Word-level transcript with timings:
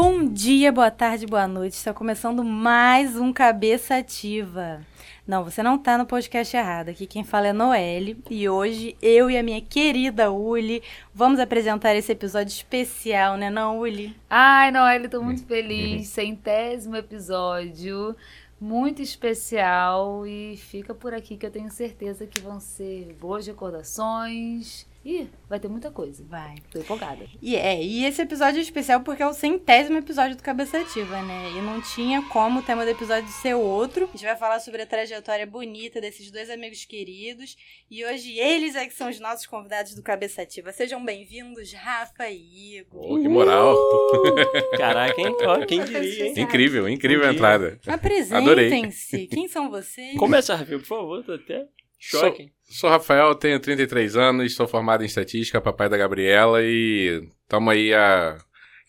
Bom 0.00 0.24
dia, 0.24 0.70
boa 0.70 0.92
tarde, 0.92 1.26
boa 1.26 1.48
noite. 1.48 1.72
Está 1.72 1.92
começando 1.92 2.44
mais 2.44 3.16
um 3.16 3.32
Cabeça 3.32 3.96
Ativa. 3.96 4.80
Não, 5.26 5.42
você 5.42 5.60
não 5.60 5.74
está 5.74 5.98
no 5.98 6.06
podcast 6.06 6.56
errado. 6.56 6.90
Aqui 6.90 7.04
quem 7.04 7.24
fala 7.24 7.48
é 7.48 7.52
Noelle. 7.52 8.16
E 8.30 8.48
hoje 8.48 8.96
eu 9.02 9.28
e 9.28 9.36
a 9.36 9.42
minha 9.42 9.60
querida 9.60 10.30
Uli 10.30 10.84
vamos 11.12 11.40
apresentar 11.40 11.96
esse 11.96 12.12
episódio 12.12 12.52
especial, 12.52 13.36
né, 13.36 13.50
não, 13.50 13.80
Uli? 13.80 14.16
Ai, 14.30 14.70
Noelle, 14.70 15.08
tô 15.08 15.20
muito 15.20 15.44
feliz. 15.44 16.06
Centésimo 16.06 16.94
episódio. 16.94 18.14
Muito 18.60 19.02
especial. 19.02 20.24
E 20.24 20.56
fica 20.58 20.94
por 20.94 21.12
aqui 21.12 21.36
que 21.36 21.44
eu 21.44 21.50
tenho 21.50 21.72
certeza 21.72 22.24
que 22.24 22.40
vão 22.40 22.60
ser 22.60 23.16
boas 23.20 23.44
recordações 23.48 24.86
Ih, 25.08 25.26
vai 25.48 25.58
ter 25.58 25.68
muita 25.68 25.90
coisa. 25.90 26.22
Vai. 26.28 26.56
Tô 26.70 26.78
empolgada. 26.78 27.24
E 27.40 27.56
é, 27.56 27.82
e 27.82 28.04
esse 28.04 28.20
episódio 28.20 28.58
é 28.58 28.60
especial 28.60 29.00
porque 29.00 29.22
é 29.22 29.26
o 29.26 29.32
centésimo 29.32 29.96
episódio 29.96 30.36
do 30.36 30.42
Cabeça 30.42 30.78
Ativa, 30.78 31.22
né? 31.22 31.50
E 31.56 31.62
não 31.62 31.80
tinha 31.80 32.20
como 32.28 32.60
o 32.60 32.62
tema 32.62 32.84
do 32.84 32.90
episódio 32.90 33.26
ser 33.30 33.54
outro. 33.54 34.04
A 34.04 34.08
gente 34.08 34.26
vai 34.26 34.36
falar 34.36 34.60
sobre 34.60 34.82
a 34.82 34.86
trajetória 34.86 35.46
bonita 35.46 35.98
desses 35.98 36.30
dois 36.30 36.50
amigos 36.50 36.84
queridos. 36.84 37.56
E 37.90 38.04
hoje 38.04 38.38
eles 38.38 38.76
é 38.76 38.86
que 38.86 38.92
são 38.92 39.08
os 39.08 39.18
nossos 39.18 39.46
convidados 39.46 39.94
do 39.94 40.02
Cabeça 40.02 40.42
Ativa. 40.42 40.72
Sejam 40.72 41.02
bem-vindos, 41.02 41.72
Rafa 41.72 42.28
e 42.28 42.76
Igor. 42.76 43.12
Oh, 43.12 43.18
que 43.18 43.28
moral! 43.28 43.74
Uh! 43.74 44.76
Caraca, 44.76 45.18
hein? 45.18 45.34
Ó, 45.40 45.64
quem 45.64 45.84
diria, 45.84 46.26
hein? 46.26 46.34
Incrível, 46.36 46.86
incrível 46.86 47.26
a 47.26 47.32
entrada. 47.32 47.80
Apresentem-se. 47.86 49.26
Quem 49.28 49.48
são 49.48 49.70
vocês? 49.70 50.18
Começa, 50.18 50.54
Rafael, 50.54 50.80
por 50.80 50.86
favor, 50.86 51.24
tô 51.24 51.32
até 51.32 51.66
choque. 51.98 52.42
Sou, 52.42 52.57
sou 52.68 52.90
Rafael, 52.90 53.34
tenho 53.34 53.58
33 53.58 54.16
anos, 54.16 54.54
sou 54.54 54.68
formado 54.68 55.02
em 55.02 55.06
estatística, 55.06 55.60
papai 55.60 55.88
da 55.88 55.96
Gabriela 55.96 56.62
e 56.62 57.26
estamos 57.42 57.72
aí 57.72 57.94
a. 57.94 58.38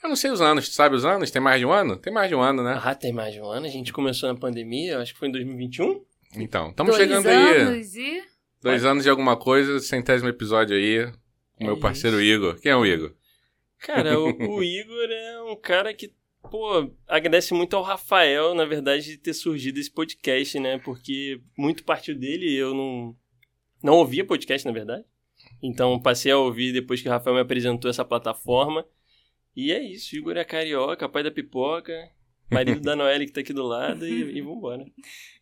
Eu 0.03 0.09
não 0.09 0.15
sei 0.15 0.31
os 0.31 0.41
anos, 0.41 0.69
tu 0.69 0.75
sabe 0.75 0.95
os 0.95 1.03
anos? 1.03 1.31
Tem 1.31 1.41
mais 1.41 1.59
de 1.59 1.65
um 1.65 1.71
ano? 1.71 1.97
Tem 1.97 2.13
mais 2.13 2.29
de 2.29 2.35
um 2.35 2.41
ano, 2.41 2.63
né? 2.63 2.79
Ah, 2.81 2.95
tem 2.95 3.11
mais 3.11 3.33
de 3.33 3.41
um 3.41 3.49
ano. 3.49 3.65
A 3.65 3.69
gente 3.69 3.91
começou 3.91 4.31
na 4.31 4.39
pandemia, 4.39 4.99
acho 4.99 5.13
que 5.13 5.19
foi 5.19 5.27
em 5.27 5.31
2021. 5.31 6.01
Então, 6.35 6.69
estamos 6.69 6.95
Dois 6.95 7.09
chegando 7.09 7.27
anos 7.27 7.97
aí. 7.97 8.17
E... 8.17 8.23
Dois 8.61 8.85
anos 8.85 9.03
de 9.03 9.09
alguma 9.09 9.35
coisa, 9.35 9.79
centésimo 9.79 10.29
episódio 10.29 10.75
aí. 10.75 11.11
Com 11.57 11.63
É 11.63 11.65
meu 11.65 11.77
parceiro 11.77 12.21
isso. 12.21 12.35
Igor. 12.35 12.59
Quem 12.61 12.71
é 12.71 12.75
o 12.75 12.85
Igor? 12.85 13.13
Cara, 13.79 14.17
o, 14.19 14.29
o 14.55 14.63
Igor 14.63 15.09
é 15.09 15.41
um 15.41 15.55
cara 15.57 15.93
que, 15.93 16.13
pô, 16.49 16.89
agradece 17.07 17.53
muito 17.53 17.75
ao 17.75 17.83
Rafael, 17.83 18.53
na 18.53 18.63
verdade, 18.63 19.03
de 19.03 19.17
ter 19.17 19.33
surgido 19.33 19.79
esse 19.79 19.91
podcast, 19.91 20.59
né? 20.59 20.77
Porque 20.77 21.41
muito 21.57 21.83
partiu 21.83 22.17
dele, 22.17 22.53
eu 22.53 22.73
não, 22.73 23.15
não 23.81 23.95
ouvia 23.95 24.25
podcast, 24.25 24.65
na 24.65 24.73
verdade. 24.73 25.05
Então 25.61 25.99
passei 25.99 26.31
a 26.31 26.37
ouvir 26.37 26.73
depois 26.73 27.01
que 27.01 27.07
o 27.07 27.11
Rafael 27.11 27.35
me 27.35 27.41
apresentou 27.41 27.89
essa 27.89 28.05
plataforma. 28.05 28.85
E 29.55 29.71
é 29.71 29.81
isso, 29.81 30.15
Igor 30.15 30.37
é 30.37 30.43
carioca, 30.43 31.09
pai 31.09 31.23
da 31.23 31.31
pipoca, 31.31 32.09
marido 32.49 32.81
da 32.83 32.95
Noelle 32.95 33.25
que 33.25 33.31
tá 33.31 33.41
aqui 33.41 33.53
do 33.53 33.63
lado 33.63 34.07
e, 34.07 34.37
e 34.37 34.41
vambora. 34.41 34.85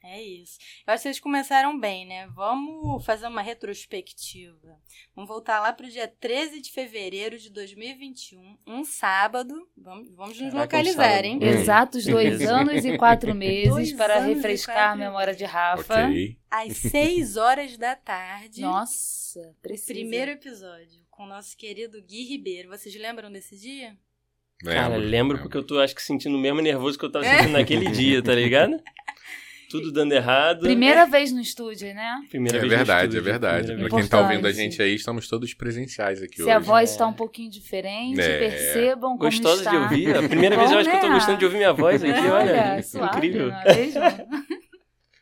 É 0.04 0.22
isso. 0.22 0.58
Eu 0.86 0.94
acho 0.94 1.02
que 1.02 1.10
vocês 1.10 1.20
começaram 1.20 1.78
bem, 1.78 2.06
né? 2.06 2.28
Vamos 2.28 3.06
fazer 3.06 3.28
uma 3.28 3.42
retrospectiva. 3.42 4.80
Vamos 5.16 5.28
voltar 5.28 5.60
lá 5.60 5.74
pro 5.74 5.90
dia 5.90 6.08
13 6.08 6.62
de 6.62 6.72
fevereiro 6.72 7.38
de 7.38 7.50
2021, 7.50 8.58
um 8.66 8.86
sábado. 8.86 9.68
Vamos, 9.76 10.10
vamos 10.16 10.40
nos 10.40 10.52
Caraca, 10.52 10.78
localizar, 10.78 11.26
hein? 11.26 11.40
Hum. 11.42 11.46
Exatos 11.46 12.06
dois 12.08 12.42
anos 12.42 12.86
e 12.86 12.98
quatro 12.98 13.36
meses 13.36 13.70
Dois 13.70 13.94
para 13.94 14.20
refrescar 14.20 14.76
quatro 14.76 14.94
a 14.94 14.96
memória 14.96 15.36
de 15.36 15.44
Rafa. 15.44 16.08
Ok. 16.08 16.38
Às 16.50 16.78
6 16.92 17.36
horas 17.36 17.78
da 17.78 17.96
tarde. 17.96 18.62
Nossa, 18.62 19.56
precisa. 19.62 19.94
Primeiro 19.94 20.32
episódio 20.32 21.06
com 21.18 21.24
o 21.24 21.28
nosso 21.28 21.58
querido 21.58 22.00
Gui 22.04 22.24
Ribeiro. 22.24 22.70
Vocês 22.70 22.96
lembram 22.96 23.32
desse 23.32 23.58
dia? 23.58 23.98
Cara, 24.64 24.96
Lembro, 24.96 25.10
lembro 25.10 25.38
porque 25.40 25.58
eu 25.58 25.64
tô, 25.64 25.80
acho 25.80 25.94
que, 25.96 26.02
sentindo 26.02 26.36
o 26.36 26.40
mesmo 26.40 26.62
nervoso 26.62 26.98
que 26.98 27.06
eu 27.06 27.12
tava 27.12 27.26
sentindo 27.26 27.52
naquele 27.54 27.90
dia, 27.92 28.22
tá 28.24 28.34
ligado? 28.34 28.82
Tudo 29.70 29.92
dando 29.92 30.14
errado. 30.14 30.62
Primeira 30.62 31.06
vez 31.06 31.32
no 31.34 31.42
estúdio, 31.42 31.94
né? 31.94 32.22
Primeira 32.30 32.58
É 32.58 32.62
vez 32.62 32.72
no 32.72 32.78
verdade, 32.78 33.02
é 33.02 33.04
estúdio, 33.06 33.24
verdade. 33.24 33.68
primeira 33.68 33.90
Pra 33.90 33.98
vez. 33.98 34.10
quem 34.10 34.10
tá 34.10 34.22
ouvindo 34.26 34.48
a 34.48 34.52
gente 34.54 34.82
aí, 34.82 34.96
estamos 34.96 35.28
todos 35.28 35.54
presenciais 35.54 36.24
aqui 36.24 36.38
Se 36.38 36.44
hoje. 36.44 36.52
a 36.52 36.60
voz 36.60 36.90
É. 36.90 36.94
está 36.94 37.06
um 37.06 37.14
pouquinho 37.14 37.52
diferente, 37.52 38.20
É. 38.22 38.40
percebam 38.40 39.18
como 39.18 39.30
Gostosa 39.30 39.62
está. 39.64 39.72
de 39.72 39.78
ouvir. 39.78 40.16
A 40.16 40.28
primeira 40.28 40.56
vez 40.56 40.72
eu 40.72 40.78
acho 40.80 40.90
que 40.90 40.96
eu 40.96 41.00
tô 41.02 41.08
Bom, 41.08 41.12
né? 41.14 41.20
gostando 41.20 41.38
de 41.40 41.46
ouvir 41.46 41.58
minha 41.58 41.74
voz 41.74 42.02
aqui, 42.04 42.28
olha. 42.28 42.82
suave, 42.82 43.18
incrível. 43.18 43.52
é? 43.52 44.28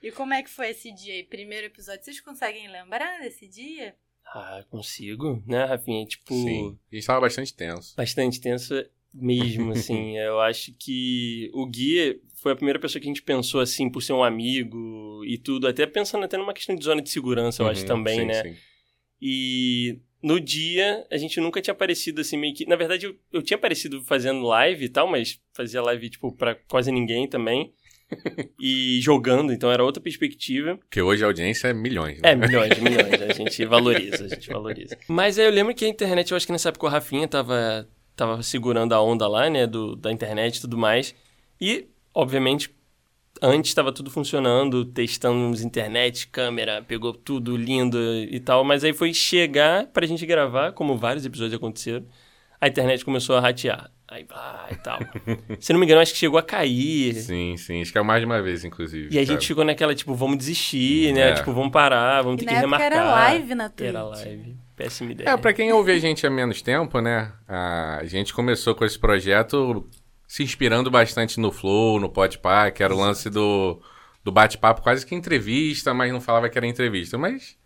E 0.04 0.12
como 0.12 0.36
é 0.36 0.44
que 0.44 0.50
foi 0.52 0.70
esse 0.70 0.94
dia 0.94 1.16
aí? 1.16 1.24
Primeiro 1.24 1.66
episódio. 1.66 2.04
Vocês 2.04 2.22
conseguem 2.22 2.68
lembrar 2.70 3.22
desse 3.22 3.48
dia? 3.48 3.96
Ah, 4.28 4.64
consigo, 4.70 5.42
né, 5.48 5.66
Rafinha? 5.66 6.06
Tipo, 6.06 6.32
Sim. 6.36 6.78
A 6.92 6.96
gente 6.96 7.08
tava 7.08 7.22
bastante 7.22 7.52
tenso. 7.56 7.96
bastante 7.98 8.40
tenso 8.40 8.76
mesmo, 9.16 9.72
assim. 9.74 10.18
eu 10.18 10.40
acho 10.42 10.74
que 10.78 11.50
o 11.54 11.66
Gui 11.66 12.20
foi 12.36 12.52
a 12.52 12.56
primeira 12.56 12.80
pessoa 12.80 13.02
que 13.02 13.08
a 13.08 13.12
gente 13.12 13.24
pensou, 13.24 13.62
assim, 13.62 13.90
por 13.90 14.02
ser 14.02 14.14
um 14.14 14.24
amigo 14.24 15.24
e 15.26 15.38
tudo. 15.38 15.68
Até 15.68 15.86
pensando 15.88 16.24
até 16.26 16.38
numa 16.38 16.54
questão 16.54 16.76
de 16.76 16.84
zona 16.84 17.02
de 17.02 17.10
segurança, 17.10 17.64
eu 17.64 17.68
acho 17.68 17.82
Uhum, 17.82 17.88
também, 17.88 18.20
sim, 18.20 18.26
né? 18.26 18.44
sim. 18.44 18.56
E 19.22 20.00
no 20.22 20.40
dia, 20.40 21.06
a 21.12 21.18
gente 21.18 21.40
nunca 21.40 21.62
tinha 21.62 21.72
aparecido 21.72 22.22
assim 22.22 22.38
meio 22.38 22.54
que. 22.54 22.66
Na 22.68 22.76
verdade, 22.76 23.06
eu, 23.06 23.16
eu 23.32 23.42
tinha 23.42 23.58
aparecido 23.58 24.02
fazendo 24.04 24.44
live 24.44 24.86
e 24.86 24.90
tal, 24.90 25.08
mas 25.08 25.40
fazia 25.54 25.82
live, 25.82 26.10
tipo, 26.10 26.32
pra 26.32 26.56
quase 26.68 26.92
ninguém 26.92 27.28
também. 27.28 27.74
e 28.60 29.00
jogando, 29.02 29.52
então 29.52 29.72
era 29.72 29.84
outra 29.84 30.02
perspectiva. 30.02 30.78
Porque 30.78 31.02
hoje 31.02 31.24
a 31.24 31.28
audiência 31.28 31.70
é 31.70 31.74
milhões. 31.74 32.22
Né? 32.22 32.32
É, 32.32 32.36
milhões, 32.36 32.78
milhões. 32.80 33.20
A 33.22 33.34
gente 33.34 33.66
valoriza, 33.66 34.26
a 34.26 34.28
gente 34.28 34.48
valoriza. 34.48 34.96
Mas 35.10 35.40
aí 35.40 35.46
eu 35.46 35.52
lembro 35.52 35.74
que 35.74 35.84
a 35.86 35.88
internet, 35.88 36.30
eu 36.30 36.38
acho 36.38 36.46
que 36.46 36.52
nessa 36.52 36.70
época 36.70 36.86
o 36.86 36.90
Rafinha 36.90 37.28
tava, 37.28 37.90
tava 38.16 38.42
segurando 38.42 38.94
a 38.94 39.02
onda 39.02 39.28
lá, 39.28 39.50
né, 39.50 39.68
do, 39.68 39.96
da 39.96 40.12
internet 40.12 40.58
e 40.58 40.62
tudo 40.62 40.78
mais. 40.78 41.14
E, 41.60 41.88
obviamente, 42.14 42.70
antes 43.42 43.70
estava 43.72 43.92
tudo 43.92 44.10
funcionando, 44.10 44.86
testamos 44.86 45.62
internet, 45.62 46.28
câmera, 46.28 46.82
pegou 46.82 47.14
tudo 47.14 47.56
lindo 47.56 47.98
e 48.00 48.40
tal. 48.40 48.64
Mas 48.64 48.84
aí 48.84 48.94
foi 48.94 49.14
chegar 49.14 49.88
pra 49.88 50.06
gente 50.06 50.26
gravar, 50.26 50.72
como 50.72 50.98
vários 50.98 51.26
episódios 51.26 51.56
aconteceram. 51.56 52.06
A 52.60 52.68
internet 52.68 53.04
começou 53.04 53.36
a 53.36 53.40
ratear. 53.42 53.92
Aí, 54.08 54.24
ah, 54.30 54.68
e 54.72 54.76
tal. 54.76 55.00
Se 55.60 55.74
não 55.74 55.80
me 55.80 55.86
engano, 55.86 56.00
acho 56.00 56.14
que 56.14 56.20
chegou 56.20 56.38
a 56.38 56.44
cair. 56.44 57.16
Sim, 57.16 57.58
sim. 57.58 57.82
Acho 57.82 57.92
que 57.92 57.98
é 57.98 58.04
mais 58.04 58.22
de 58.22 58.26
uma 58.26 58.42
vez, 58.42 58.64
inclusive. 58.64 59.08
E 59.08 59.18
a 59.18 59.26
cara. 59.26 59.26
gente 59.26 59.48
ficou 59.48 59.66
naquela, 59.66 59.96
tipo, 59.96 60.14
vamos 60.14 60.38
desistir, 60.38 61.12
né? 61.14 61.32
É. 61.32 61.34
Tipo, 61.34 61.52
vamos 61.54 61.72
parar, 61.72 62.22
vamos 62.22 62.42
E 62.42 62.46
ter 62.46 62.52
na 62.54 62.60
que 62.60 62.66
época 62.66 62.78
remarcar. 62.78 63.00
era 63.00 63.12
live 63.12 63.56
na 63.56 63.70
Twitch. 63.70 63.90
Era 63.90 64.04
live. 64.04 64.56
Péssima 64.76 65.12
ideia. 65.12 65.30
É, 65.30 65.38
pra 65.38 65.54
quem 65.54 65.72
ouve 65.72 65.92
a 65.92 66.00
gente 66.00 66.26
há 66.28 66.30
menos 66.30 66.62
tempo, 66.62 67.00
né? 67.00 67.32
A 67.48 68.02
gente 68.04 68.34
começou 68.34 68.76
com 68.76 68.84
esse 68.84 69.00
projeto 69.00 69.88
se 70.28 70.44
inspirando 70.44 70.92
bastante 70.92 71.40
no 71.40 71.52
Flow, 71.52 72.00
no 72.00 72.10
Podpah, 72.10 72.72
que 72.72 72.84
era 72.84 72.94
o 72.94 73.00
lance 73.00 73.30
do, 73.30 73.82
do 74.24 74.32
bate-papo, 74.32 74.82
quase 74.82 75.06
que 75.06 75.16
entrevista, 75.16 75.94
mas 75.94 76.12
não 76.12 76.20
falava 76.20 76.50
que 76.50 76.58
era 76.58 76.68
entrevista. 76.68 77.18
Mas 77.18 77.58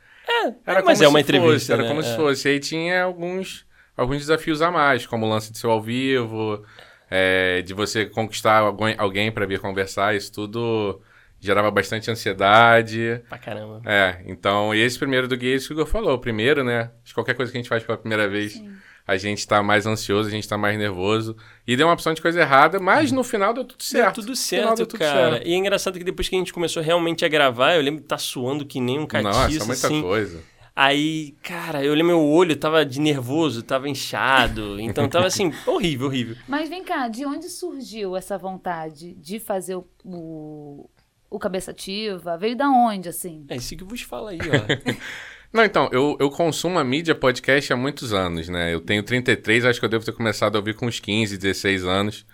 era 0.66 0.84
mas 0.84 1.00
como 1.00 1.06
é 1.06 1.08
uma 1.08 1.19
se 1.19 1.25
fosse, 1.25 1.38
entrevista, 1.38 1.74
era 1.74 1.84
né? 1.84 1.90
como 1.90 2.02
É. 2.02 2.03
se 2.03 2.16
fosse. 2.16 2.48
E 2.48 2.52
aí 2.52 2.59
tinha 2.59 3.03
alguns, 3.03 3.66
alguns 3.98 4.18
desafios 4.19 4.62
a 4.62 4.69
mais, 4.69 5.08
como 5.08 5.25
o 5.25 5.30
lance 5.30 5.52
de 5.52 5.58
ser 5.58 5.68
ao 5.68 5.81
vivo, 5.81 6.64
é, 7.09 7.62
de 7.64 7.74
você 7.74 8.06
conquistar 8.06 8.59
alguém, 8.59 8.96
alguém 8.98 9.31
para 9.31 9.46
vir 9.46 9.59
conversar, 9.59 10.16
isso 10.16 10.31
tudo 10.31 11.02
gerava 11.39 11.72
bastante 11.72 12.11
ansiedade. 12.11 13.22
Pra 13.29 13.38
caramba. 13.38 13.81
É, 13.85 14.22
então, 14.25 14.73
e 14.73 14.79
esse 14.79 15.00
primeiro 15.00 15.27
do 15.27 15.38
Gay, 15.38 15.55
isso 15.55 15.67
que 15.67 15.73
o 15.73 15.75
Igor 15.75 15.85
falou, 15.85 16.13
o 16.13 16.19
primeiro, 16.19 16.63
né? 16.63 16.91
Que 17.03 17.13
qualquer 17.13 17.33
coisa 17.33 17.51
que 17.51 17.57
a 17.57 17.61
gente 17.61 17.69
faz 17.69 17.83
pela 17.83 17.97
primeira 17.97 18.27
vez, 18.27 18.61
a 19.07 19.17
gente 19.17 19.47
tá 19.47 19.63
mais 19.63 19.88
ansioso, 19.88 20.27
a 20.27 20.31
gente 20.31 20.47
tá 20.47 20.57
mais 20.57 20.77
nervoso. 20.77 21.35
E 21.66 21.75
deu 21.75 21.88
uma 21.88 21.94
opção 21.94 22.13
de 22.13 22.22
coisa 22.22 22.41
errada, 22.41 22.79
mas 22.79 23.11
no 23.11 23.23
final 23.23 23.53
deu 23.53 23.63
tudo 23.63 23.81
certo. 23.81 24.16
Deu 24.16 24.25
tudo 24.25 24.35
certo, 24.35 24.75
deu 24.75 24.85
tudo 24.85 25.00
cara. 25.00 25.31
certo. 25.31 25.47
E 25.47 25.53
é 25.53 25.55
engraçado 25.55 25.97
que 25.97 26.03
depois 26.03 26.27
que 26.27 26.35
a 26.35 26.39
gente 26.39 26.53
começou 26.53 26.83
realmente 26.83 27.23
a 27.23 27.27
gravar, 27.27 27.75
eu 27.75 27.81
lembro 27.81 28.01
que 28.01 28.07
tá 28.07 28.17
suando 28.17 28.66
que 28.66 28.79
nem 28.79 29.00
um 29.00 29.07
catiço, 29.07 29.29
Nossa, 29.29 29.56
é 29.56 29.66
muita 29.66 29.88
assim. 29.88 30.01
coisa. 30.01 30.44
Aí, 30.75 31.35
cara, 31.44 31.83
eu 31.83 31.94
lembro 31.94 32.07
meu 32.07 32.24
olho 32.24 32.56
tava 32.56 32.85
de 32.85 33.01
nervoso, 33.01 33.63
tava 33.63 33.89
inchado. 33.89 34.80
Então 34.80 35.09
tava 35.09 35.27
assim, 35.27 35.51
horrível, 35.68 36.07
horrível. 36.07 36.38
Mas 36.47 36.69
vem 36.69 36.83
cá, 36.83 37.09
de 37.09 37.25
onde 37.25 37.50
surgiu 37.50 38.15
essa 38.15 38.38
vontade 38.38 39.13
de 39.15 39.39
fazer 39.39 39.75
o, 39.75 40.89
o, 41.30 41.40
Cabeça 41.40 41.72
Ativa? 41.72 42.38
Veio 42.38 42.56
da 42.56 42.70
onde, 42.70 43.10
assim? 43.10 43.46
É 43.50 43.56
isso 43.56 43.76
que 43.76 43.84
eu 43.84 43.88
vos 43.88 44.02
falo 44.02 44.28
aí, 44.28 44.40
ó. 44.40 45.00
Não, 45.52 45.66
então, 45.66 45.90
eu, 45.92 46.16
eu 46.20 46.30
consumo 46.30 46.78
a 46.78 46.84
mídia 46.84 47.16
podcast 47.16 47.74
há 47.74 47.76
muitos 47.76 48.14
anos, 48.14 48.48
né? 48.50 48.74
Eu 48.74 48.80
tenho 48.80 49.02
33, 49.02 49.66
acho 49.66 49.80
que 49.80 49.86
eu 49.86 49.90
devo 49.90 50.06
ter 50.06 50.12
começado 50.12 50.56
a 50.56 50.60
ouvir 50.60 50.76
com 50.76 50.86
uns 50.86 51.00
15, 51.00 51.38
16 51.38 51.86
anos. 51.86 52.26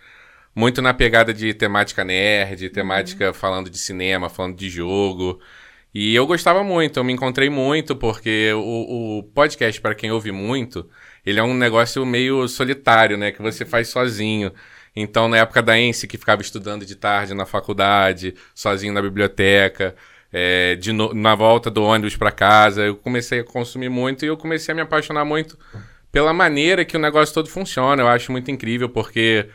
Muito 0.53 0.81
na 0.81 0.93
pegada 0.93 1.33
de 1.33 1.53
temática 1.53 2.03
nerd, 2.03 2.69
temática 2.69 3.33
falando 3.33 3.69
de 3.69 3.77
cinema, 3.77 4.29
falando 4.29 4.55
de 4.57 4.69
jogo. 4.69 5.39
E 5.93 6.13
eu 6.13 6.27
gostava 6.27 6.61
muito, 6.61 6.99
eu 6.99 7.05
me 7.05 7.13
encontrei 7.13 7.49
muito, 7.49 7.95
porque 7.95 8.51
o, 8.53 9.19
o 9.19 9.23
podcast, 9.23 9.79
para 9.79 9.95
quem 9.95 10.11
ouve 10.11 10.29
muito, 10.31 10.89
ele 11.25 11.39
é 11.39 11.43
um 11.43 11.53
negócio 11.53 12.05
meio 12.05 12.47
solitário, 12.49 13.17
né? 13.17 13.31
Que 13.31 13.41
você 13.41 13.63
faz 13.63 13.87
sozinho. 13.87 14.51
Então, 14.95 15.27
na 15.27 15.37
época 15.37 15.61
da 15.61 15.77
ENSE, 15.77 16.07
que 16.07 16.17
ficava 16.17 16.41
estudando 16.41 16.85
de 16.85 16.95
tarde 16.95 17.33
na 17.33 17.45
faculdade, 17.45 18.33
sozinho 18.53 18.93
na 18.93 19.01
biblioteca, 19.01 19.95
é, 20.31 20.75
de 20.75 20.91
no- 20.93 21.13
na 21.13 21.35
volta 21.35 21.69
do 21.69 21.83
ônibus 21.83 22.15
para 22.15 22.31
casa, 22.31 22.83
eu 22.83 22.95
comecei 22.95 23.39
a 23.41 23.43
consumir 23.43 23.89
muito 23.89 24.23
e 24.25 24.27
eu 24.27 24.37
comecei 24.37 24.71
a 24.71 24.75
me 24.75 24.81
apaixonar 24.81 25.25
muito 25.25 25.57
pela 26.11 26.33
maneira 26.33 26.85
que 26.85 26.95
o 26.95 26.99
negócio 26.99 27.33
todo 27.33 27.49
funciona. 27.49 28.01
Eu 28.01 28.07
acho 28.07 28.31
muito 28.31 28.49
incrível, 28.51 28.89
porque 28.89 29.47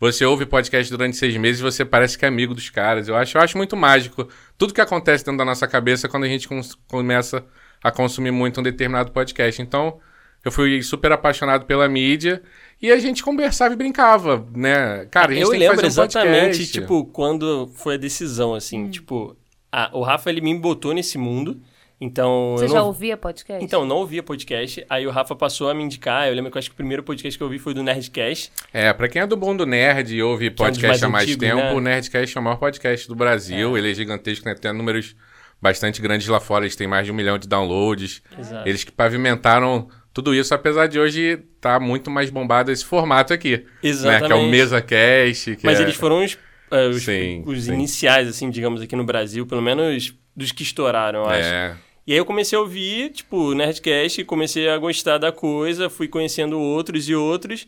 Você 0.00 0.24
ouve 0.24 0.44
podcast 0.46 0.90
durante 0.90 1.16
seis 1.16 1.36
meses 1.36 1.60
e 1.60 1.62
você 1.62 1.84
parece 1.84 2.18
que 2.18 2.24
é 2.24 2.28
amigo 2.28 2.54
dos 2.54 2.68
caras. 2.68 3.06
Eu 3.06 3.14
acho, 3.14 3.38
eu 3.38 3.40
acho 3.42 3.56
muito 3.56 3.76
mágico. 3.76 4.28
Tudo 4.58 4.74
que 4.74 4.80
acontece 4.80 5.24
dentro 5.24 5.38
da 5.38 5.44
nossa 5.44 5.68
cabeça 5.68 6.08
quando 6.08 6.24
a 6.24 6.28
gente 6.28 6.48
começa 6.88 7.44
a 7.80 7.88
consumir 7.92 8.32
muito 8.32 8.58
um 8.58 8.64
determinado 8.64 9.12
podcast. 9.12 9.62
Então, 9.62 10.00
eu 10.44 10.50
fui 10.50 10.82
super 10.82 11.12
apaixonado 11.12 11.64
pela 11.66 11.88
mídia 11.88 12.42
e 12.80 12.90
a 12.90 12.98
gente 12.98 13.22
conversava 13.22 13.74
e 13.74 13.76
brincava, 13.76 14.46
né? 14.54 15.06
Cara, 15.10 15.30
a 15.30 15.34
gente 15.34 15.44
eu 15.44 15.50
tem 15.50 15.60
que 15.60 15.66
lembro 15.66 15.82
fazer 15.82 16.00
um 16.00 16.04
exatamente, 16.04 16.46
podcast. 16.46 16.78
Hum. 16.78 16.82
tipo, 16.82 17.04
quando 17.06 17.70
foi 17.74 17.94
a 17.94 17.98
decisão, 17.98 18.54
assim, 18.54 18.88
tipo, 18.90 19.36
a- 19.70 19.90
o 19.92 20.02
Rafa, 20.02 20.28
ele 20.30 20.40
me 20.40 20.52
botou 20.58 20.92
nesse 20.92 21.16
mundo, 21.16 21.60
então... 22.00 22.54
Você 22.56 22.64
eu 22.64 22.68
já 22.70 22.78
não... 22.80 22.86
ouvia 22.86 23.16
podcast? 23.16 23.64
Então, 23.64 23.82
eu 23.82 23.86
não 23.86 23.96
ouvia 23.98 24.20
podcast, 24.20 24.84
aí 24.90 25.06
o 25.06 25.10
Rafa 25.12 25.36
passou 25.36 25.70
a 25.70 25.74
me 25.74 25.84
indicar, 25.84 26.26
eu 26.28 26.34
lembro 26.34 26.50
que 26.50 26.56
eu 26.56 26.58
acho 26.58 26.70
que 26.70 26.74
o 26.74 26.76
primeiro 26.76 27.04
podcast 27.04 27.38
que 27.38 27.42
eu 27.42 27.46
ouvi 27.46 27.60
foi 27.60 27.72
do 27.72 27.82
Nerdcast, 27.84 28.50
É, 28.72 28.92
pra 28.92 29.08
quem 29.08 29.22
é 29.22 29.26
do 29.28 29.36
mundo 29.36 29.64
nerd 29.64 30.12
e 30.12 30.20
ouve 30.20 30.48
é 30.48 30.50
um 30.50 30.54
podcast 30.54 31.04
há 31.04 31.08
mais 31.08 31.28
antigos, 31.28 31.46
tempo, 31.48 31.58
né? 31.62 31.72
o 31.72 31.80
Nerdcast 31.80 32.36
é 32.36 32.40
o 32.40 32.42
maior 32.42 32.56
podcast 32.56 33.06
do 33.06 33.14
Brasil. 33.14 33.78
Ele 33.78 33.92
é 33.92 33.94
gigantesco, 33.94 34.44
né? 34.44 34.56
Tem 34.56 34.72
números 34.72 35.14
bastante 35.60 36.02
grandes 36.02 36.26
lá 36.26 36.40
fora. 36.40 36.64
Eles 36.64 36.74
têm 36.74 36.88
mais 36.88 37.06
de 37.06 37.12
um 37.12 37.14
milhão 37.14 37.38
de 37.38 37.46
downloads. 37.46 38.20
Exato. 38.36 38.68
Eles 38.68 38.82
que 38.82 38.90
pavimentaram 38.90 39.88
tudo 40.12 40.34
isso, 40.34 40.54
apesar 40.54 40.86
de 40.86 40.98
hoje 40.98 41.38
tá 41.60 41.80
muito 41.80 42.10
mais 42.10 42.30
bombado 42.30 42.70
esse 42.70 42.84
formato 42.84 43.32
aqui. 43.32 43.58
Né? 43.58 43.64
Exatamente. 43.82 44.26
Que 44.26 44.32
é 44.32 44.36
o 44.36 44.46
MesaCast. 44.48 45.56
Que 45.56 45.66
Mas 45.66 45.80
é... 45.80 45.82
eles 45.82 45.94
foram 45.94 46.24
os, 46.24 46.38
eh, 46.70 46.88
os, 46.88 47.02
Sim, 47.02 47.42
os 47.46 47.64
sim. 47.64 47.72
iniciais, 47.72 48.28
assim, 48.28 48.50
digamos, 48.50 48.82
aqui 48.82 48.94
no 48.94 49.04
Brasil, 49.04 49.46
pelo 49.46 49.62
menos 49.62 50.14
dos 50.36 50.52
que 50.52 50.62
estouraram, 50.62 51.20
eu 51.20 51.28
acho. 51.28 51.48
É, 51.48 51.76
E 52.06 52.12
aí 52.12 52.18
eu 52.18 52.24
comecei 52.24 52.56
a 52.56 52.60
ouvir, 52.60 53.10
tipo, 53.10 53.54
Nerdcast, 53.54 54.24
comecei 54.24 54.68
a 54.68 54.76
gostar 54.78 55.18
da 55.18 55.32
coisa, 55.32 55.88
fui 55.88 56.08
conhecendo 56.08 56.58
outros 56.58 57.08
e 57.08 57.14
outros. 57.14 57.66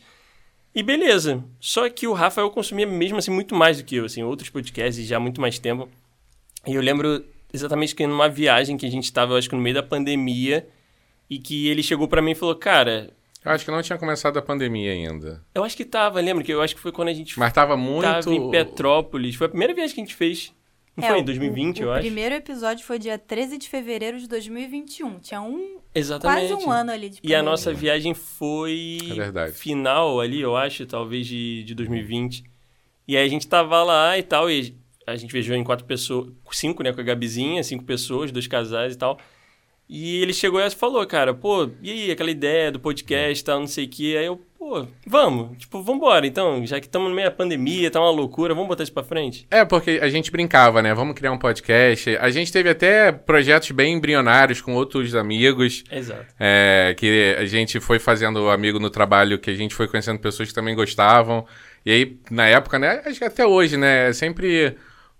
E 0.73 0.83
beleza. 0.83 1.43
Só 1.59 1.89
que 1.89 2.05
o 2.05 2.13
Rafael 2.13 2.49
consumia 2.49 2.85
mesmo 2.85 3.17
assim 3.17 3.31
muito 3.31 3.55
mais 3.55 3.77
do 3.77 3.83
que 3.85 3.95
eu, 3.95 4.05
assim, 4.05 4.21
outros 4.23 4.49
podcasts 4.49 5.07
já 5.07 5.17
há 5.17 5.19
muito 5.19 5.39
mais 5.39 5.57
tempo. 5.57 5.87
E 6.67 6.75
eu 6.75 6.81
lembro 6.81 7.23
exatamente 7.53 7.95
que 7.95 8.05
numa 8.05 8.27
viagem 8.27 8.75
que 8.75 8.85
a 8.85 8.91
gente 8.91 9.05
estava, 9.05 9.33
eu 9.33 9.37
acho 9.37 9.49
que 9.49 9.55
no 9.55 9.61
meio 9.61 9.75
da 9.75 9.83
pandemia, 9.83 10.67
e 11.29 11.37
que 11.39 11.67
ele 11.67 11.81
chegou 11.83 12.07
pra 12.07 12.21
mim 12.21 12.31
e 12.31 12.35
falou: 12.35 12.55
"Cara, 12.55 13.11
eu 13.43 13.51
acho 13.51 13.63
que 13.65 13.71
não 13.71 13.81
tinha 13.81 13.97
começado 13.97 14.37
a 14.37 14.41
pandemia 14.41 14.91
ainda. 14.91 15.43
eu 15.53 15.63
acho 15.63 15.75
que 15.77 15.85
tava, 15.85 16.19
lembra 16.19 16.43
que 16.43 16.51
eu 16.53 16.61
acho 16.61 16.75
que 16.75 16.81
foi 16.81 16.91
quando 16.91 17.09
a 17.09 17.13
gente 17.13 17.37
Mas 17.39 17.53
tava 17.53 17.75
muito. 17.77 18.03
tava 18.03 18.33
em 18.33 18.49
Petrópolis. 18.51 19.35
Foi 19.35 19.47
a 19.47 19.49
primeira 19.49 19.73
viagem 19.73 19.95
que 19.95 20.01
a 20.01 20.03
gente 20.05 20.15
fez. 20.15 20.51
Não 20.97 21.03
É, 21.03 21.09
foi 21.09 21.17
o- 21.17 21.21
em 21.21 21.25
2020, 21.25 21.79
o, 21.81 21.83
eu 21.83 21.89
o 21.89 21.91
acho. 21.91 22.01
primeiro 22.03 22.33
episódio 22.35 22.85
foi 22.85 22.97
dia 22.97 23.17
13 23.19 23.57
de 23.57 23.67
fevereiro 23.67 24.17
de 24.17 24.29
2021. 24.29 25.19
Tinha 25.19 25.41
um, 25.41 25.77
Exatamente. 25.93 26.47
quase 26.53 26.65
um 26.65 26.71
ano 26.71 26.89
ali 26.91 27.09
de 27.09 27.15
E 27.17 27.19
a 27.35 27.39
pandemia. 27.39 27.43
nossa 27.43 27.73
viagem 27.73 28.13
foi 28.13 28.97
É 29.11 29.13
verdade. 29.13 29.51
final 29.51 30.21
ali, 30.21 30.39
eu 30.39 30.55
acho, 30.55 30.85
talvez 30.85 31.27
de, 31.27 31.63
de 31.65 31.75
2020. 31.75 32.43
E 33.07 33.17
aí 33.17 33.25
a 33.25 33.29
gente 33.29 33.45
tava 33.47 33.83
lá 33.83 34.17
e 34.17 34.23
tal, 34.23 34.49
e 34.49 34.73
a 35.05 35.15
gente 35.17 35.31
viajou 35.33 35.55
em 35.55 35.63
quatro 35.65 35.85
pessoas, 35.85 36.29
cinco, 36.51 36.81
né, 36.81 36.93
com 36.93 37.01
a 37.01 37.03
Gabizinha, 37.03 37.61
cinco 37.61 37.83
pessoas, 37.83 38.31
dois 38.31 38.47
casais 38.47 38.95
e 38.95 38.97
tal. 38.97 39.19
E 39.87 40.21
ele 40.21 40.33
chegou 40.33 40.59
e 40.59 40.69
falou, 40.71 41.05
cara, 41.05 41.33
pô, 41.33 41.69
e 41.81 41.91
aí, 41.91 42.11
aquela 42.11 42.31
ideia 42.31 42.71
do 42.71 42.79
podcast 42.79 43.43
tal, 43.43 43.59
não 43.59 43.67
sei 43.67 43.85
o 43.85 43.87
que. 43.87 44.17
Aí 44.17 44.25
eu, 44.25 44.41
pô, 44.57 44.87
vamos, 45.05 45.57
tipo, 45.59 45.81
vambora, 45.83 46.25
então, 46.25 46.65
já 46.65 46.79
que 46.79 46.87
estamos 46.87 47.07
no 47.07 47.15
meio 47.15 47.29
da 47.29 47.35
pandemia, 47.35 47.91
tá 47.91 47.99
uma 47.99 48.09
loucura, 48.09 48.55
vamos 48.55 48.67
botar 48.67 48.81
isso 48.81 48.91
pra 48.91 49.03
frente? 49.03 49.45
É, 49.51 49.63
porque 49.63 49.99
a 50.01 50.09
gente 50.09 50.31
brincava, 50.31 50.81
né? 50.81 50.91
Vamos 50.93 51.13
criar 51.13 51.31
um 51.31 51.37
podcast. 51.37 52.17
A 52.17 52.31
gente 52.31 52.51
teve 52.51 52.67
até 52.67 53.11
projetos 53.11 53.69
bem 53.71 53.93
embrionários 53.93 54.59
com 54.59 54.73
outros 54.73 55.13
amigos. 55.13 55.83
Exato. 55.91 56.25
É, 56.39 56.95
que 56.97 57.35
a 57.37 57.45
gente 57.45 57.79
foi 57.79 57.99
fazendo 57.99 58.49
amigo 58.49 58.79
no 58.79 58.89
trabalho, 58.89 59.37
que 59.37 59.51
a 59.51 59.55
gente 59.55 59.75
foi 59.75 59.87
conhecendo 59.87 60.19
pessoas 60.19 60.49
que 60.49 60.55
também 60.55 60.73
gostavam. 60.73 61.45
E 61.85 61.91
aí, 61.91 62.17
na 62.31 62.47
época, 62.47 62.79
né? 62.79 63.03
Acho 63.05 63.19
que 63.19 63.25
até 63.25 63.45
hoje, 63.45 63.77
né? 63.77 64.09
É 64.09 64.13
sempre. 64.13 64.75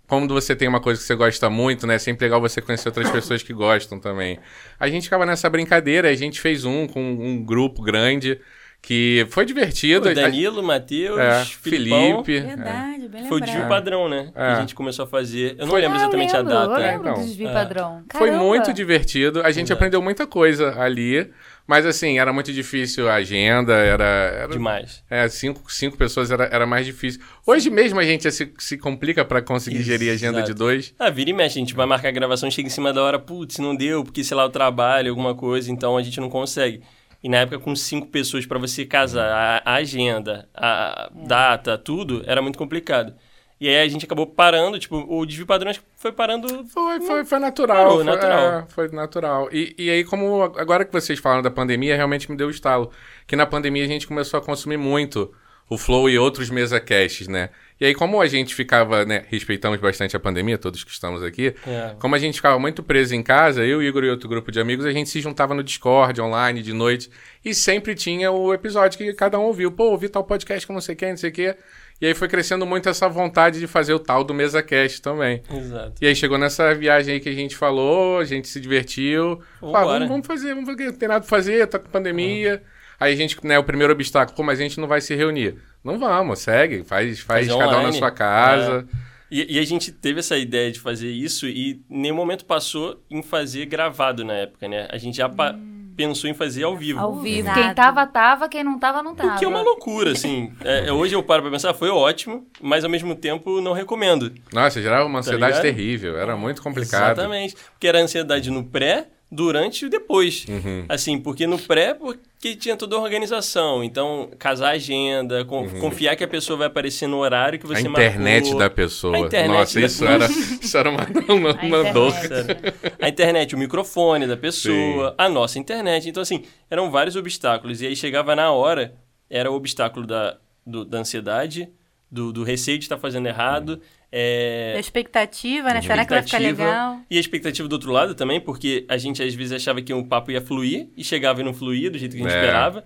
Quando 0.08 0.32
você 0.34 0.54
tem 0.54 0.68
uma 0.68 0.80
coisa 0.80 1.00
que 1.00 1.06
você 1.06 1.14
gosta 1.16 1.50
muito, 1.50 1.86
né? 1.86 1.96
É 1.96 1.98
sempre 1.98 2.24
legal 2.26 2.40
você 2.40 2.60
conhecer 2.60 2.88
outras 2.88 3.10
pessoas 3.10 3.42
que 3.42 3.52
gostam 3.52 3.98
também. 3.98 4.38
A 4.78 4.88
gente 4.88 5.04
ficava 5.04 5.26
nessa 5.26 5.50
brincadeira, 5.50 6.08
a 6.08 6.14
gente 6.14 6.40
fez 6.40 6.64
um 6.64 6.86
com 6.86 7.02
um 7.02 7.44
grupo 7.44 7.82
grande 7.82 8.40
que 8.80 9.26
foi 9.30 9.44
divertido. 9.44 10.08
O 10.08 10.14
Danilo, 10.14 10.62
Matheus, 10.62 11.18
É, 11.18 11.44
Filipão, 11.44 12.22
Felipe. 12.22 12.36
é. 12.36 12.54
Verdade, 12.54 13.08
bem 13.08 13.26
Foi 13.26 13.38
o 13.38 13.40
desvio 13.40 13.66
padrão, 13.68 14.08
né? 14.08 14.30
Que 14.32 14.38
É. 14.40 14.42
a 14.44 14.60
gente 14.60 14.76
começou 14.76 15.04
a 15.04 15.08
fazer. 15.08 15.56
Eu 15.58 15.64
não 15.64 15.72
Foi- 15.72 15.80
lembro 15.80 15.96
Ah, 15.96 15.98
eu 15.98 16.02
exatamente 16.04 16.36
lembro, 16.36 16.52
a 16.52 16.54
data. 16.66 16.72
Eu 16.72 16.76
É, 16.86 16.90
lembro 16.92 17.08
então. 17.08 17.20
do 17.20 17.26
desvio 17.26 17.48
É. 17.48 17.52
padrão. 17.52 18.04
Foi 18.12 18.28
Caramba. 18.28 18.44
muito 18.44 18.72
divertido. 18.72 19.40
A 19.40 19.50
gente 19.50 19.64
Exato. 19.66 19.72
aprendeu 19.72 20.00
muita 20.00 20.24
coisa 20.24 20.80
ali. 20.80 21.28
Mas 21.66 21.84
assim, 21.84 22.18
era 22.18 22.32
muito 22.32 22.52
difícil 22.52 23.08
a 23.08 23.14
agenda, 23.14 23.74
era. 23.74 24.04
era 24.04 24.48
Demais. 24.52 25.02
É, 25.10 25.28
cinco, 25.28 25.70
cinco 25.72 25.96
pessoas 25.96 26.30
era, 26.30 26.44
era 26.44 26.64
mais 26.64 26.86
difícil. 26.86 27.20
Hoje 27.44 27.68
mesmo 27.70 27.98
a 27.98 28.04
gente 28.04 28.30
se, 28.30 28.52
se 28.58 28.78
complica 28.78 29.24
pra 29.24 29.42
conseguir 29.42 29.82
gerir 29.82 30.10
a 30.10 30.14
agenda 30.14 30.38
Exato. 30.38 30.52
de 30.52 30.58
dois. 30.58 30.94
Ah, 30.98 31.10
vira 31.10 31.30
e 31.30 31.32
mexe, 31.32 31.58
a 31.58 31.60
gente 31.60 31.74
vai 31.74 31.86
marcar 31.86 32.08
a 32.08 32.12
gravação, 32.12 32.50
chega 32.50 32.68
em 32.68 32.70
cima 32.70 32.92
da 32.92 33.02
hora, 33.02 33.18
putz, 33.18 33.58
não 33.58 33.74
deu, 33.74 34.04
porque 34.04 34.22
sei 34.22 34.36
lá, 34.36 34.44
o 34.44 34.50
trabalho, 34.50 35.10
alguma 35.10 35.34
coisa, 35.34 35.70
então 35.72 35.96
a 35.96 36.02
gente 36.02 36.20
não 36.20 36.30
consegue. 36.30 36.82
E 37.22 37.28
na 37.28 37.38
época, 37.38 37.58
com 37.58 37.74
cinco 37.74 38.06
pessoas 38.06 38.46
pra 38.46 38.58
você 38.58 38.84
casar, 38.84 39.62
a, 39.64 39.72
a 39.72 39.74
agenda, 39.76 40.48
a 40.54 41.10
data, 41.26 41.76
tudo, 41.76 42.22
era 42.26 42.40
muito 42.40 42.58
complicado. 42.58 43.12
E 43.58 43.68
aí 43.68 43.78
a 43.78 43.88
gente 43.88 44.04
acabou 44.04 44.26
parando, 44.26 44.78
tipo, 44.78 44.96
o 45.08 45.24
desvio 45.24 45.46
padrão 45.46 45.72
que 45.72 45.80
foi 45.96 46.12
parando. 46.12 46.66
Foi, 46.66 47.00
foi, 47.00 47.24
foi 47.24 47.38
natural. 47.38 47.76
Parou, 47.76 47.94
foi, 47.96 48.04
natural. 48.04 48.40
é, 48.40 48.66
foi 48.68 48.88
natural. 48.88 49.48
E, 49.50 49.74
e 49.78 49.90
aí, 49.90 50.04
como 50.04 50.42
agora 50.42 50.84
que 50.84 50.92
vocês 50.92 51.18
falaram 51.18 51.42
da 51.42 51.50
pandemia, 51.50 51.96
realmente 51.96 52.30
me 52.30 52.36
deu 52.36 52.48
o 52.48 52.50
estalo. 52.50 52.90
Que 53.26 53.34
na 53.34 53.46
pandemia 53.46 53.84
a 53.84 53.88
gente 53.88 54.06
começou 54.06 54.38
a 54.38 54.42
consumir 54.42 54.76
muito 54.76 55.32
o 55.68 55.76
Flow 55.76 56.08
e 56.08 56.18
outros 56.18 56.48
mesa 56.48 56.78
casts, 56.78 57.26
né? 57.26 57.50
E 57.80 57.84
aí, 57.84 57.94
como 57.94 58.20
a 58.20 58.26
gente 58.26 58.54
ficava, 58.54 59.04
né? 59.04 59.24
Respeitamos 59.28 59.80
bastante 59.80 60.16
a 60.16 60.20
pandemia, 60.20 60.56
todos 60.56 60.84
que 60.84 60.90
estamos 60.90 61.22
aqui. 61.22 61.54
É. 61.66 61.94
Como 61.98 62.14
a 62.14 62.18
gente 62.18 62.36
ficava 62.36 62.58
muito 62.58 62.82
preso 62.82 63.14
em 63.14 63.22
casa, 63.22 63.64
eu, 63.64 63.82
Igor 63.82 64.04
e 64.04 64.10
outro 64.10 64.28
grupo 64.28 64.52
de 64.52 64.60
amigos, 64.60 64.86
a 64.86 64.92
gente 64.92 65.10
se 65.10 65.20
juntava 65.20 65.54
no 65.54 65.62
Discord, 65.62 66.20
online, 66.20 66.62
de 66.62 66.72
noite, 66.72 67.10
e 67.44 67.54
sempre 67.54 67.94
tinha 67.94 68.30
o 68.30 68.54
episódio 68.54 68.96
que 68.96 69.12
cada 69.12 69.38
um 69.38 69.42
ouviu. 69.42 69.72
Pô, 69.72 69.90
ouvi 69.90 70.08
tal 70.08 70.24
podcast 70.24 70.66
com 70.66 70.72
não 70.72 70.80
sei 70.80 70.94
quem, 70.94 71.10
não 71.10 71.16
sei 71.16 71.30
o 71.30 71.32
quê. 71.32 71.56
E 72.00 72.06
aí 72.06 72.14
foi 72.14 72.28
crescendo 72.28 72.66
muito 72.66 72.88
essa 72.88 73.08
vontade 73.08 73.58
de 73.58 73.66
fazer 73.66 73.94
o 73.94 73.98
tal 73.98 74.22
do 74.22 74.34
MesaCast 74.34 75.00
também. 75.00 75.42
Exato. 75.50 75.94
E 76.00 76.06
aí 76.06 76.14
chegou 76.14 76.36
nessa 76.36 76.74
viagem 76.74 77.14
aí 77.14 77.20
que 77.20 77.28
a 77.28 77.34
gente 77.34 77.56
falou, 77.56 78.18
a 78.18 78.24
gente 78.24 78.48
se 78.48 78.60
divertiu. 78.60 79.40
Vambora. 79.60 79.78
Ah, 79.80 79.84
vamos, 79.84 80.08
vamos 80.08 80.26
fazer, 80.26 80.54
vamos 80.54 80.68
não 80.76 80.92
tem 80.92 81.08
nada 81.08 81.20
pra 81.20 81.28
fazer, 81.28 81.66
tá 81.66 81.78
com 81.78 81.88
pandemia. 81.88 82.62
Aí 83.00 83.12
a 83.12 83.16
gente, 83.16 83.38
né, 83.46 83.58
o 83.58 83.64
primeiro 83.64 83.92
obstáculo, 83.92 84.36
pô, 84.36 84.42
mas 84.42 84.58
a 84.58 84.62
gente 84.62 84.78
não 84.78 84.86
vai 84.88 85.00
se 85.00 85.14
reunir. 85.14 85.56
Não 85.82 85.98
vamos, 85.98 86.38
segue, 86.40 86.82
faz, 86.82 87.20
faz 87.20 87.46
Fazer 87.46 87.58
cada 87.58 87.78
um 87.78 87.82
na 87.84 87.92
sua 87.92 88.10
casa. 88.10 88.86
E, 89.30 89.56
e 89.56 89.58
a 89.58 89.64
gente 89.64 89.90
teve 89.90 90.20
essa 90.20 90.36
ideia 90.36 90.70
de 90.70 90.78
fazer 90.78 91.10
isso 91.10 91.46
e 91.48 91.82
nenhum 91.90 92.14
momento 92.14 92.44
passou 92.44 93.02
em 93.10 93.22
fazer 93.22 93.66
gravado 93.66 94.24
na 94.24 94.34
época, 94.34 94.68
né? 94.68 94.86
A 94.90 94.98
gente 94.98 95.16
já 95.16 95.28
pa- 95.28 95.56
pensou 95.96 96.28
em 96.28 96.34
fazer 96.34 96.64
ao 96.64 96.76
vivo. 96.76 97.00
Ao 97.00 97.14
vivo. 97.16 97.52
Quem 97.52 97.74
tava, 97.74 98.06
tava. 98.06 98.48
Quem 98.48 98.62
não 98.62 98.78
tava, 98.78 99.02
não 99.02 99.14
tava. 99.14 99.34
O 99.34 99.38
que 99.38 99.44
é 99.44 99.48
uma 99.48 99.62
loucura, 99.62 100.12
assim. 100.12 100.52
É, 100.62 100.88
é, 100.88 100.92
hoje 100.92 101.14
eu 101.14 101.22
paro 101.22 101.42
pra 101.42 101.50
pensar, 101.50 101.72
foi 101.74 101.88
ótimo, 101.88 102.46
mas 102.60 102.84
ao 102.84 102.90
mesmo 102.90 103.14
tempo 103.14 103.60
não 103.60 103.72
recomendo. 103.72 104.32
Nossa, 104.52 104.80
gerava 104.82 105.06
uma 105.06 105.20
ansiedade 105.20 105.56
ligado? 105.56 105.62
terrível, 105.62 106.18
era 106.18 106.36
muito 106.36 106.62
complicado. 106.62 107.18
Exatamente. 107.18 107.56
Porque 107.72 107.88
era 107.88 107.98
ansiedade 107.98 108.50
no 108.50 108.64
pré, 108.64 109.08
durante 109.36 109.84
e 109.84 109.88
depois. 109.88 110.46
Uhum. 110.48 110.86
Assim, 110.88 111.18
porque 111.18 111.46
no 111.46 111.58
pré, 111.58 111.92
porque 111.94 112.56
tinha 112.56 112.76
toda 112.76 112.96
a 112.96 112.98
organização. 112.98 113.84
Então, 113.84 114.30
casar 114.38 114.68
a 114.68 114.72
agenda, 114.72 115.44
con- 115.44 115.68
confiar 115.78 116.16
que 116.16 116.24
a 116.24 116.28
pessoa 116.28 116.56
vai 116.56 116.66
aparecer 116.68 117.06
no 117.06 117.18
horário 117.18 117.58
que 117.58 117.66
Uhum. 117.66 117.72
A 117.72 117.76
você 117.76 117.86
internet 117.88 118.42
marcou. 118.44 118.58
da 118.58 118.70
pessoa. 118.70 119.16
A 119.16 119.20
internet 119.20 119.58
Nossa, 119.58 119.80
da- 119.80 119.86
isso 119.86 120.04
era, 120.06 120.26
isso 120.60 120.78
era 120.78 120.90
uma, 120.90 121.06
uma, 121.28 121.50
A 121.50 121.62
uma 121.64 121.92
dor. 121.92 122.12
internet. 122.24 122.74
A 123.00 123.08
internet, 123.08 123.54
o 123.54 123.58
microfone 123.58 124.26
da 124.26 124.36
pessoa, 124.36 125.14
a 125.18 125.28
nossa 125.28 125.58
internet. 125.58 126.08
Então, 126.08 126.22
assim, 126.22 126.42
eram 126.70 126.90
vários 126.90 127.14
obstáculos. 127.14 127.82
E 127.82 127.86
aí 127.86 127.94
chegava 127.94 128.34
na 128.34 128.50
hora, 128.50 128.94
era 129.28 129.50
o 129.50 129.54
obstáculo 129.54 130.06
da, 130.06 130.38
do- 130.66 130.84
da 130.84 130.98
ansiedade, 130.98 131.68
do, 132.10 132.32
do 132.32 132.42
receio 132.42 132.78
de 132.78 132.84
estar 132.84 132.96
fazendo 132.98 133.26
errado. 133.26 133.80
É, 134.12 134.72
Da 134.74 134.80
expectativa, 134.80 135.72
né? 135.74 135.82
Será 135.82 136.04
que 136.04 136.10
vai 136.10 136.22
ficar 136.22 136.38
legal? 136.38 137.00
E 137.10 137.16
a 137.16 137.20
expectativa 137.20 137.68
do 137.68 137.72
outro 137.74 137.90
lado 137.92 138.14
também, 138.14 138.40
porque 138.40 138.84
a 138.88 138.96
gente 138.96 139.22
às 139.22 139.34
vezes 139.34 139.52
achava 139.52 139.82
que 139.82 139.92
o 139.92 140.04
papo 140.04 140.30
ia 140.30 140.40
fluir 140.40 140.88
e 140.96 141.02
chegava 141.04 141.40
e 141.40 141.44
não 141.44 141.52
fluía 141.52 141.90
do 141.90 141.98
jeito 141.98 142.12
que 142.16 142.22
a 142.22 142.24
gente 142.24 142.34
É. 142.34 142.40
esperava. 142.40 142.84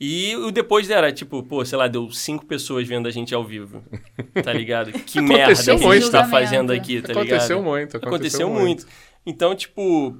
E 0.00 0.34
o 0.36 0.50
depois 0.50 0.90
era 0.90 1.12
tipo, 1.12 1.42
pô, 1.44 1.64
sei 1.64 1.78
lá, 1.78 1.86
deu 1.86 2.10
cinco 2.10 2.44
pessoas 2.44 2.86
vendo 2.88 3.06
a 3.06 3.10
gente 3.10 3.32
ao 3.34 3.44
vivo. 3.44 3.84
Tá 4.42 4.52
ligado? 4.52 4.90
Que 5.06 5.20
merda 5.20 5.54
que 5.54 5.60
a 5.70 5.74
gente 5.74 5.84
muito. 5.86 6.10
tá 6.10 6.24
fazendo 6.24 6.72
aqui, 6.72 7.00
tá 7.00 7.08
ligado? 7.08 7.26
Aconteceu 7.26 7.62
muito, 7.62 7.96
aconteceu, 7.96 8.48
Aconteceu 8.48 8.50
muito. 8.50 8.86
Então, 9.24 9.54
tipo, 9.54 10.16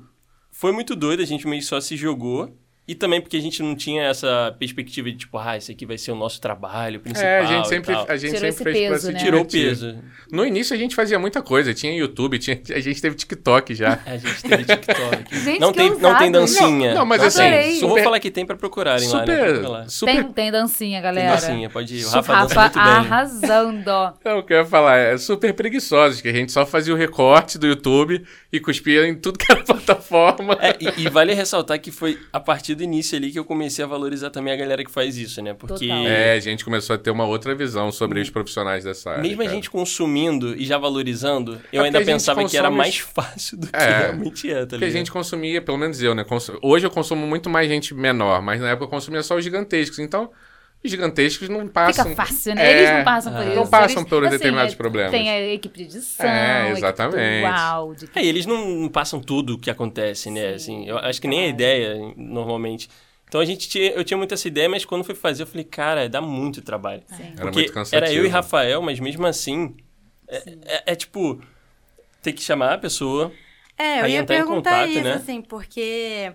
foi 0.52 0.70
muito 0.70 0.94
doido, 0.94 1.20
a 1.20 1.26
gente 1.26 1.48
meio 1.48 1.60
que 1.60 1.66
só 1.66 1.80
se 1.80 1.96
jogou. 1.96 2.56
E 2.86 2.96
também 2.96 3.20
porque 3.20 3.36
a 3.36 3.40
gente 3.40 3.62
não 3.62 3.76
tinha 3.76 4.02
essa 4.02 4.54
perspectiva 4.58 5.08
de, 5.08 5.16
tipo, 5.16 5.38
ah, 5.38 5.56
esse 5.56 5.70
aqui 5.70 5.86
vai 5.86 5.96
ser 5.96 6.10
o 6.10 6.16
nosso 6.16 6.40
trabalho 6.40 6.98
principal. 6.98 7.30
É, 7.30 7.38
a 7.38 7.44
gente 7.44 7.68
sempre, 7.68 7.94
a 7.94 8.16
gente 8.16 8.34
Tirou 8.34 8.40
sempre 8.40 8.48
esse 8.48 8.64
fez 8.64 8.88
pra 8.88 8.94
peso, 8.94 9.06
se 9.06 9.12
né? 9.12 9.18
Tirou 9.20 9.40
o 9.42 9.44
peso. 9.44 9.98
No 10.32 10.44
início 10.44 10.74
a 10.74 10.78
gente 10.78 10.96
fazia 10.96 11.16
muita 11.16 11.40
coisa, 11.40 11.72
tinha 11.72 11.94
YouTube, 11.94 12.40
tinha, 12.40 12.60
a 12.74 12.80
gente 12.80 13.00
teve 13.00 13.14
TikTok 13.14 13.72
já. 13.74 14.00
A 14.04 14.16
gente 14.16 14.42
teve 14.42 14.64
TikTok. 14.64 15.22
Gente, 15.42 15.60
não, 15.60 15.72
que 15.72 15.78
tem, 15.78 15.98
não 15.98 16.18
tem 16.18 16.30
dancinha. 16.30 16.88
Não, 16.90 17.00
não, 17.00 17.06
mas 17.06 17.22
assim. 17.22 17.78
Só 17.78 17.86
vou 17.86 17.90
super, 17.90 18.04
falar 18.04 18.20
que 18.20 18.30
tem 18.30 18.44
pra 18.44 18.56
procurarem 18.56 19.08
lá, 19.08 19.24
né? 19.24 19.54
Super, 19.54 19.90
super 19.90 20.14
Tem, 20.14 20.32
tem 20.32 20.52
dancinha, 20.52 21.00
Tem 21.00 21.02
galera. 21.02 21.40
dancinha, 21.40 21.70
pode 21.70 21.96
ir. 21.96 22.04
O 22.04 22.10
Rafa, 22.10 22.34
Rafa 22.34 22.48
dança 22.48 22.60
muito 22.60 22.74
bem. 22.74 22.92
arrasando. 22.92 24.14
Não, 24.24 24.38
o 24.38 24.42
que 24.42 24.52
eu 24.52 24.58
ia 24.58 24.64
falar 24.64 24.96
é 24.96 25.16
super 25.18 25.54
preguiçosos, 25.54 26.20
que 26.20 26.28
a 26.28 26.32
gente 26.32 26.52
só 26.52 26.66
fazia 26.66 26.92
o 26.92 26.96
recorte 26.96 27.58
do 27.58 27.66
YouTube 27.66 28.22
e 28.52 28.60
cuspia 28.60 29.06
em 29.06 29.14
tudo 29.14 29.38
que 29.38 29.50
era 29.50 29.62
plataforma. 29.62 30.58
É, 30.60 30.76
e, 30.80 31.04
e 31.04 31.08
vale 31.08 31.32
ressaltar 31.32 31.80
que 31.80 31.90
foi 31.90 32.18
a 32.32 32.40
partir 32.40 32.71
do 32.74 32.82
início 32.82 33.16
ali 33.16 33.30
que 33.30 33.38
eu 33.38 33.44
comecei 33.44 33.84
a 33.84 33.88
valorizar 33.88 34.30
também 34.30 34.52
a 34.52 34.56
galera 34.56 34.84
que 34.84 34.90
faz 34.90 35.16
isso, 35.16 35.40
né? 35.42 35.54
Porque 35.54 35.86
Total. 35.88 36.06
É, 36.06 36.32
a 36.34 36.40
gente 36.40 36.64
começou 36.64 36.94
a 36.94 36.98
ter 36.98 37.10
uma 37.10 37.24
outra 37.26 37.54
visão 37.54 37.90
sobre 37.92 38.20
os 38.20 38.30
profissionais 38.30 38.84
dessa 38.84 39.10
área. 39.10 39.22
mesmo 39.22 39.42
a 39.42 39.44
cara. 39.44 39.54
gente 39.56 39.70
consumindo 39.70 40.54
e 40.56 40.64
já 40.64 40.78
valorizando, 40.78 41.60
eu 41.72 41.82
É 41.82 41.86
ainda 41.86 41.98
a 41.98 42.04
pensava 42.04 42.44
que 42.48 42.56
era 42.56 42.68
consome- 42.68 42.78
mais 42.78 42.98
fácil 42.98 43.58
do 43.58 43.66
que 43.66 43.76
É, 43.76 43.98
realmente 43.98 44.50
é, 44.50 44.54
tá 44.54 44.60
Porque 44.60 44.74
a 44.76 44.78
ligado? 44.78 44.92
gente 44.92 45.12
consumia, 45.12 45.60
pelo 45.62 45.78
menos 45.78 46.02
eu, 46.02 46.14
né? 46.14 46.24
Hoje 46.62 46.86
eu 46.86 46.90
consumo 46.90 47.26
muito 47.26 47.48
mais 47.50 47.68
gente 47.68 47.94
menor, 47.94 48.40
mas 48.42 48.60
na 48.60 48.70
época 48.70 48.84
eu 48.86 48.88
consumia 48.88 49.22
só 49.22 49.36
os 49.36 49.44
gigantescos. 49.44 49.98
Então, 49.98 50.30
os 50.84 50.90
gigantescos 50.90 51.48
não 51.48 51.68
passam. 51.68 52.04
Fica 52.06 52.16
fácil, 52.16 52.54
né? 52.54 52.66
É, 52.66 52.78
Eles 52.78 52.90
não 52.90 53.04
passam 53.04 53.32
por 53.32 53.46
isso. 53.46 53.54
Não 53.54 53.66
passam 53.66 54.04
por 54.04 54.24
assim, 54.24 54.30
determinados 54.32 54.72
é- 54.74 54.76
problemas. 54.76 55.10
Tem 55.12 55.30
a 55.30 55.52
equipe 55.52 55.78
de 55.78 55.84
edição, 55.84 56.26
É, 56.26 56.30
a 56.30 56.62
equipe 56.64 56.78
exatamente. 56.78 57.40
do 57.42 57.46
áudio. 57.46 58.10
É, 58.14 58.24
eles 58.24 58.46
não, 58.46 58.88
passam 58.88 59.20
tudo 59.20 59.54
o 59.54 59.58
que 59.58 59.70
acontece, 59.70 60.30
né? 60.30 60.54
Assim, 60.54 60.86
eu 60.88 60.98
acho 60.98 61.20
que 61.20 61.28
nem 61.28 61.44
a 61.44 61.48
ideia, 61.48 61.96
normalmente. 62.16 62.88
Então 63.28 63.40
a 63.40 63.44
gente 63.44 63.68
tinha, 63.68 63.90
eu 63.92 64.04
tinha 64.04 64.18
muito 64.18 64.34
essa 64.34 64.46
ideia, 64.46 64.68
mas 64.68 64.84
quando 64.84 65.04
fui 65.04 65.14
fazer, 65.14 65.44
eu 65.44 65.46
falei, 65.46 65.64
cara, 65.64 66.08
dá 66.08 66.20
muito 66.20 66.60
trabalho. 66.60 67.02
Sim. 67.16 67.32
Era 67.38 67.50
muito 67.50 67.72
cansativo. 67.72 68.04
era 68.04 68.12
eu 68.12 68.26
e 68.26 68.28
Rafael, 68.28 68.82
mas 68.82 69.00
mesmo 69.00 69.24
assim, 69.26 69.74
é, 70.28 70.42
é- 70.66 70.82
é 70.92 70.94
tipo, 70.94 71.40
tem 72.20 72.32
que 72.34 72.42
chamar 72.42 72.74
a 72.74 72.78
pessoa. 72.78 73.32
É, 73.78 74.02
eu 74.02 74.06
ia 74.08 74.24
perguntar 74.24 74.80
contato, 74.80 74.88
isso, 74.90 75.00
né? 75.00 75.14
assim, 75.14 75.40
porque 75.40 76.32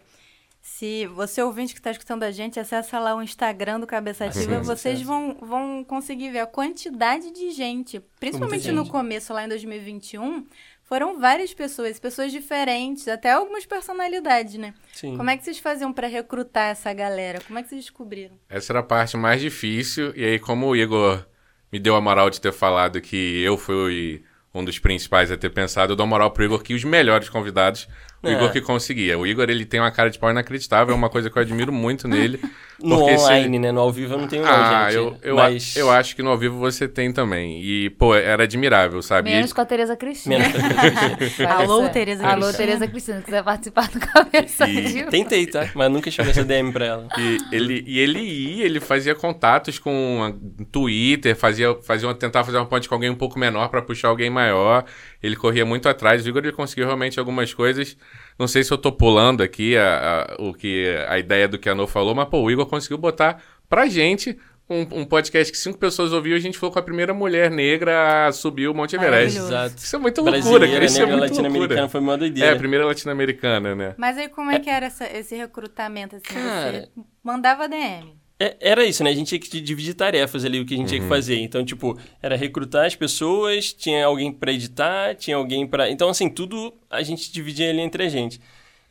se 0.77 1.07
você 1.07 1.41
ouvinte 1.41 1.73
que 1.73 1.79
está 1.79 1.89
escutando 1.89 2.21
a 2.21 2.29
gente, 2.29 2.59
acessa 2.59 2.99
lá 2.99 3.15
o 3.15 3.23
Instagram 3.23 3.79
do 3.79 3.87
Cabeça 3.87 4.25
Ativa, 4.25 4.59
vocês 4.61 5.01
vão, 5.01 5.35
vão 5.41 5.83
conseguir 5.83 6.29
ver 6.29 6.41
a 6.41 6.45
quantidade 6.45 7.31
de 7.31 7.49
gente, 7.49 7.99
principalmente 8.19 8.65
gente. 8.65 8.75
no 8.75 8.87
começo, 8.87 9.33
lá 9.33 9.43
em 9.43 9.47
2021, 9.47 10.45
foram 10.83 11.19
várias 11.19 11.51
pessoas, 11.51 11.99
pessoas 11.99 12.31
diferentes, 12.31 13.07
até 13.07 13.31
algumas 13.31 13.65
personalidades, 13.65 14.53
né? 14.53 14.75
Sim. 14.93 15.17
Como 15.17 15.27
é 15.27 15.35
que 15.35 15.43
vocês 15.43 15.57
faziam 15.57 15.91
para 15.91 16.05
recrutar 16.05 16.69
essa 16.69 16.93
galera? 16.93 17.41
Como 17.41 17.57
é 17.57 17.63
que 17.63 17.69
vocês 17.69 17.81
descobriram? 17.81 18.37
Essa 18.47 18.71
era 18.71 18.81
a 18.81 18.83
parte 18.83 19.17
mais 19.17 19.41
difícil. 19.41 20.13
E 20.15 20.23
aí, 20.23 20.37
como 20.37 20.67
o 20.67 20.75
Igor 20.75 21.25
me 21.71 21.79
deu 21.79 21.95
a 21.95 22.01
moral 22.01 22.29
de 22.29 22.39
ter 22.39 22.53
falado 22.53 23.01
que 23.01 23.41
eu 23.41 23.57
fui 23.57 24.23
um 24.53 24.63
dos 24.63 24.77
principais 24.77 25.31
a 25.31 25.37
ter 25.37 25.49
pensado, 25.49 25.93
eu 25.93 25.95
dou 25.95 26.05
moral 26.05 26.29
pro 26.29 26.45
Igor 26.45 26.61
que 26.61 26.75
os 26.75 26.83
melhores 26.83 27.29
convidados, 27.29 27.87
o 28.23 28.27
É. 28.27 28.33
Igor 28.33 28.51
que 28.51 28.61
conseguia. 28.61 29.17
O 29.17 29.25
Igor, 29.25 29.49
ele 29.49 29.65
tem 29.65 29.79
uma 29.79 29.91
cara 29.91 30.09
de 30.09 30.17
pau 30.19 30.29
inacreditável, 30.29 30.93
é 30.93 30.97
uma 30.97 31.09
coisa 31.09 31.29
que 31.29 31.37
eu 31.37 31.41
admiro 31.41 31.71
muito 31.71 32.07
nele. 32.07 32.39
No 32.83 32.97
porque 32.97 33.17
se- 33.17 33.23
online, 33.23 33.59
né? 33.59 33.71
No 33.71 33.79
ao 33.81 33.91
vivo 33.91 34.13
eu 34.13 34.17
não 34.19 34.27
tenho, 34.27 34.43
não, 34.43 34.51
Ah, 34.51 34.85
gente. 34.89 34.95
eu, 34.97 35.17
eu, 35.23 35.35
mas... 35.35 35.75
eu 35.75 35.89
acho 35.89 36.15
que 36.15 36.21
no 36.21 36.29
ao 36.29 36.37
vivo 36.37 36.57
você 36.59 36.87
tem 36.87 37.11
também. 37.11 37.59
E, 37.61 37.89
pô, 37.91 38.13
era 38.15 38.43
admirável, 38.43 39.01
sabe? 39.01 39.31
Menos 39.31 39.49
E- 39.49 39.53
com 39.55 39.61
a 39.61 39.65
Tereza 39.65 39.95
Cristina. 39.95 40.37
Menos 40.37 40.53
com 40.53 40.65
a 40.67 41.15
Tereza 41.17 41.47
Alô, 41.49 41.89
Tereza 41.89 42.23
Alô, 42.27 42.41
Cristina. 42.45 42.57
Tereza 42.65 42.87
Cristina, 42.87 43.17
se 43.19 43.23
quiser 43.25 43.43
participar 43.43 43.87
do 43.89 43.99
Cabeça 43.99 44.67
E- 44.67 44.85
Ativa. 44.85 45.09
Tentei, 45.09 45.47
tá? 45.47 45.69
Mas 45.73 45.91
nunca 45.91 46.11
chegou 46.11 46.29
essa 46.29 46.43
DM 46.43 46.71
pra 46.71 46.85
ela. 46.85 47.07
E 47.17 47.37
ele, 47.51 47.83
e 47.87 47.99
ele 47.99 48.19
ia, 48.19 48.65
ele 48.65 48.79
fazia 48.79 49.15
contatos 49.15 49.79
com 49.79 50.23
a- 50.23 50.65
Twitter, 50.71 51.35
fazia, 51.35 51.75
fazia 51.81 52.07
uma, 52.07 52.13
tentava 52.13 52.45
fazer 52.45 52.57
uma 52.57 52.65
ponte 52.67 52.87
com 52.87 52.93
alguém 52.95 53.09
um 53.09 53.15
pouco 53.15 53.39
menor 53.39 53.69
pra 53.69 53.81
puxar 53.81 54.09
alguém 54.09 54.29
maior. 54.29 54.85
Ele 55.23 55.35
corria 55.35 55.65
muito 55.65 55.89
atrás. 55.89 56.25
O 56.25 56.29
Igor 56.29 56.43
ele 56.43 56.51
conseguiu 56.51 56.85
realmente 56.85 57.19
algumas 57.19 57.53
coisas. 57.53 57.97
Não 58.37 58.47
sei 58.47 58.63
se 58.63 58.71
eu 58.71 58.77
tô 58.77 58.91
pulando 58.91 59.41
aqui 59.41 59.75
a, 59.77 60.27
a- 60.29 60.35
o 60.43 60.53
que, 60.53 60.85
a 61.07 61.17
ideia 61.17 61.47
do 61.47 61.57
que 61.57 61.69
a 61.69 61.75
No 61.75 61.87
falou, 61.87 62.13
mas 62.13 62.27
pô, 62.29 62.41
o 62.41 62.51
Igor 62.51 62.65
conseguiu 62.67 62.97
botar 62.97 63.41
pra 63.69 63.87
gente 63.87 64.37
um, 64.69 64.99
um 65.01 65.05
podcast 65.05 65.51
que 65.51 65.57
cinco 65.57 65.77
pessoas 65.77 66.11
ouviram. 66.13 66.35
A 66.37 66.39
gente 66.41 66.57
foi 66.57 66.69
com 66.69 66.77
a 66.77 66.81
primeira 66.81 67.13
mulher 67.13 67.49
negra 67.49 68.27
a 68.27 68.31
subir 68.31 68.67
o 68.67 68.73
Monte 68.73 68.95
Everest. 68.95 69.37
Exato. 69.37 69.75
Isso 69.77 69.95
é 69.95 69.99
muita 69.99 70.21
loucura, 70.21 70.67
cara. 70.67 70.85
Isso 70.85 71.01
é 71.01 71.05
muito 71.05 71.19
latino-americana 71.21 71.81
loucura. 71.81 71.89
foi 71.89 72.01
uma 72.01 72.13
É, 72.13 72.17
doideira. 72.17 72.53
a 72.53 72.55
primeira 72.57 72.85
latino-americana, 72.85 73.73
né? 73.75 73.95
Mas 73.97 74.17
aí 74.17 74.27
como 74.29 74.51
é 74.51 74.59
que 74.59 74.69
era 74.69 74.85
essa- 74.87 75.07
esse 75.11 75.35
recrutamento, 75.35 76.17
assim? 76.17 76.25
Cara- 76.33 76.71
Você 76.81 76.89
mandava 77.23 77.67
DM. 77.67 78.13
É, 78.39 78.55
era 78.59 78.85
isso, 78.85 79.03
né? 79.03 79.09
A 79.09 79.13
gente 79.13 79.27
tinha 79.27 79.39
que 79.39 79.59
dividir 79.61 79.95
tarefas 79.95 80.45
ali, 80.45 80.59
o 80.59 80.65
que 80.65 80.75
a 80.75 80.77
gente 80.77 80.89
tinha 80.89 81.01
que 81.01 81.07
fazer. 81.07 81.39
Então, 81.39 81.65
tipo, 81.65 81.97
era 82.21 82.35
recrutar 82.35 82.85
as 82.85 82.95
pessoas, 82.95 83.73
tinha 83.73 84.05
alguém 84.05 84.31
pra 84.31 84.51
editar, 84.51 85.15
tinha 85.15 85.35
alguém 85.35 85.65
pra. 85.65 85.89
Então, 85.89 86.09
assim, 86.09 86.29
tudo 86.29 86.73
a 86.89 87.01
gente 87.01 87.31
dividia 87.31 87.69
ali 87.69 87.81
entre 87.81 88.03
a 88.03 88.09
gente. 88.09 88.39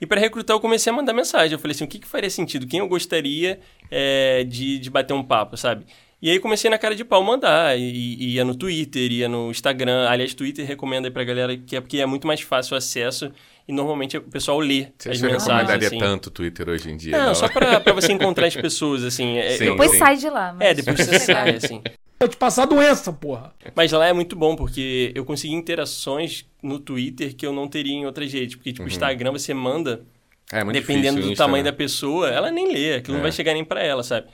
E 0.01 0.07
pra 0.07 0.21
recrutar, 0.21 0.57
eu 0.57 0.61
comecei 0.61 0.93
a 0.93 0.97
mandar 0.97 1.13
mensagem. 1.13 1.53
Eu 1.53 1.59
falei 1.59 1.75
assim: 1.75 1.85
o 1.85 1.89
que, 1.89 2.01
que 2.01 2.09
faria 2.09 2.29
sentido? 2.29 2.67
Quem 2.67 2.81
eu 2.81 2.89
gostaria 2.89 3.61
é, 3.91 4.43
de, 4.45 4.79
de 4.79 4.91
bater 4.91 5.15
um 5.15 5.23
papo, 5.23 5.57
sabe? 5.57 5.87
E 6.21 6.31
aí 6.31 6.41
comecei 6.41 6.71
na 6.71 6.79
cara 6.79 6.95
de 6.95 7.05
pau 7.05 7.23
mandar. 7.23 7.79
E, 7.79 7.83
e 7.83 8.35
ia 8.35 8.45
no 8.45 8.55
Twitter, 8.55 9.13
ia 9.13 9.29
no 9.29 9.51
Instagram. 9.51 10.09
Aliás, 10.09 10.35
Twitter 10.35 10.67
recomendo 10.67 11.05
aí 11.05 11.11
pra 11.11 11.23
galera 11.23 11.57
que 11.57 11.77
é 11.77 11.81
porque 11.81 11.99
é 11.99 12.07
muito 12.07 12.27
mais 12.27 12.41
fácil 12.41 12.75
o 12.75 12.77
acesso 12.77 13.31
e 13.69 13.73
normalmente 13.73 14.17
o 14.17 14.23
pessoal 14.23 14.59
lê 14.61 14.89
Você, 14.99 15.11
as 15.11 15.19
você 15.19 15.27
mensagens. 15.27 15.47
recomendaria 15.47 15.89
assim. 15.89 15.99
tanto 15.99 16.27
o 16.27 16.31
Twitter 16.31 16.69
hoje 16.69 16.91
em 16.91 16.97
dia? 16.97 17.17
Não, 17.19 17.35
só 17.35 17.49
pra, 17.49 17.81
pra 17.81 17.93
você 17.93 18.13
encontrar 18.13 18.47
as 18.47 18.55
pessoas, 18.57 19.03
assim. 19.05 19.37
É, 19.39 19.57
Sim. 19.57 19.65
eu- 19.65 19.71
Depois 19.73 19.91
sim. 19.91 19.99
sai 19.99 20.17
de 20.17 20.29
lá. 20.31 20.53
mas- 20.53 20.69
é, 20.69 20.75
depois 20.75 20.99
você 21.01 21.19
sai, 21.21 21.57
assim. 21.57 21.83
Vai 22.19 22.29
te 22.29 22.37
passar 22.37 22.65
doença, 22.67 23.13
porra. 23.13 23.53
Mas 23.75 23.93
lá 23.93 24.07
é 24.07 24.13
muito 24.13 24.35
bom, 24.37 24.57
porque 24.57 25.13
eu 25.15 25.25
consegui 25.25 25.55
interações 25.55 26.47
no 26.63 26.79
Twitter 26.79 27.35
que 27.37 27.45
eu 27.47 27.53
não 27.53 27.69
teria 27.69 27.93
em 27.93 28.07
outras 28.07 28.33
redes. 28.33 28.55
Porque, 28.57 28.73
tipo, 28.73 28.85
o 28.85 28.89
Instagram 28.89 29.33
você 29.33 29.53
manda, 29.53 30.03
É 30.51 30.65
muito 30.65 30.77
dependendo 30.81 31.21
do 31.21 31.35
tamanho 31.35 31.63
né? 31.65 31.71
da 31.71 31.77
pessoa, 31.77 32.29
ela 32.31 32.51
nem 32.51 32.73
lê, 32.73 32.95
aquilo 32.95 33.17
É. 33.17 33.19
não 33.19 33.23
vai 33.23 33.33
chegar 33.33 33.53
nem 33.53 33.65
pra 33.65 33.83
ela, 33.83 34.03
sabe? 34.03 34.29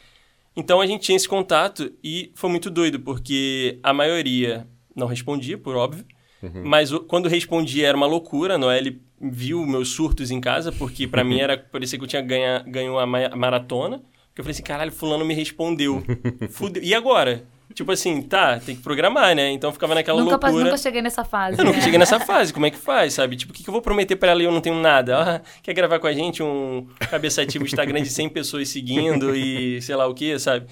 Então 0.54 0.80
a 0.80 0.86
gente 0.86 1.00
tinha 1.02 1.16
esse 1.16 1.26
contato 1.28 1.90
e 2.04 2.30
foi 2.34 2.50
muito 2.50 2.70
doido, 2.70 3.00
porque 3.00 3.78
a 3.82 3.92
maioria 3.92 4.66
não 4.94 5.06
respondia, 5.06 5.56
por 5.58 5.74
óbvio. 5.74 6.04
Uhum. 6.42 6.62
Mas 6.64 6.90
quando 7.08 7.28
respondia 7.28 7.88
era 7.88 7.96
uma 7.96 8.06
loucura, 8.06 8.54
a 8.54 8.58
Noelle 8.58 9.00
viu 9.22 9.64
meus 9.66 9.90
surtos 9.90 10.30
em 10.30 10.40
casa, 10.40 10.72
porque 10.72 11.06
pra 11.06 11.22
mim 11.22 11.38
era 11.40 11.56
parecia 11.56 11.96
que 11.98 12.04
eu 12.04 12.08
tinha 12.08 12.20
ganha, 12.22 12.64
ganho 12.66 12.92
uma 12.94 13.06
ma- 13.06 13.30
maratona. 13.36 13.98
Porque 14.28 14.40
eu 14.40 14.44
falei 14.44 14.52
assim, 14.54 14.62
caralho, 14.62 14.90
fulano 14.92 15.24
me 15.24 15.34
respondeu. 15.34 16.02
Fudeu. 16.50 16.82
E 16.82 16.94
agora? 16.94 17.44
Tipo 17.74 17.90
assim, 17.92 18.20
tá, 18.20 18.58
tem 18.60 18.76
que 18.76 18.82
programar, 18.82 19.34
né? 19.34 19.50
Então 19.50 19.68
eu 19.70 19.72
ficava 19.72 19.94
naquela 19.94 20.20
Nunca, 20.22 20.32
loucura. 20.46 20.64
nunca 20.64 20.76
cheguei 20.76 21.00
nessa 21.00 21.24
fase. 21.24 21.58
Eu 21.58 21.64
nunca 21.64 21.78
né? 21.78 21.82
cheguei 21.84 21.98
nessa 21.98 22.20
fase, 22.20 22.52
como 22.52 22.66
é 22.66 22.70
que 22.70 22.76
faz, 22.76 23.14
sabe? 23.14 23.34
Tipo, 23.36 23.52
o 23.52 23.54
que, 23.54 23.62
que 23.62 23.68
eu 23.68 23.72
vou 23.72 23.80
prometer 23.80 24.16
pra 24.16 24.30
ela 24.32 24.42
e 24.42 24.44
eu 24.44 24.52
não 24.52 24.60
tenho 24.60 24.76
nada? 24.76 25.12
Ela 25.12 25.42
quer 25.62 25.72
gravar 25.72 25.98
com 25.98 26.06
a 26.06 26.12
gente 26.12 26.42
um 26.42 26.86
cabeçativo 27.10 27.64
Instagram 27.64 28.02
de 28.02 28.10
100 28.10 28.28
pessoas 28.30 28.68
seguindo 28.68 29.34
e 29.34 29.80
sei 29.80 29.96
lá 29.96 30.06
o 30.06 30.12
que, 30.14 30.38
sabe? 30.38 30.66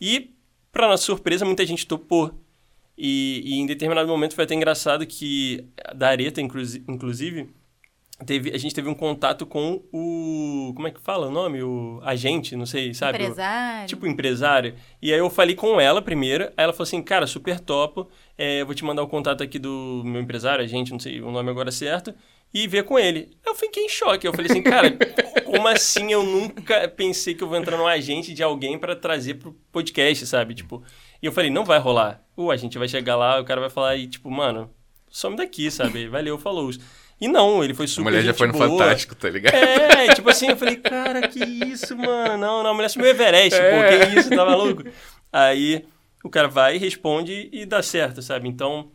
E, 0.00 0.30
pra 0.72 0.88
nossa 0.88 1.02
surpresa, 1.04 1.44
muita 1.44 1.64
gente 1.66 1.86
topou. 1.86 2.32
E, 2.96 3.42
e 3.44 3.54
em 3.60 3.66
determinado 3.66 4.08
momento 4.08 4.34
foi 4.34 4.44
até 4.44 4.54
engraçado 4.54 5.06
que, 5.06 5.66
da 5.94 6.08
Areta, 6.08 6.40
inclusi- 6.40 6.82
inclusive, 6.88 7.50
teve, 8.24 8.52
a 8.52 8.58
gente 8.58 8.74
teve 8.74 8.88
um 8.88 8.94
contato 8.94 9.44
com 9.44 9.82
o... 9.92 10.72
Como 10.74 10.88
é 10.88 10.90
que 10.90 11.00
fala 11.00 11.26
o 11.28 11.30
nome? 11.30 11.62
O 11.62 12.00
agente, 12.02 12.56
não 12.56 12.64
sei, 12.66 12.94
sabe? 12.94 13.18
O- 13.18 13.22
Empresário. 13.22 13.88
tipo 13.88 14.06
empresário. 14.06 14.74
E 15.02 15.12
aí 15.12 15.18
eu 15.18 15.28
falei 15.28 15.54
com 15.54 15.80
ela 15.80 16.00
primeiro, 16.00 16.44
aí 16.56 16.64
ela 16.64 16.72
falou 16.72 16.84
assim, 16.84 17.02
cara, 17.02 17.26
super 17.26 17.60
topo, 17.60 18.08
é, 18.38 18.60
eu 18.62 18.66
vou 18.66 18.74
te 18.74 18.84
mandar 18.84 19.02
o 19.02 19.08
contato 19.08 19.42
aqui 19.42 19.58
do 19.58 20.02
meu 20.04 20.20
empresário, 20.22 20.64
a 20.64 20.68
gente, 20.68 20.92
não 20.92 20.98
sei 21.00 21.20
o 21.20 21.30
nome 21.30 21.50
agora 21.50 21.70
certo, 21.70 22.14
e 22.54 22.66
ver 22.66 22.84
com 22.84 22.98
ele. 22.98 23.36
Eu 23.44 23.54
fiquei 23.54 23.84
em 23.84 23.88
choque, 23.88 24.26
eu 24.26 24.32
falei 24.32 24.50
assim, 24.50 24.62
cara, 24.62 24.90
como 25.44 25.68
assim 25.68 26.12
eu 26.12 26.22
nunca 26.22 26.88
pensei 26.88 27.34
que 27.34 27.42
eu 27.44 27.48
vou 27.48 27.58
entrar 27.58 27.76
num 27.76 27.86
agente 27.86 28.32
de 28.32 28.42
alguém 28.42 28.78
pra 28.78 28.96
trazer 28.96 29.34
pro 29.34 29.52
podcast, 29.70 30.26
sabe? 30.26 30.54
Tipo, 30.54 30.82
e 31.22 31.26
eu 31.26 31.32
falei, 31.32 31.50
não 31.50 31.64
vai 31.64 31.78
rolar. 31.78 32.22
O 32.36 32.50
agente 32.50 32.78
vai 32.78 32.88
chegar 32.88 33.16
lá, 33.16 33.40
o 33.40 33.44
cara 33.44 33.60
vai 33.60 33.68
falar 33.70 33.96
e 33.96 34.06
tipo, 34.06 34.30
mano, 34.30 34.70
some 35.10 35.36
daqui, 35.36 35.70
sabe? 35.70 36.08
Valeu, 36.08 36.38
falou. 36.38 36.70
E 37.20 37.28
não, 37.28 37.64
ele 37.64 37.72
foi 37.72 37.86
A 37.86 37.88
super 37.88 38.04
mulher 38.04 38.22
já 38.22 38.34
foi 38.34 38.46
no 38.46 38.52
boa. 38.52 38.68
Fantástico, 38.68 39.14
tá 39.14 39.30
ligado? 39.30 39.54
É, 39.54 40.14
tipo 40.14 40.28
assim, 40.28 40.48
eu 40.48 40.56
falei, 40.56 40.76
cara, 40.76 41.26
que 41.28 41.42
isso, 41.42 41.96
mano? 41.96 42.36
Não, 42.36 42.62
não, 42.62 42.70
a 42.70 42.74
mulher 42.74 42.88
subiu 42.90 43.06
o 43.06 43.10
Everest, 43.10 43.58
É. 43.58 43.70
pô, 43.70 44.12
que 44.12 44.20
isso, 44.20 44.28
tá 44.30 44.44
maluco? 44.44 44.84
Aí 45.32 45.84
o 46.22 46.28
cara 46.28 46.48
vai, 46.48 46.76
responde 46.76 47.48
e 47.52 47.64
dá 47.64 47.82
certo, 47.82 48.20
sabe? 48.20 48.48
Então, 48.48 48.90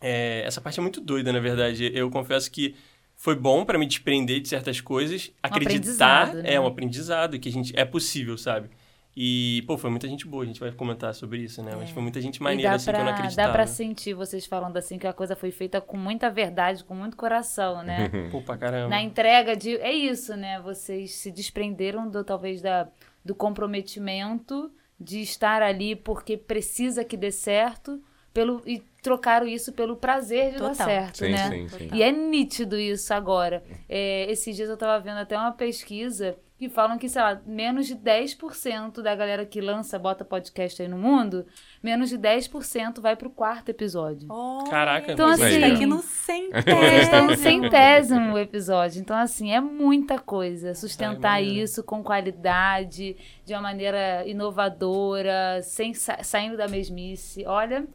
é, 0.00 0.42
essa 0.44 0.60
parte 0.60 0.80
é 0.80 0.82
muito 0.82 1.00
doida, 1.00 1.32
na 1.32 1.38
verdade. 1.38 1.90
Eu 1.94 2.10
confesso 2.10 2.50
que 2.50 2.74
foi 3.16 3.36
bom 3.36 3.64
pra 3.64 3.78
me 3.78 3.86
desprender 3.86 4.40
de 4.40 4.48
certas 4.48 4.80
coisas, 4.80 5.30
acreditar 5.40 6.22
aprendizado, 6.24 6.34
né? 6.42 6.54
é 6.54 6.60
um 6.60 6.66
aprendizado 6.66 7.38
que 7.38 7.48
a 7.48 7.52
gente 7.52 7.72
é 7.76 7.84
possível, 7.84 8.36
sabe? 8.36 8.70
E, 9.14 9.62
pô, 9.66 9.76
foi 9.76 9.90
muita 9.90 10.08
gente 10.08 10.26
boa, 10.26 10.42
a 10.42 10.46
gente 10.46 10.58
vai 10.58 10.72
comentar 10.72 11.14
sobre 11.14 11.40
isso, 11.40 11.62
né? 11.62 11.72
Mas 11.76 11.90
foi 11.90 12.02
muita 12.02 12.20
gente 12.20 12.42
maneira, 12.42 12.72
assim, 12.74 12.86
que 12.90 12.90
eu 12.90 12.98
não 12.98 13.04
pra, 13.04 13.14
acreditava. 13.14 13.48
dá 13.48 13.52
pra 13.52 13.66
sentir 13.66 14.14
vocês 14.14 14.46
falando 14.46 14.76
assim 14.78 14.98
que 14.98 15.06
a 15.06 15.12
coisa 15.12 15.36
foi 15.36 15.50
feita 15.50 15.80
com 15.82 15.98
muita 15.98 16.30
verdade, 16.30 16.82
com 16.82 16.94
muito 16.94 17.14
coração, 17.16 17.82
né? 17.82 18.08
Pô, 18.32 18.40
pra 18.40 18.56
caramba. 18.56 18.88
Na 18.88 19.02
entrega 19.02 19.54
de. 19.54 19.76
É 19.76 19.92
isso, 19.92 20.34
né? 20.34 20.60
Vocês 20.62 21.12
se 21.12 21.30
desprenderam 21.30 22.08
do 22.08 22.24
talvez 22.24 22.62
da, 22.62 22.88
do 23.22 23.34
comprometimento 23.34 24.70
de 24.98 25.20
estar 25.20 25.62
ali 25.62 25.94
porque 25.94 26.36
precisa 26.36 27.04
que 27.04 27.16
dê 27.16 27.30
certo 27.30 28.00
pelo, 28.32 28.62
e 28.64 28.78
trocaram 29.02 29.46
isso 29.46 29.72
pelo 29.72 29.96
prazer 29.96 30.52
de 30.52 30.58
dar 30.58 30.70
Total. 30.70 30.86
certo, 30.86 31.18
Sim, 31.18 31.32
né? 31.32 31.50
sim, 31.50 31.68
sim. 31.68 31.90
E 31.92 32.02
é 32.02 32.10
nítido 32.10 32.78
isso 32.78 33.12
agora. 33.12 33.62
É, 33.88 34.30
esses 34.30 34.56
dias 34.56 34.70
eu 34.70 34.76
tava 34.76 34.98
vendo 35.02 35.18
até 35.18 35.36
uma 35.36 35.52
pesquisa 35.52 36.36
que 36.62 36.68
falam 36.68 36.96
que, 36.96 37.08
sei 37.08 37.20
lá, 37.20 37.40
menos 37.44 37.86
de 37.86 37.96
10% 37.96 39.02
da 39.02 39.14
galera 39.14 39.44
que 39.44 39.60
lança, 39.60 39.98
bota 39.98 40.24
podcast 40.24 40.80
aí 40.80 40.88
no 40.88 40.96
mundo, 40.96 41.44
menos 41.82 42.08
de 42.08 42.16
10% 42.18 43.00
vai 43.00 43.16
pro 43.16 43.28
quarto 43.30 43.68
episódio. 43.70 44.26
Olha, 44.30 44.70
Caraca, 44.70 45.12
Então, 45.12 45.28
assim, 45.28 45.60
tá 45.60 45.66
aqui 45.66 45.86
no 45.86 45.96
estão 45.98 47.26
no 47.26 47.36
centésimo. 47.36 47.36
centésimo 47.36 48.38
episódio. 48.38 49.00
Então, 49.00 49.16
assim, 49.16 49.52
é 49.52 49.60
muita 49.60 50.18
coisa. 50.18 50.74
Sustentar 50.74 51.34
Ai, 51.34 51.44
isso 51.44 51.82
com 51.82 52.02
qualidade, 52.02 53.16
de 53.44 53.52
uma 53.52 53.62
maneira 53.62 54.26
inovadora, 54.26 55.60
sem 55.62 55.92
sa- 55.94 56.22
saindo 56.22 56.56
da 56.56 56.68
mesmice. 56.68 57.44
Olha, 57.46 57.86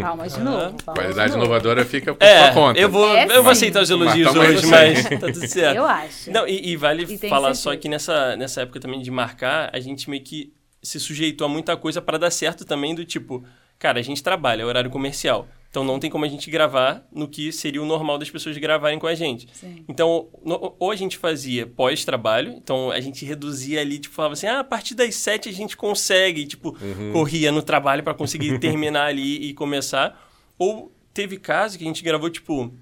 palmas 0.00 0.34
de 0.34 0.40
novo. 0.40 0.58
palmas 0.58 0.76
de 0.78 0.84
Qualidade 0.84 1.32
novo. 1.32 1.44
inovadora 1.44 1.84
fica 1.84 2.14
por 2.14 2.24
É, 2.24 2.44
sua 2.44 2.52
conta. 2.52 2.80
eu 2.80 2.88
vou, 2.90 3.14
É, 3.16 3.26
eu 3.36 3.42
vou 3.42 3.52
aceitar 3.52 3.82
os 3.82 3.90
elogios 3.90 4.34
Mas 4.34 4.36
hoje, 4.36 4.66
mas 4.66 5.02
tá 5.04 5.16
tudo 5.32 5.46
certo. 5.46 5.76
Eu 5.76 5.84
acho. 5.84 6.30
Não, 6.30 6.46
e, 6.48 6.70
e 6.70 6.76
vale 6.76 7.04
E 7.04 7.18
tem 7.18 7.28
falar 7.30 7.54
só 7.54 7.76
que 7.76 7.88
nessa, 7.88 8.36
nessa 8.36 8.62
época 8.62 8.80
também 8.80 9.00
de 9.02 9.10
marcar, 9.10 9.70
a 9.72 9.80
gente 9.80 10.08
meio 10.08 10.22
que 10.22 10.52
se 10.82 10.98
sujeitou 11.00 11.46
a 11.46 11.48
muita 11.48 11.76
coisa 11.76 12.00
pra 12.00 12.16
dar 12.18 12.30
certo 12.30 12.64
também 12.64 12.94
do 12.94 13.04
tipo, 13.04 13.44
cara, 13.78 13.98
a 13.98 14.02
gente 14.02 14.22
trabalha, 14.22 14.62
é 14.62 14.64
horário 14.64 14.90
comercial. 14.90 15.46
Então 15.76 15.84
não 15.84 15.98
tem 16.00 16.08
como 16.10 16.24
a 16.24 16.28
gente 16.28 16.50
gravar 16.50 17.06
no 17.12 17.28
que 17.28 17.52
seria 17.52 17.82
o 17.82 17.84
normal 17.84 18.16
das 18.16 18.30
pessoas 18.30 18.56
gravarem 18.56 18.98
com 18.98 19.06
a 19.06 19.14
gente. 19.14 19.46
Sim. 19.52 19.84
Então, 19.86 20.26
no- 20.42 20.74
ou 20.78 20.90
a 20.90 20.96
gente 20.96 21.18
fazia 21.18 21.66
pós-trabalho, 21.66 22.54
então 22.56 22.90
a 22.90 22.98
gente 22.98 23.26
reduzia 23.26 23.82
ali, 23.82 23.98
tipo, 23.98 24.14
falava 24.14 24.32
assim, 24.32 24.46
ah, 24.46 24.60
a 24.60 24.64
partir 24.64 24.94
das 24.94 25.14
sete 25.16 25.50
a 25.50 25.52
gente 25.52 25.76
consegue, 25.76 26.40
e, 26.40 26.46
tipo, 26.46 26.74
corria 27.12 27.52
no 27.52 27.60
trabalho 27.60 28.02
pra 28.02 28.14
conseguir 28.14 28.56
terminar 28.58 29.08
ali 29.08 29.50
e 29.50 29.52
começar. 29.52 30.18
Ou 30.58 30.90
teve 31.12 31.36
caso 31.36 31.76
que 31.76 31.84
a 31.84 31.86
gente 31.86 32.02
gravou, 32.02 32.30
tipo, 32.30 32.72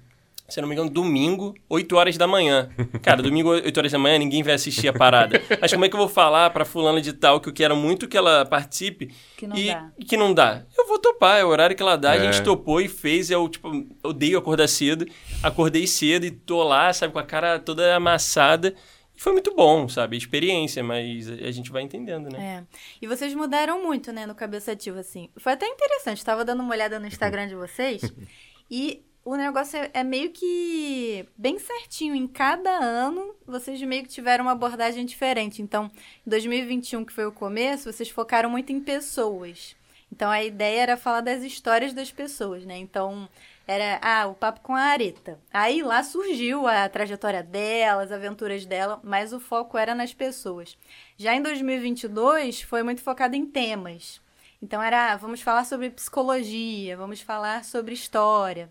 se 0.47 0.59
eu 0.59 0.61
não 0.61 0.69
me 0.69 0.75
engano, 0.75 0.89
domingo, 0.89 1.53
8 1.67 1.95
horas 1.97 2.15
da 2.17 2.27
manhã. 2.27 2.69
Cara, 3.01 3.21
domingo, 3.21 3.49
8 3.49 3.77
horas 3.77 3.91
da 3.91 3.97
manhã, 3.99 4.17
ninguém 4.19 4.43
vai 4.43 4.53
assistir 4.53 4.87
a 4.87 4.93
parada. 4.93 5.41
Mas 5.59 5.73
como 5.73 5.83
é 5.83 5.89
que 5.89 5.95
eu 5.95 5.99
vou 5.99 6.07
falar 6.07 6.51
pra 6.51 6.63
fulana 6.63 7.01
de 7.01 7.11
tal 7.13 7.41
que 7.41 7.49
eu 7.49 7.53
quero 7.53 7.75
muito 7.75 8.07
que 8.07 8.15
ela 8.15 8.45
participe 8.45 9.11
Que 9.35 9.47
não 9.47 9.57
e, 9.57 9.65
dá. 9.67 9.91
e 9.99 10.05
que 10.05 10.15
não 10.15 10.31
dá? 10.33 10.63
Eu 10.85 10.89
vou 10.89 10.99
topar, 10.99 11.39
é 11.39 11.43
o 11.43 11.47
horário 11.47 11.75
que 11.75 11.81
ela 11.81 11.95
dá, 11.95 12.11
a 12.11 12.15
É. 12.15 12.31
gente 12.31 12.43
topou 12.43 12.79
e 12.79 12.87
fez. 12.87 13.31
Eu, 13.31 13.49
tipo, 13.49 13.69
odeio 14.03 14.37
acordar 14.37 14.67
cedo. 14.67 15.03
Acordei 15.41 15.87
cedo 15.87 16.27
e 16.27 16.31
tô 16.31 16.61
lá, 16.63 16.93
sabe, 16.93 17.11
com 17.11 17.17
a 17.17 17.23
cara 17.23 17.57
toda 17.57 17.95
amassada. 17.95 18.75
E 19.17 19.19
foi 19.19 19.33
muito 19.33 19.55
bom, 19.55 19.89
sabe? 19.89 20.15
Experiência, 20.15 20.83
mas 20.83 21.27
a 21.27 21.49
gente 21.49 21.71
vai 21.71 21.81
entendendo, 21.81 22.29
né? 22.31 22.63
É. 22.71 22.77
E 23.01 23.07
vocês 23.07 23.33
mudaram 23.33 23.83
muito, 23.83 24.11
né, 24.13 24.27
no 24.27 24.35
Cabeça 24.35 24.73
Ativa, 24.73 24.99
assim. 24.99 25.27
Foi 25.37 25.53
até 25.53 25.65
interessante. 25.67 26.23
Tava 26.23 26.45
dando 26.45 26.61
uma 26.61 26.71
olhada 26.73 26.99
no 26.99 27.07
Instagram 27.07 27.47
de 27.47 27.55
vocês. 27.55 28.01
e 28.69 29.01
o 29.23 29.35
negócio 29.35 29.79
é, 29.79 29.89
é 29.91 30.03
meio 30.03 30.29
que 30.29 31.25
bem 31.35 31.57
certinho. 31.57 32.13
Em 32.13 32.27
cada 32.27 32.69
ano, 32.77 33.33
vocês 33.47 33.81
meio 33.81 34.03
que 34.03 34.09
tiveram 34.09 34.45
uma 34.45 34.51
abordagem 34.51 35.03
diferente. 35.03 35.63
Então, 35.63 35.89
em 36.27 36.29
2021, 36.29 37.03
que 37.03 37.11
foi 37.11 37.25
o 37.25 37.31
começo, 37.31 37.91
vocês 37.91 38.07
focaram 38.09 38.51
muito 38.51 38.71
em 38.71 38.79
pessoas. 38.79 39.75
Então, 40.11 40.31
a 40.31 40.43
ideia 40.43 40.81
era 40.81 40.97
falar 40.97 41.21
das 41.21 41.43
histórias 41.43 41.93
das 41.93 42.11
pessoas, 42.11 42.65
né? 42.65 42.77
Então, 42.77 43.27
era, 43.67 43.99
ah, 44.01 44.27
o 44.27 44.35
papo 44.35 44.61
com 44.61 44.75
a 44.75 44.81
Areta. 44.81 45.39
Aí 45.51 45.81
lá 45.81 46.03
surgiu 46.03 46.67
a 46.67 46.87
trajetória 46.87 47.41
dela, 47.41 48.03
as 48.03 48.11
aventuras 48.11 48.65
dela, 48.65 48.99
mas 49.03 49.33
o 49.33 49.39
foco 49.39 49.77
era 49.77 49.95
nas 49.95 50.13
pessoas. 50.13 50.77
Já 51.17 51.33
em 51.35 51.41
2022, 51.41 52.61
foi 52.61 52.83
muito 52.83 53.01
focado 53.01 53.35
em 53.35 53.45
temas. 53.45 54.21
Então 54.61 54.81
era, 54.81 55.13
ah, 55.13 55.17
vamos 55.17 55.41
falar 55.41 55.65
sobre 55.65 55.89
psicologia, 55.89 56.95
vamos 56.95 57.21
falar 57.21 57.65
sobre 57.65 57.93
história. 57.93 58.69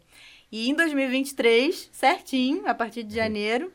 E 0.50 0.70
em 0.70 0.74
2023, 0.74 1.90
certinho, 1.92 2.66
a 2.68 2.74
partir 2.74 3.02
de 3.02 3.14
janeiro, 3.14 3.72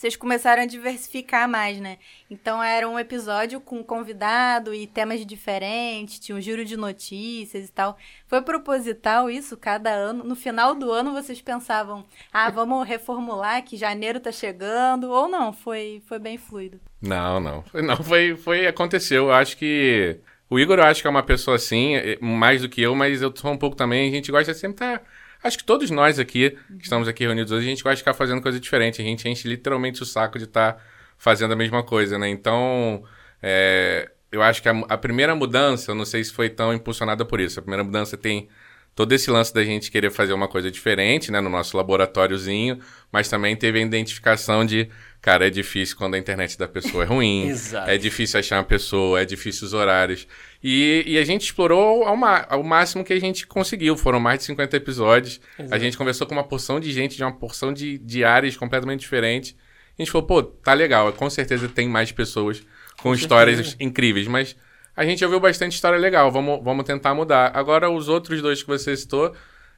vocês 0.00 0.16
começaram 0.16 0.62
a 0.62 0.66
diversificar 0.66 1.46
mais, 1.46 1.78
né? 1.78 1.98
Então 2.30 2.62
era 2.62 2.88
um 2.88 2.98
episódio 2.98 3.60
com 3.60 3.84
convidado 3.84 4.72
e 4.72 4.86
temas 4.86 5.26
diferentes, 5.26 6.18
tinha 6.18 6.34
um 6.34 6.40
giro 6.40 6.64
de 6.64 6.74
notícias 6.74 7.68
e 7.68 7.70
tal. 7.70 7.98
Foi 8.26 8.40
proposital 8.40 9.28
isso 9.28 9.58
cada 9.58 9.90
ano. 9.90 10.24
No 10.24 10.34
final 10.34 10.74
do 10.74 10.90
ano 10.90 11.12
vocês 11.12 11.42
pensavam, 11.42 12.06
ah, 12.32 12.48
vamos 12.48 12.88
reformular 12.88 13.62
que 13.62 13.76
janeiro 13.76 14.18
tá 14.18 14.32
chegando, 14.32 15.10
ou 15.10 15.28
não, 15.28 15.52
foi, 15.52 16.02
foi 16.06 16.18
bem 16.18 16.38
fluido. 16.38 16.80
Não, 17.02 17.38
não. 17.38 17.62
Não, 17.74 18.02
foi, 18.02 18.34
foi. 18.36 18.66
Aconteceu. 18.66 19.24
Eu 19.24 19.32
acho 19.32 19.58
que. 19.58 20.18
O 20.48 20.58
Igor, 20.58 20.78
eu 20.78 20.84
acho 20.84 21.02
que 21.02 21.08
é 21.08 21.10
uma 21.10 21.22
pessoa 21.22 21.56
assim, 21.56 21.96
mais 22.22 22.62
do 22.62 22.70
que 22.70 22.80
eu, 22.80 22.94
mas 22.94 23.20
eu 23.20 23.30
sou 23.36 23.52
um 23.52 23.58
pouco 23.58 23.76
também. 23.76 24.08
A 24.08 24.14
gente 24.14 24.32
gosta 24.32 24.54
de 24.54 24.58
sempre 24.58 24.76
estar. 24.76 25.02
Acho 25.42 25.58
que 25.58 25.64
todos 25.64 25.90
nós 25.90 26.18
aqui, 26.18 26.50
que 26.50 26.84
estamos 26.84 27.08
aqui 27.08 27.24
reunidos 27.24 27.50
hoje, 27.50 27.66
a 27.66 27.70
gente 27.70 27.82
gosta 27.82 27.96
de 27.96 28.02
ficar 28.02 28.14
fazendo 28.14 28.42
coisa 28.42 28.60
diferente. 28.60 29.00
A 29.00 29.04
gente 29.04 29.28
enche 29.28 29.48
literalmente 29.48 30.02
o 30.02 30.06
saco 30.06 30.38
de 30.38 30.44
estar 30.44 30.82
fazendo 31.16 31.52
a 31.52 31.56
mesma 31.56 31.82
coisa, 31.82 32.18
né? 32.18 32.28
Então, 32.28 33.02
é, 33.42 34.10
eu 34.30 34.42
acho 34.42 34.62
que 34.62 34.68
a, 34.68 34.72
a 34.88 34.98
primeira 34.98 35.34
mudança, 35.34 35.90
eu 35.90 35.94
não 35.94 36.04
sei 36.04 36.22
se 36.22 36.32
foi 36.32 36.50
tão 36.50 36.74
impulsionada 36.74 37.24
por 37.24 37.40
isso. 37.40 37.58
A 37.58 37.62
primeira 37.62 37.82
mudança 37.82 38.16
tem 38.16 38.48
todo 39.00 39.12
esse 39.12 39.30
lance 39.30 39.54
da 39.54 39.64
gente 39.64 39.90
querer 39.90 40.10
fazer 40.10 40.34
uma 40.34 40.46
coisa 40.46 40.70
diferente, 40.70 41.32
né, 41.32 41.40
no 41.40 41.48
nosso 41.48 41.74
laboratóriozinho, 41.74 42.78
mas 43.10 43.30
também 43.30 43.56
teve 43.56 43.78
a 43.78 43.82
identificação 43.82 44.62
de, 44.62 44.90
cara, 45.22 45.46
é 45.46 45.50
difícil 45.50 45.96
quando 45.96 46.16
a 46.16 46.18
internet 46.18 46.58
da 46.58 46.68
pessoa 46.68 47.04
é 47.04 47.06
ruim, 47.06 47.50
é 47.88 47.96
difícil 47.96 48.38
achar 48.38 48.58
uma 48.58 48.64
pessoa, 48.64 49.18
é 49.18 49.24
difícil 49.24 49.66
os 49.66 49.72
horários. 49.72 50.28
E, 50.62 51.02
e 51.06 51.16
a 51.16 51.24
gente 51.24 51.46
explorou 51.46 52.04
ao, 52.04 52.14
ao 52.50 52.62
máximo 52.62 53.02
que 53.02 53.14
a 53.14 53.18
gente 53.18 53.46
conseguiu, 53.46 53.96
foram 53.96 54.20
mais 54.20 54.40
de 54.40 54.44
50 54.44 54.76
episódios. 54.76 55.40
A 55.58 55.62
Exato. 55.62 55.82
gente 55.82 55.96
conversou 55.96 56.26
com 56.26 56.34
uma 56.34 56.44
porção 56.44 56.78
de 56.78 56.92
gente 56.92 57.16
de 57.16 57.22
uma 57.22 57.32
porção 57.32 57.72
de, 57.72 57.96
de 57.96 58.22
áreas 58.22 58.54
completamente 58.54 59.00
diferentes. 59.00 59.56
A 59.98 60.02
gente 60.02 60.12
falou, 60.12 60.26
pô, 60.26 60.42
tá 60.42 60.74
legal, 60.74 61.10
com 61.14 61.30
certeza 61.30 61.70
tem 61.70 61.88
mais 61.88 62.12
pessoas 62.12 62.62
com, 63.02 63.14
histórias 63.14 63.56
certeza. 63.56 63.76
incríveis, 63.80 64.28
mas 64.28 64.54
a 64.96 65.04
gente 65.04 65.24
ouviu 65.24 65.40
bastante 65.40 65.74
história 65.74 65.98
legal, 65.98 66.30
vamos, 66.30 66.62
vamos 66.62 66.84
tentar 66.84 67.14
mudar. 67.14 67.50
Agora, 67.54 67.90
os 67.90 68.08
outros 68.08 68.40
dois 68.42 68.62
que 68.62 68.68
você 68.68 68.96
citou, 68.96 69.32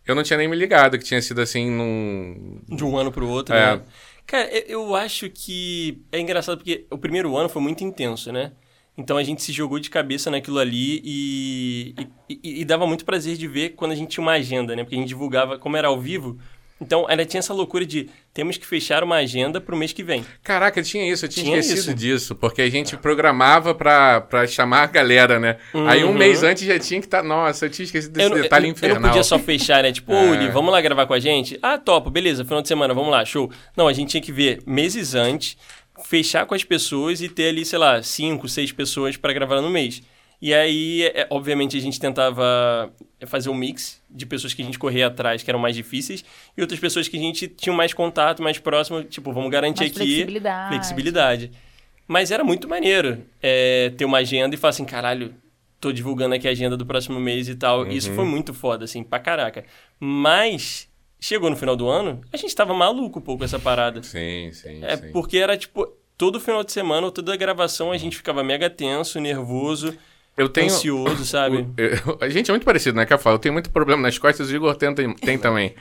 eu 0.07 0.15
não 0.15 0.23
tinha 0.23 0.37
nem 0.39 0.49
me 0.49 0.57
ligado 0.57 0.99
que 0.99 1.05
tinha 1.05 1.21
sido 1.23 1.41
assim 1.41 1.71
num. 1.71 2.61
De 2.69 2.85
um 2.85 2.97
ano 2.97 3.13
pro 3.13 3.29
outro, 3.29 3.55
É. 3.55 3.77
né? 3.77 3.83
Cara, 4.27 4.49
eu, 4.69 4.95
acho 4.95 5.29
que 5.31 6.01
é 6.13 6.21
engraçado 6.21 6.57
porque 6.59 6.87
o 6.91 6.97
primeiro 6.99 7.37
ano 7.37 7.49
foi 7.49 7.61
muito 7.61 7.83
intenso, 7.85 8.33
né? 8.33 8.53
Então 8.97 9.17
a 9.17 9.23
gente 9.23 9.43
se 9.43 9.53
jogou 9.53 9.79
de 9.79 9.89
cabeça 9.91 10.31
naquilo 10.31 10.59
ali 10.59 11.01
e, 11.03 11.95
e, 12.29 12.41
e- 12.43 12.61
e 12.61 12.65
dava 12.65 12.87
muito 12.87 13.05
prazer 13.05 13.37
de 13.37 13.49
ver 13.49 13.71
quando 13.71 13.93
a 13.93 13.95
gente 13.95 14.11
tinha 14.11 14.23
uma 14.23 14.33
agenda, 14.33 14.77
né? 14.77 14.85
Porque 14.85 14.95
a 14.95 14.99
gente 14.99 15.09
divulgava, 15.09 15.59
como 15.59 15.77
era 15.77 15.89
ao 15.89 15.99
vivo, 16.01 16.39
então 16.83 17.07
ela 17.09 17.25
tinha 17.25 17.39
essa 17.39 17.55
loucura 17.55 17.87
de 17.87 18.11
temos 18.35 18.57
que 18.57 18.67
fechar 18.67 19.03
uma 19.05 19.17
agenda 19.17 19.61
pro 19.61 19.77
mês 19.77 19.93
que 19.93 20.03
vem. 20.03 20.25
Caraca, 20.43 20.83
tinha 20.83 21.11
isso, 21.11 21.25
eu 21.25 21.29
tinha, 21.29 21.45
Tinha 21.45 21.59
esquecido 21.59 21.89
isso. 21.89 21.95
disso, 21.95 22.35
porque 22.35 22.61
a 22.63 22.71
gente 22.71 22.97
programava 22.97 23.75
pra, 23.75 24.21
pra 24.21 24.47
chamar 24.47 24.83
a 24.83 24.87
galera, 24.87 25.39
né? 25.39 25.57
Aí 25.87 26.03
um 26.05 26.09
Uhum. 26.09 26.15
mês 26.15 26.43
antes 26.43 26.67
já 26.67 26.79
tinha 26.79 27.01
que 27.01 27.07
estar. 27.07 27.23
Nossa, 27.23 27.67
eu 27.67 27.71
tinha 27.71 27.85
esquecido 27.85 28.13
desse 28.13 28.31
Eu, 28.31 28.43
detalhe 28.43 28.67
eu- 28.67 28.69
eu 28.71 28.73
infernal. 28.73 29.01
não 29.01 29.09
podia 29.09 29.23
só 29.23 29.39
fechar, 29.39 29.83
né? 29.83 29.93
Tipo, 29.93 30.13
É. 30.13 30.31
Uli, 30.31 30.49
vamos 30.51 30.73
lá 30.73 30.81
gravar 30.81 31.07
com 31.07 31.15
a 31.15 31.21
gente? 31.21 31.59
Ah, 31.63 31.79
topo, 31.79 32.11
beleza, 32.11 32.45
final 32.45 32.61
de 32.61 32.69
semana, 32.69 32.93
vamos 32.93 33.11
lá, 33.11 33.25
show. 33.25 33.51
Não, 33.77 33.87
a 33.89 33.93
gente 33.93 34.11
tinha 34.11 34.21
que 34.23 34.33
ver 34.33 34.61
meses 34.67 35.15
antes, 35.15 35.57
fechar 36.05 36.47
com 36.47 36.55
as 36.55 36.65
pessoas 36.65 37.21
e 37.21 37.29
ter 37.29 37.49
ali, 37.49 37.65
sei 37.65 37.79
lá, 37.79 38.03
cinco, 38.03 38.49
seis 38.49 38.73
pessoas 38.73 39.17
pra 39.17 39.33
gravar 39.33 39.61
no 39.61 39.71
mês. 39.71 40.03
E 40.43 40.53
aí, 40.53 41.05
é, 41.15 41.27
obviamente, 41.31 41.77
a 41.77 41.81
gente 41.81 42.01
tentava 42.01 42.93
fazer 43.27 43.49
um 43.49 43.55
mix 43.55 44.03
de 44.11 44.27
pessoas 44.27 44.53
que 44.53 44.61
a 44.61 44.65
gente 44.65 44.77
corria 44.77 45.07
atrás, 45.07 45.41
que 45.41 45.49
eram 45.49 45.61
mais 45.61 45.77
difíceis, 45.77 46.25
e 46.57 46.61
outras 46.61 46.81
pessoas 46.81 47.07
que 47.07 47.17
a 47.17 47.21
gente 47.21 47.47
tinha 47.47 47.73
mais 47.75 47.95
contato, 47.95 48.43
mais 48.43 48.59
próximo, 48.59 49.05
tipo, 49.05 49.33
vamos 49.33 49.51
garantir 49.53 49.83
Mais 49.85 49.91
aqui 49.93 50.01
flexibilidade. 50.05 50.69
flexibilidade. 50.75 51.53
Mas 52.09 52.33
era 52.33 52.43
muito 52.43 52.69
maneiro 52.69 53.23
é, 53.41 53.93
ter 53.97 54.05
uma 54.05 54.19
agenda 54.19 54.55
e 54.57 54.59
falar 54.59 54.71
assim, 54.71 54.85
caralho, 54.85 55.33
tô 55.81 55.93
divulgando 55.93 56.35
aqui 56.35 56.49
a 56.49 56.51
agenda 56.51 56.77
do 56.77 56.85
próximo 56.85 57.21
mês 57.21 57.49
e 57.49 57.55
tal. 57.55 57.87
Isso 57.87 58.11
Uhum. 58.11 58.17
foi 58.17 58.25
muito 58.25 58.53
foda, 58.53 58.85
assim, 58.85 59.05
pra 59.05 59.21
caraca. 59.21 59.65
Mas 60.01 60.89
chegou 61.21 61.49
no 61.49 61.57
final 61.57 61.77
do 61.77 61.89
ano, 61.89 62.21
a 62.33 62.37
gente 62.37 62.53
tava 62.55 62.75
maluco 62.75 63.21
um 63.21 63.23
pouco 63.23 63.45
essa 63.45 63.61
parada. 63.61 64.03
Sim, 64.03 64.51
sim, 64.53 64.85
É, 64.85 64.97
sim. 64.97 65.13
porque 65.13 65.39
era 65.39 65.57
tipo, 65.57 65.87
todo 66.19 66.41
final 66.41 66.65
de 66.65 66.73
semana 66.73 67.07
ou 67.07 67.13
toda 67.13 67.37
gravação 67.37 67.93
a 67.93 67.97
gente 67.97 68.17
ficava 68.17 68.43
mega 68.43 68.69
tenso, 68.69 69.21
nervoso, 69.21 69.97
Eu 70.37 70.49
tenho. 70.49 70.67
ansioso, 70.67 71.25
sabe? 71.27 71.67
Eu- 71.77 72.19
a 72.21 72.29
gente 72.29 72.51
é 72.51 72.53
muito 72.53 72.65
parecido, 72.65 72.97
né, 72.97 73.05
que 73.07 73.13
eu 73.33 73.39
tenho 73.39 73.53
muito 73.53 73.71
problema 73.71 74.03
nas 74.03 74.19
costas, 74.19 74.51
o 74.51 74.55
Igor 74.55 74.75
tem, 74.77 74.95
tem 75.15 75.39
também. 75.39 75.75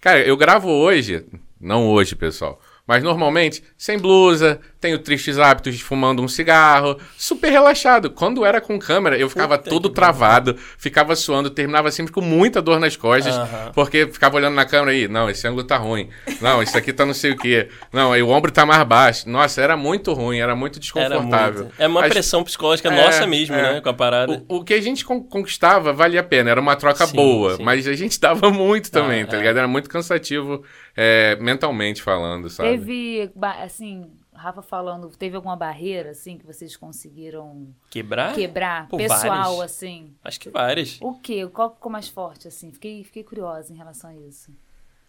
Cara, 0.00 0.20
eu 0.20 0.36
gravo 0.36 0.68
hoje, 0.68 1.24
não 1.60 1.88
hoje, 1.88 2.14
pessoal, 2.14 2.60
mas 2.86 3.02
normalmente 3.02 3.62
sem 3.76 3.98
blusa, 3.98 4.60
tenho 4.86 4.98
tristes 5.00 5.36
hábitos 5.38 5.74
de 5.76 5.82
fumando 5.82 6.22
um 6.22 6.28
cigarro, 6.28 6.96
super 7.18 7.50
relaxado. 7.50 8.08
Quando 8.10 8.44
era 8.44 8.60
com 8.60 8.78
câmera, 8.78 9.18
eu 9.18 9.28
ficava 9.28 9.58
Puta 9.58 9.68
todo 9.70 9.88
travado, 9.90 10.56
ficava 10.78 11.16
suando, 11.16 11.50
terminava 11.50 11.90
sempre 11.90 12.12
com 12.12 12.20
muita 12.20 12.62
dor 12.62 12.78
nas 12.78 12.96
costas, 12.96 13.34
Aham. 13.36 13.72
porque 13.74 14.06
ficava 14.06 14.36
olhando 14.36 14.54
na 14.54 14.64
câmera 14.64 14.92
aí, 14.92 15.08
não, 15.08 15.28
esse 15.28 15.46
ângulo 15.46 15.64
tá 15.64 15.76
ruim. 15.76 16.08
Não, 16.40 16.62
isso 16.62 16.78
aqui 16.78 16.92
tá 16.92 17.04
não 17.04 17.14
sei 17.14 17.32
o 17.32 17.36
quê. 17.36 17.68
Não, 17.92 18.12
aí 18.12 18.22
o 18.22 18.28
ombro 18.28 18.52
tá 18.52 18.64
mais 18.64 18.82
baixo. 18.84 19.28
Nossa, 19.28 19.60
era 19.60 19.76
muito 19.76 20.12
ruim, 20.12 20.38
era 20.38 20.54
muito 20.54 20.74
Era 20.74 20.80
desconfortável. 20.80 21.62
muito. 21.64 21.74
É 21.78 21.86
uma 21.88 22.04
As- 22.04 22.08
pressão 22.12 22.44
psicológica 22.44 22.88
É, 22.88 23.04
nossa 23.04 23.26
mesmo, 23.26 23.54
é. 23.56 23.74
né? 23.74 23.80
Com 23.80 23.88
a 23.88 23.94
parada. 23.94 24.44
O, 24.48 24.58
o 24.58 24.64
que 24.64 24.74
a 24.74 24.80
gente 24.80 25.04
con- 25.04 25.22
conquistava 25.22 25.92
valia 25.92 26.20
a 26.20 26.24
pena, 26.24 26.50
era 26.50 26.60
uma 26.60 26.76
troca 26.76 27.06
Sim, 27.06 27.16
boa, 27.16 27.56
sim. 27.56 27.62
mas 27.64 27.88
a 27.88 27.94
gente 27.94 28.20
dava 28.20 28.50
muito 28.50 28.90
também, 28.90 29.22
Ah, 29.22 29.26
tá 29.26 29.36
é. 29.36 29.40
ligado? 29.40 29.56
Era 29.58 29.68
muito 29.68 29.88
cansativo 29.90 30.62
é, 30.96 31.36
mentalmente 31.40 32.02
falando, 32.02 32.48
sabe? 32.48 32.70
Teve, 32.70 33.30
ba- 33.34 33.62
assim, 33.64 34.06
Rafa 34.46 34.62
falando, 34.62 35.08
teve 35.16 35.34
alguma 35.36 35.56
barreira, 35.56 36.10
assim, 36.10 36.38
que 36.38 36.46
vocês 36.46 36.76
conseguiram 36.76 37.74
Quebrar? 37.90 38.34
quebrar? 38.34 38.88
Pô, 38.88 38.96
pessoal, 38.96 39.56
várias. 39.56 39.60
assim. 39.60 40.14
Acho 40.24 40.38
que 40.40 40.48
várias. 40.50 40.98
O 41.00 41.14
quê? 41.14 41.46
Qual 41.48 41.74
ficou 41.74 41.90
mais 41.90 42.08
forte, 42.08 42.46
assim? 42.48 42.70
Fiquei, 42.72 43.02
fiquei 43.04 43.24
curiosa 43.24 43.72
em 43.72 43.76
relação 43.76 44.10
a 44.10 44.14
isso. 44.14 44.52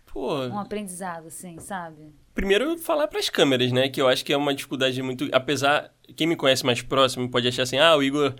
Pô, 0.08 0.39
Um 0.47 0.58
aprendizado, 0.60 1.28
assim, 1.28 1.60
sabe? 1.60 2.13
primeiro 2.34 2.78
falar 2.78 3.08
pras 3.08 3.30
câmeras, 3.30 3.71
né? 3.71 3.89
Que 3.89 4.00
eu 4.02 4.08
acho 4.08 4.23
que 4.23 4.32
é 4.34 4.38
uma 4.38 4.54
dificuldade 4.54 5.02
muito. 5.02 5.28
Apesar. 5.32 5.91
Quem 6.15 6.26
me 6.28 6.36
conhece 6.36 6.65
mais 6.65 6.82
próximo 6.82 7.30
pode 7.30 7.47
achar 7.47 7.63
assim, 7.63 7.78
ah, 7.78 7.95
o 7.95 8.02
Igor. 8.02 8.34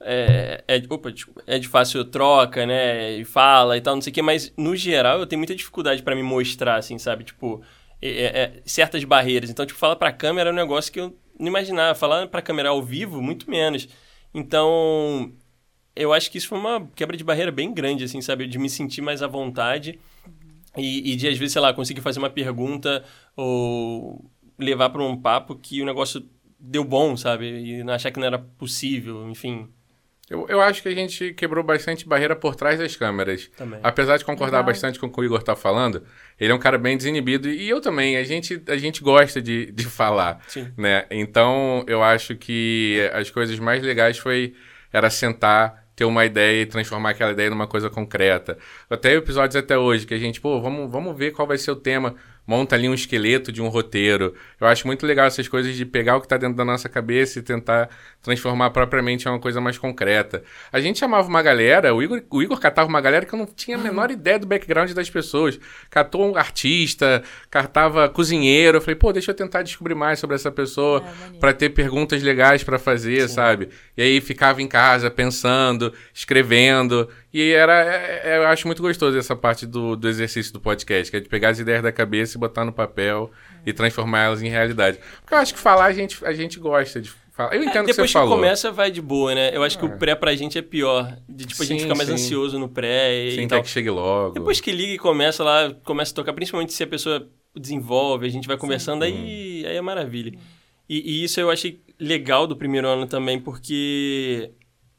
É, 0.00 0.64
é, 0.66 0.82
opa, 0.90 1.12
é 1.46 1.58
de 1.58 1.68
fácil 1.68 2.04
troca, 2.04 2.66
né? 2.66 3.12
E 3.12 3.24
fala 3.24 3.76
e 3.76 3.80
tal, 3.80 3.94
não 3.94 4.02
sei 4.02 4.10
o 4.10 4.14
quê, 4.14 4.22
mas 4.22 4.52
no 4.56 4.74
geral 4.74 5.20
eu 5.20 5.26
tenho 5.26 5.38
muita 5.38 5.54
dificuldade 5.54 6.02
pra 6.02 6.16
me 6.16 6.22
mostrar, 6.22 6.76
assim, 6.76 6.98
sabe? 6.98 7.22
Tipo, 7.22 7.62
é- 8.02 8.08
é- 8.08 8.42
é, 8.58 8.62
certas 8.64 9.02
barreiras. 9.04 9.48
Então, 9.50 9.64
tipo, 9.64 9.78
falar 9.78 9.96
pra 9.96 10.12
câmera 10.12 10.50
é 10.50 10.52
um 10.52 10.56
negócio 10.56 10.92
que 10.92 11.00
eu 11.00 11.16
não 11.38 11.46
imaginava. 11.48 11.94
Falar 11.94 12.26
pra 12.26 12.42
câmera 12.42 12.70
ao 12.70 12.82
vivo, 12.82 13.22
muito 13.22 13.48
menos. 13.50 13.88
Então, 14.34 15.32
eu 15.94 16.12
acho 16.12 16.30
que 16.30 16.38
isso 16.38 16.48
foi 16.48 16.58
uma 16.58 16.86
quebra 16.94 17.16
de 17.16 17.24
barreira 17.24 17.52
bem 17.52 17.72
grande, 17.72 18.04
assim, 18.04 18.20
sabe? 18.20 18.46
De 18.46 18.58
me 18.58 18.68
sentir 18.68 19.00
mais 19.02 19.22
à 19.22 19.26
vontade 19.26 19.98
e, 20.76 21.12
e 21.12 21.16
de, 21.16 21.28
às 21.28 21.36
vezes, 21.38 21.52
sei 21.52 21.62
lá, 21.62 21.72
conseguir 21.74 22.00
fazer 22.00 22.18
uma 22.18 22.30
pergunta 22.30 23.04
ou 23.36 24.30
levar 24.58 24.90
para 24.90 25.02
um 25.02 25.16
papo 25.16 25.54
que 25.56 25.82
o 25.82 25.86
negócio 25.86 26.24
deu 26.58 26.84
bom, 26.84 27.16
sabe? 27.16 27.46
E 27.46 27.82
achar 27.90 28.10
que 28.10 28.18
não 28.20 28.26
era 28.26 28.38
possível, 28.38 29.28
enfim, 29.28 29.68
Eu, 30.32 30.46
eu 30.48 30.60
acho 30.62 30.82
que 30.82 30.88
a 30.88 30.94
gente 30.94 31.34
quebrou 31.34 31.62
bastante 31.62 32.08
barreira 32.08 32.34
por 32.34 32.56
trás 32.56 32.78
das 32.78 32.96
câmeras. 32.96 33.50
também. 33.54 33.78
Apesar 33.82 34.16
de 34.16 34.24
concordar 34.24 34.58
Legal. 34.58 34.72
bastante 34.72 34.98
com 34.98 35.06
o 35.06 35.12
que 35.12 35.20
o 35.20 35.24
Igor 35.24 35.42
tá 35.42 35.54
falando, 35.54 36.02
ele 36.40 36.50
é 36.50 36.54
um 36.54 36.58
cara 36.58 36.78
bem 36.78 36.96
desinibido 36.96 37.50
e 37.50 37.68
eu 37.68 37.82
também. 37.82 38.16
A 38.16 38.24
gente, 38.24 38.62
a 38.66 38.76
gente 38.78 39.02
gosta 39.02 39.42
de, 39.42 39.70
de 39.70 39.84
falar, 39.84 40.42
Sim. 40.48 40.72
né? 40.74 41.04
Então, 41.10 41.84
eu 41.86 42.02
acho 42.02 42.34
que 42.34 42.98
as 43.12 43.30
coisas 43.30 43.58
mais 43.58 43.82
legais 43.82 44.16
foi 44.16 44.54
era 44.90 45.10
sentar, 45.10 45.84
ter 45.94 46.06
uma 46.06 46.24
ideia 46.24 46.62
e 46.62 46.66
transformar 46.66 47.10
aquela 47.10 47.32
ideia 47.32 47.50
numa 47.50 47.66
coisa 47.66 47.90
concreta. 47.90 48.56
Até 48.88 49.14
episódios 49.14 49.56
até 49.56 49.76
hoje 49.76 50.06
que 50.06 50.14
a 50.14 50.18
gente, 50.18 50.40
pô, 50.40 50.60
vamos, 50.62 50.90
vamos 50.90 51.16
ver 51.16 51.32
qual 51.32 51.46
vai 51.46 51.58
ser 51.58 51.70
o 51.70 51.76
tema. 51.76 52.14
Monta 52.46 52.74
ali 52.74 52.88
um 52.88 52.94
esqueleto 52.94 53.52
de 53.52 53.62
um 53.62 53.68
roteiro. 53.68 54.34
Eu 54.60 54.66
acho 54.66 54.86
muito 54.86 55.06
legal 55.06 55.26
essas 55.26 55.46
coisas 55.46 55.76
de 55.76 55.86
pegar 55.86 56.16
o 56.16 56.20
que 56.20 56.26
tá 56.26 56.36
dentro 56.36 56.56
da 56.56 56.64
nossa 56.64 56.88
cabeça 56.88 57.38
e 57.38 57.42
tentar 57.42 57.88
transformar 58.20 58.70
propriamente 58.70 59.26
em 59.26 59.30
uma 59.30 59.38
coisa 59.38 59.60
mais 59.60 59.78
concreta. 59.78 60.42
A 60.72 60.80
gente 60.80 60.98
chamava 60.98 61.28
uma 61.28 61.40
galera, 61.42 61.94
o 61.94 62.02
Igor, 62.02 62.20
o 62.30 62.42
Igor 62.42 62.58
catava 62.58 62.88
uma 62.88 63.00
galera 63.00 63.24
que 63.24 63.32
eu 63.32 63.38
não 63.38 63.46
tinha 63.46 63.76
a 63.76 63.80
menor 63.80 64.10
ideia 64.10 64.38
do 64.40 64.46
background 64.46 64.90
das 64.92 65.08
pessoas. 65.08 65.58
Catou 65.88 66.32
um 66.32 66.36
artista, 66.36 67.22
catava 67.48 68.08
cozinheiro. 68.08 68.78
Eu 68.78 68.80
falei, 68.82 68.96
pô, 68.96 69.12
deixa 69.12 69.30
eu 69.30 69.34
tentar 69.34 69.62
descobrir 69.62 69.94
mais 69.94 70.18
sobre 70.18 70.34
essa 70.34 70.50
pessoa 70.50 70.98
É, 70.98 71.02
maneiro. 71.20 71.38
pra 71.38 71.52
ter 71.52 71.70
perguntas 71.70 72.22
legais 72.22 72.64
pra 72.64 72.78
fazer, 72.78 73.28
sabe? 73.28 73.68
E 73.96 74.02
aí 74.02 74.20
ficava 74.20 74.60
em 74.60 74.66
casa 74.68 75.10
pensando, 75.10 75.92
escrevendo. 76.12 77.08
E 77.32 77.50
era, 77.52 77.72
é- 77.84 78.20
é- 78.24 78.36
eu 78.38 78.46
acho 78.46 78.66
muito 78.66 78.82
gostoso 78.82 79.16
essa 79.16 79.34
parte 79.34 79.66
do, 79.66 79.96
do 79.96 80.08
exercício 80.08 80.52
do 80.52 80.60
podcast, 80.60 81.10
que 81.10 81.16
é 81.16 81.20
de 81.20 81.28
pegar 81.28 81.48
as 81.50 81.58
ideias 81.58 81.82
da 81.82 81.90
cabeça 81.92 82.31
e 82.36 82.38
botar 82.38 82.64
no 82.64 82.72
papel 82.72 83.30
e 83.64 83.72
transformar 83.72 84.20
elas 84.24 84.42
em 84.42 84.48
realidade. 84.48 84.98
Porque 85.20 85.34
eu 85.34 85.38
acho 85.38 85.54
que 85.54 85.60
falar 85.60 85.86
a 85.86 85.92
gente, 85.92 86.24
a 86.24 86.32
gente 86.32 86.58
gosta 86.58 87.00
de 87.00 87.10
falar. 87.32 87.54
Eu 87.54 87.62
entendo 87.62 87.82
o 87.84 87.86
que 87.86 87.92
Depois 87.92 87.96
você 87.96 88.06
que 88.06 88.12
falou. 88.12 88.36
começa, 88.36 88.70
vai 88.70 88.90
de 88.90 89.00
boa, 89.00 89.34
né? 89.34 89.50
Eu 89.54 89.62
acho 89.62 89.78
que 89.78 89.84
o 89.84 89.98
pré 89.98 90.14
pra 90.14 90.34
gente 90.34 90.58
é 90.58 90.62
pior. 90.62 91.16
De, 91.28 91.46
tipo, 91.46 91.62
a 91.62 91.66
gente 91.66 91.78
Sim, 91.80 91.84
fica 91.84 91.94
mais 91.94 92.08
sim. 92.08 92.14
ansioso 92.14 92.58
no 92.58 92.68
pré 92.68 93.26
e 93.26 93.34
Sim, 93.36 93.48
tal. 93.48 93.58
quer 93.58 93.64
que 93.64 93.70
chegue 93.70 93.90
logo. 93.90 94.34
Depois 94.34 94.60
que 94.60 94.70
liga 94.72 94.92
e 94.94 94.98
começa 94.98 95.42
lá, 95.44 95.72
começa 95.84 96.12
a 96.12 96.14
tocar, 96.14 96.32
principalmente 96.32 96.72
se 96.72 96.82
a 96.82 96.86
pessoa 96.86 97.28
desenvolve, 97.56 98.26
a 98.26 98.30
gente 98.30 98.48
vai 98.48 98.56
conversando, 98.56 99.02
aí, 99.04 99.64
aí 99.66 99.76
é 99.76 99.80
maravilha. 99.80 100.38
E, 100.88 101.20
e 101.20 101.24
isso 101.24 101.38
eu 101.40 101.50
achei 101.50 101.80
legal 101.98 102.46
do 102.46 102.56
primeiro 102.56 102.86
ano 102.88 103.06
também, 103.06 103.38
porque 103.38 104.50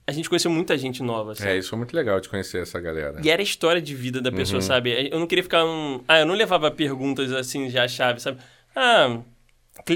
a 0.05 0.11
gente 0.11 0.29
conheceu 0.29 0.51
muita 0.51 0.77
gente 0.77 1.01
nova, 1.01 1.33
sabe? 1.35 1.51
É, 1.51 1.57
isso 1.57 1.69
foi 1.69 1.77
muito 1.77 1.95
legal 1.95 2.19
de 2.19 2.27
conhecer 2.29 2.61
essa 2.61 2.79
galera. 2.79 3.21
E 3.23 3.29
era 3.29 3.41
a 3.41 3.43
história 3.43 3.81
de 3.81 3.95
vida 3.95 4.21
da 4.21 4.31
pessoa, 4.31 4.61
Uhum. 4.61 4.67
sabe? 4.67 5.09
Eu 5.11 5.19
não 5.19 5.27
queria 5.27 5.43
ficar 5.43 5.63
um... 5.65 6.01
Ah, 6.07 6.19
eu 6.19 6.25
não 6.25 6.35
levava 6.35 6.69
perguntas 6.69 7.31
assim 7.31 7.69
já 7.69 7.87
chave, 7.87 8.19
sabe? 8.19 8.39
Ah, 8.75 9.19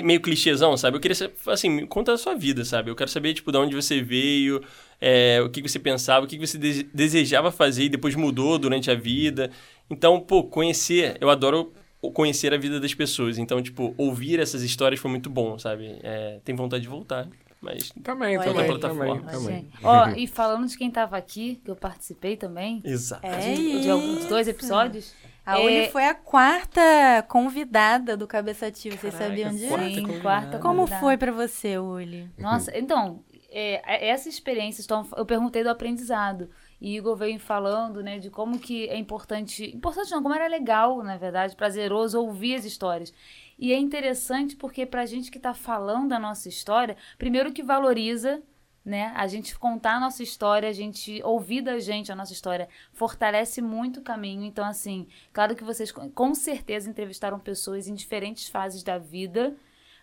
meio 0.03 0.21
clichêzão, 0.21 0.75
sabe? 0.77 0.97
Eu 0.97 1.01
queria 1.01 1.15
assim, 1.47 1.85
conta 1.85 2.13
a 2.13 2.17
sua 2.17 2.35
vida, 2.35 2.63
sabe? 2.65 2.89
Eu 2.89 2.95
quero 2.95 3.09
saber, 3.09 3.33
tipo, 3.33 3.51
de 3.51 3.57
onde 3.57 3.75
você 3.75 4.01
veio, 4.01 4.61
é, 4.99 5.39
o 5.41 5.49
que 5.49 5.61
você 5.61 5.77
pensava, 5.79 6.25
o 6.25 6.27
que 6.27 6.37
você 6.39 6.57
dese- 6.57 6.89
desejava 6.93 7.51
fazer 7.51 7.83
e 7.83 7.89
depois 7.89 8.15
mudou 8.15 8.57
durante 8.57 8.89
a 8.89 8.95
vida. 8.95 9.51
Então, 9.89 10.19
pô, 10.19 10.43
conhecer... 10.43 11.17
Eu 11.21 11.29
adoro 11.29 11.71
conhecer 12.13 12.53
a 12.53 12.57
vida 12.57 12.79
das 12.79 12.93
pessoas. 12.93 13.37
Então, 13.37 13.61
tipo, 13.61 13.93
ouvir 13.97 14.39
essas 14.39 14.63
histórias 14.63 14.99
foi 14.99 15.11
muito 15.11 15.29
bom, 15.29 15.59
sabe? 15.59 15.97
É, 16.03 16.39
tem 16.45 16.55
vontade 16.55 16.83
de 16.83 16.87
voltar, 16.89 17.27
mas... 17.67 17.91
Também, 18.03 18.37
Olha 18.37 18.47
também, 18.47 18.63
aí. 18.71 18.79
também, 18.79 19.07
Plataforma. 19.09 19.31
também. 19.31 19.69
Ó, 19.83 20.07
e 20.09 20.25
falando 20.27 20.67
de 20.67 20.77
quem 20.77 20.89
tava 20.89 21.17
aqui, 21.17 21.61
que 21.63 21.69
eu 21.69 21.75
participei 21.75 22.35
também, 22.37 22.81
Exato. 22.83 23.25
É 23.25 23.53
de 23.53 23.89
alguns 23.89 24.25
dois 24.25 24.47
episódios. 24.47 25.13
A 25.45 25.59
É, 25.59 25.63
Uli 25.65 25.89
foi 25.91 26.05
a 26.05 26.13
quarta 26.15 26.81
convidada 27.27 28.17
do 28.17 28.27
Cabeça 28.27 28.67
Ativa, 28.67 28.97
vocês 28.97 29.13
Caraca, 29.13 29.29
sabiam 29.29 29.51
disso? 29.51 29.67
quarta 29.69 29.85
Sim, 29.85 30.01
convidada. 30.01 30.21
quarta 30.21 30.57
Como 30.59 30.79
convidada. 30.79 31.01
foi 31.01 31.17
pra 31.17 31.31
você, 31.31 31.77
Uli? 31.77 32.29
Nossa, 32.37 32.77
então, 32.77 33.23
é, 33.49 34.09
essa 34.09 34.27
experiência, 34.27 34.81
então, 34.81 35.07
eu 35.15 35.25
perguntei 35.25 35.63
do 35.63 35.69
aprendizado. 35.69 36.49
E 36.79 36.95
Igor 36.95 37.15
veio 37.15 37.39
falando, 37.39 38.03
né, 38.03 38.19
de 38.19 38.29
como 38.29 38.59
que 38.59 38.87
é 38.89 38.97
importante, 38.97 39.73
importante 39.75 40.11
não, 40.11 40.21
como 40.21 40.35
era 40.35 40.47
legal, 40.47 41.01
na 41.01 41.17
verdade, 41.17 41.55
prazeroso 41.55 42.21
ouvir 42.21 42.55
as 42.55 42.65
histórias. 42.65 43.11
E 43.57 43.73
é 43.73 43.77
interessante 43.77 44.55
porque 44.55 44.85
pra 44.85 45.05
gente 45.05 45.31
que 45.31 45.39
tá 45.39 45.53
falando 45.53 46.13
a 46.13 46.19
nossa 46.19 46.47
história, 46.47 46.95
primeiro 47.17 47.51
que 47.51 47.63
valoriza, 47.63 48.41
né, 48.85 49.11
a 49.15 49.27
gente 49.27 49.57
contar 49.59 49.95
a 49.95 49.99
nossa 49.99 50.23
história, 50.23 50.69
a 50.69 50.73
gente 50.73 51.21
ouvir 51.23 51.61
da 51.61 51.77
gente 51.79 52.11
a 52.11 52.15
nossa 52.15 52.31
história, 52.31 52.69
fortalece 52.93 53.61
muito 53.61 53.99
o 53.99 54.03
caminho. 54.03 54.43
Então, 54.43 54.63
assim, 54.63 55.07
claro 55.33 55.55
que 55.55 55.63
vocês 55.63 55.91
com 55.91 56.33
certeza 56.33 56.89
entrevistaram 56.89 57.39
pessoas 57.39 57.87
em 57.87 57.93
diferentes 57.93 58.47
fases 58.47 58.83
da 58.83 58.97
vida, 58.97 59.55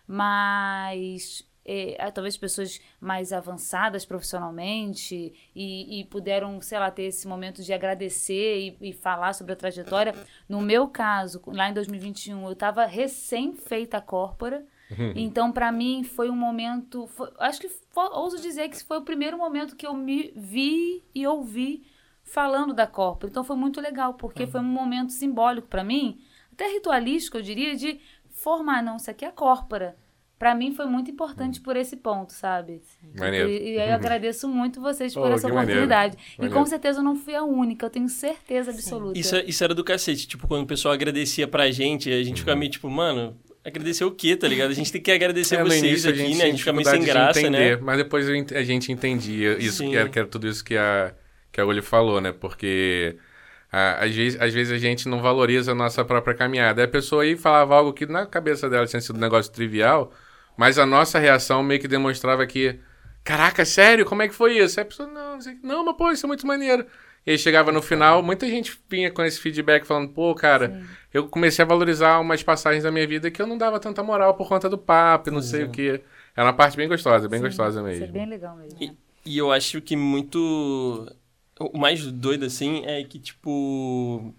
mas 0.07 1.43
é, 1.65 2.11
talvez 2.11 2.37
pessoas 2.37 2.79
mais 2.99 3.33
avançadas 3.33 4.05
profissionalmente 4.05 5.33
e, 5.55 5.99
e 5.99 6.05
puderam, 6.05 6.61
sei 6.61 6.77
lá, 6.79 6.91
ter 6.91 7.03
esse 7.03 7.27
momento 7.27 7.63
de 7.63 7.73
agradecer 7.73 8.77
e, 8.81 8.89
e 8.89 8.93
falar 8.93 9.33
sobre 9.33 9.53
a 9.53 9.55
trajetória. 9.55 10.13
No 10.47 10.61
meu 10.61 10.87
caso, 10.87 11.41
lá 11.47 11.69
em 11.69 11.73
2021, 11.73 12.45
eu 12.45 12.51
estava 12.53 12.85
recém-feita 12.85 13.97
a 13.97 14.01
corpora. 14.01 14.65
Então, 15.15 15.51
para 15.51 15.71
mim, 15.71 16.03
foi 16.03 16.29
um 16.29 16.35
momento. 16.35 17.07
foi- 17.07 17.31
acho 17.39 17.59
que 17.59 17.67
fo- 17.67 18.13
ouso 18.13 18.39
dizer 18.39 18.69
que 18.69 18.83
foi 18.83 18.99
o 18.99 19.01
primeiro 19.01 19.35
momento 19.37 19.75
que 19.75 19.87
eu 19.87 19.93
me 19.95 20.31
vi 20.35 21.03
e 21.13 21.25
ouvi 21.25 21.83
falando 22.23 22.71
da 22.73 22.85
corpora. 22.85 23.31
Então, 23.31 23.43
foi 23.43 23.55
muito 23.55 23.81
legal, 23.81 24.13
porque 24.13 24.45
foi 24.45 24.61
um 24.61 24.63
momento 24.63 25.11
simbólico 25.11 25.67
para 25.67 25.83
mim, 25.83 26.21
até 26.53 26.67
ritualístico, 26.71 27.37
eu 27.37 27.41
diria, 27.41 27.75
de 27.75 27.99
formar. 28.29 28.83
Não, 28.83 28.97
isso 28.97 29.09
aqui 29.09 29.25
é 29.25 29.29
a 29.29 29.31
corpora. 29.31 29.97
Para 30.37 30.53
mim 30.53 30.73
foi 30.73 30.85
muito 30.85 31.09
importante 31.09 31.61
por 31.61 31.77
esse 31.77 31.95
ponto, 31.95 32.33
sabe? 32.33 32.81
Maneiro. 33.17 33.49
E, 33.49 33.75
e 33.75 33.79
aí 33.79 33.89
eu 33.89 33.95
agradeço 33.95 34.47
muito 34.49 34.81
vocês 34.81 35.13
por 35.13 35.23
Oh, 35.31 35.33
essa 35.33 35.47
que 35.47 35.53
maneiro. 35.53 35.81
oportunidade. 35.83 36.17
E 36.37 36.41
Maneiro. 36.41 36.59
com 36.59 36.65
certeza 36.65 36.99
eu 36.99 37.03
não 37.03 37.15
fui 37.15 37.33
a 37.35 37.43
única, 37.43 37.85
eu 37.85 37.89
tenho 37.89 38.09
certeza 38.09 38.71
absoluta. 38.71 39.17
Isso, 39.17 39.35
isso 39.47 39.63
era 39.63 39.73
do 39.73 39.83
cacete. 39.83 40.27
Tipo, 40.27 40.47
quando 40.47 40.63
o 40.63 40.67
pessoal 40.67 40.93
agradecia 40.93 41.47
pra 41.47 41.71
gente, 41.71 42.11
a 42.11 42.21
gente 42.21 42.41
ficava 42.41 42.57
meio 42.57 42.69
tipo, 42.69 42.89
mano, 42.89 43.37
agradecer 43.63 44.03
o 44.03 44.11
quê, 44.11 44.35
tá 44.35 44.47
ligado? 44.47 44.71
A 44.71 44.73
gente 44.73 44.91
tem 44.91 45.01
que 45.01 45.11
agradecer 45.11 45.55
É, 45.55 45.63
vocês 45.63 45.81
início 45.81 46.09
aqui, 46.09 46.35
né? 46.35 46.43
A 46.43 46.47
gente 46.47 46.59
fica 46.59 46.73
meio 46.73 46.87
sem 46.89 47.03
graça, 47.03 47.39
entender, 47.39 47.77
né? 47.77 47.81
Mas 47.81 47.97
depois 47.97 48.27
a 48.29 48.63
gente 48.63 48.91
entendia 48.91 49.57
isso, 49.57 49.77
Sim. 49.77 49.89
que 49.91 49.95
era, 49.95 50.09
que 50.09 50.19
era 50.19 50.27
tudo 50.27 50.47
isso 50.47 50.63
que 50.63 50.75
a, 50.75 51.13
que 51.51 51.61
a 51.61 51.65
Uli 51.65 51.81
falou, 51.81 52.19
né? 52.19 52.33
Porque 52.33 53.15
às, 53.71 54.13
vezes, 54.15 54.39
às 54.41 54.53
vezes 54.53 54.71
a 54.73 54.77
gente 54.77 55.07
não 55.09 55.21
valoriza 55.21 55.71
a 55.71 55.75
nossa 55.75 56.03
própria 56.05 56.33
caminhada. 56.35 56.81
Aí 56.81 56.85
a 56.85 56.91
pessoa 56.91 57.23
aí 57.23 57.35
falava 57.35 57.75
algo 57.75 57.93
que 57.93 58.05
na 58.05 58.25
cabeça 58.25 58.69
dela 58.69 58.85
tinha 58.85 59.01
sido 59.01 59.15
um 59.17 59.19
negócio 59.19 59.51
trivial, 59.51 60.11
mas 60.57 60.77
a 60.79 60.85
nossa 60.85 61.19
reação 61.19 61.63
meio 61.63 61.79
que 61.79 61.87
demonstrava 61.87 62.45
que, 62.45 62.79
caraca, 63.23 63.65
sério? 63.65 64.05
Como 64.05 64.21
é 64.21 64.27
que 64.27 64.35
foi 64.35 64.57
isso? 64.57 64.79
Aí 64.79 64.83
a 64.83 64.87
pessoa, 64.87 65.07
não, 65.07 65.37
não, 65.63 65.85
mas 65.85 65.95
pô, 65.97 66.11
isso 66.11 66.25
é 66.25 66.27
muito 66.27 66.47
maneiro. 66.47 66.85
E 67.25 67.31
aí 67.31 67.37
chegava 67.39 67.71
no 67.71 67.81
final, 67.81 68.21
muita 68.21 68.47
gente 68.47 68.77
vinha 68.87 69.09
com 69.09 69.23
esse 69.23 69.39
feedback 69.39 69.85
falando, 69.85 70.09
pô, 70.09 70.35
cara, 70.35 70.83
eu 71.11 71.27
comecei 71.27 71.63
a 71.63 71.67
valorizar 71.67 72.19
umas 72.19 72.43
passagens 72.43 72.83
da 72.83 72.91
minha 72.91 73.07
vida 73.07 73.31
que 73.31 73.41
eu 73.41 73.47
não 73.47 73.57
dava 73.57 73.79
tanta 73.79 74.03
moral 74.03 74.35
por 74.35 74.47
conta 74.47 74.69
do 74.69 74.77
papo, 74.77 75.31
não 75.31 75.41
sei 75.41 75.63
o 75.63 75.71
quê. 75.71 76.01
Era 76.35 76.47
uma 76.47 76.53
parte 76.53 76.75
bem 76.75 76.87
gostosa, 76.87 77.29
bem 77.29 77.39
gostosa 77.39 77.79
Isso 77.79 77.87
é 77.87 77.99
mesmo. 77.99 78.13
bem 78.13 78.25
legal 78.27 78.55
mesmo. 78.57 78.77
E, 78.79 78.91
e 79.25 79.37
eu 79.37 79.51
acho 79.51 79.81
que 79.81 79.95
muito. 79.95 81.11
O 81.59 81.77
mais 81.77 82.05
doido, 82.11 82.45
assim, 82.45 82.83
é 82.85 83.03
que, 83.03 83.17
tipo. 83.17 84.33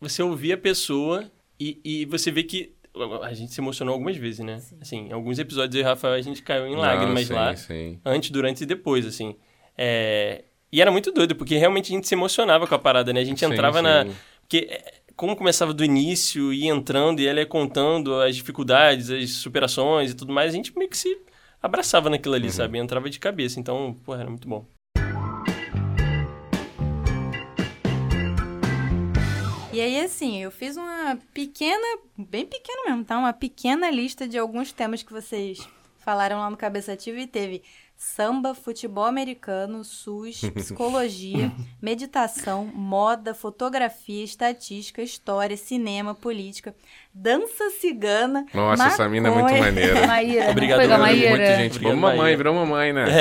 Você 0.00 0.22
ouvir 0.22 0.52
a 0.52 0.58
pessoa 0.58 1.30
e, 1.58 1.80
e 1.84 2.04
você 2.06 2.30
vê 2.30 2.42
que. 2.42 2.74
A 3.22 3.32
gente 3.32 3.52
se 3.54 3.60
emocionou 3.60 3.92
algumas 3.94 4.16
vezes, 4.16 4.40
né? 4.40 4.60
Assim, 4.80 5.08
em 5.08 5.12
alguns 5.12 5.38
episódios 5.38 5.74
eu 5.74 5.80
e 5.82 5.84
o 5.84 5.86
Rafael 5.86 6.14
a 6.14 6.20
gente 6.20 6.42
caiu 6.42 6.66
em 6.66 6.72
Não, 6.74 6.80
lágrimas 6.80 7.26
sim, 7.26 7.32
lá. 7.32 7.56
Sim. 7.56 8.00
Antes, 8.04 8.30
durante 8.30 8.62
e 8.62 8.66
depois, 8.66 9.06
assim. 9.06 9.36
É, 9.76 10.44
E 10.72 10.80
era 10.80 10.90
muito 10.90 11.10
doido, 11.12 11.34
porque 11.34 11.56
realmente 11.56 11.92
a 11.92 11.94
gente 11.96 12.06
se 12.06 12.14
emocionava 12.14 12.66
com 12.66 12.74
a 12.74 12.78
parada, 12.78 13.12
né? 13.12 13.20
A 13.20 13.24
gente 13.24 13.40
Sim, 13.40 13.52
entrava 13.52 13.80
na. 13.82 14.04
sim. 14.04 14.12
Porque 14.42 14.68
é, 14.70 14.94
como 15.16 15.36
começava 15.36 15.72
do 15.74 15.84
início, 15.84 16.52
ia 16.52 16.70
entrando 16.72 17.20
e 17.20 17.26
ela 17.26 17.40
ia 17.40 17.46
contando 17.46 18.14
as 18.20 18.34
dificuldades, 18.36 19.10
as 19.10 19.30
superações 19.30 20.10
e 20.12 20.14
tudo 20.14 20.32
mais, 20.32 20.52
a 20.52 20.56
gente 20.56 20.76
meio 20.78 20.88
que 20.90 20.96
se 20.96 21.18
abraçava 21.62 22.08
naquilo 22.08 22.34
Uhum. 22.34 22.40
ali, 22.40 22.50
sabe? 22.50 22.78
Entrava 22.78 23.10
de 23.10 23.18
cabeça. 23.18 23.60
Então, 23.60 23.94
pô, 24.04 24.14
era 24.14 24.28
muito 24.30 24.48
bom. 24.48 24.64
E 29.72 29.80
aí, 29.80 30.00
assim, 30.00 30.42
eu 30.42 30.50
fiz 30.50 30.76
uma 30.76 31.16
pequena, 31.32 31.98
bem 32.18 32.44
pequena 32.44 32.90
mesmo, 32.90 33.04
tá? 33.04 33.16
Uma 33.16 33.32
pequena 33.32 33.88
lista 33.88 34.26
de 34.26 34.36
alguns 34.36 34.72
temas 34.72 35.00
que 35.00 35.12
vocês 35.12 35.60
falaram 35.98 36.38
lá 36.38 36.50
no 36.50 36.56
Cabeça 36.56 36.92
Ativa 36.92 37.20
e 37.20 37.26
teve 37.26 37.62
samba, 38.02 38.54
futebol 38.54 39.04
americano, 39.04 39.84
SUS, 39.84 40.40
psicologia, 40.56 41.52
meditação, 41.82 42.64
moda, 42.64 43.34
fotografia, 43.34 44.24
estatística, 44.24 45.02
história, 45.02 45.54
cinema, 45.54 46.14
política, 46.14 46.74
dança 47.12 47.68
cigana, 47.78 48.46
Nossa, 48.54 48.86
essa 48.86 49.06
mina 49.06 49.28
é 49.28 49.30
muito 49.30 49.44
maconha, 49.44 49.60
maneira. 49.60 50.06
Maíra, 50.08 50.50
Obrigado, 50.50 50.78
Maíra. 50.78 50.98
Maíra? 50.98 51.28
Muita 51.28 51.56
gente. 51.56 51.76
Obrigado, 51.76 51.92
Como 51.92 52.00
mamãe, 52.00 52.36
virou 52.38 52.54
mamãe, 52.54 52.92
né? 52.94 53.04
Sim. 53.04 53.12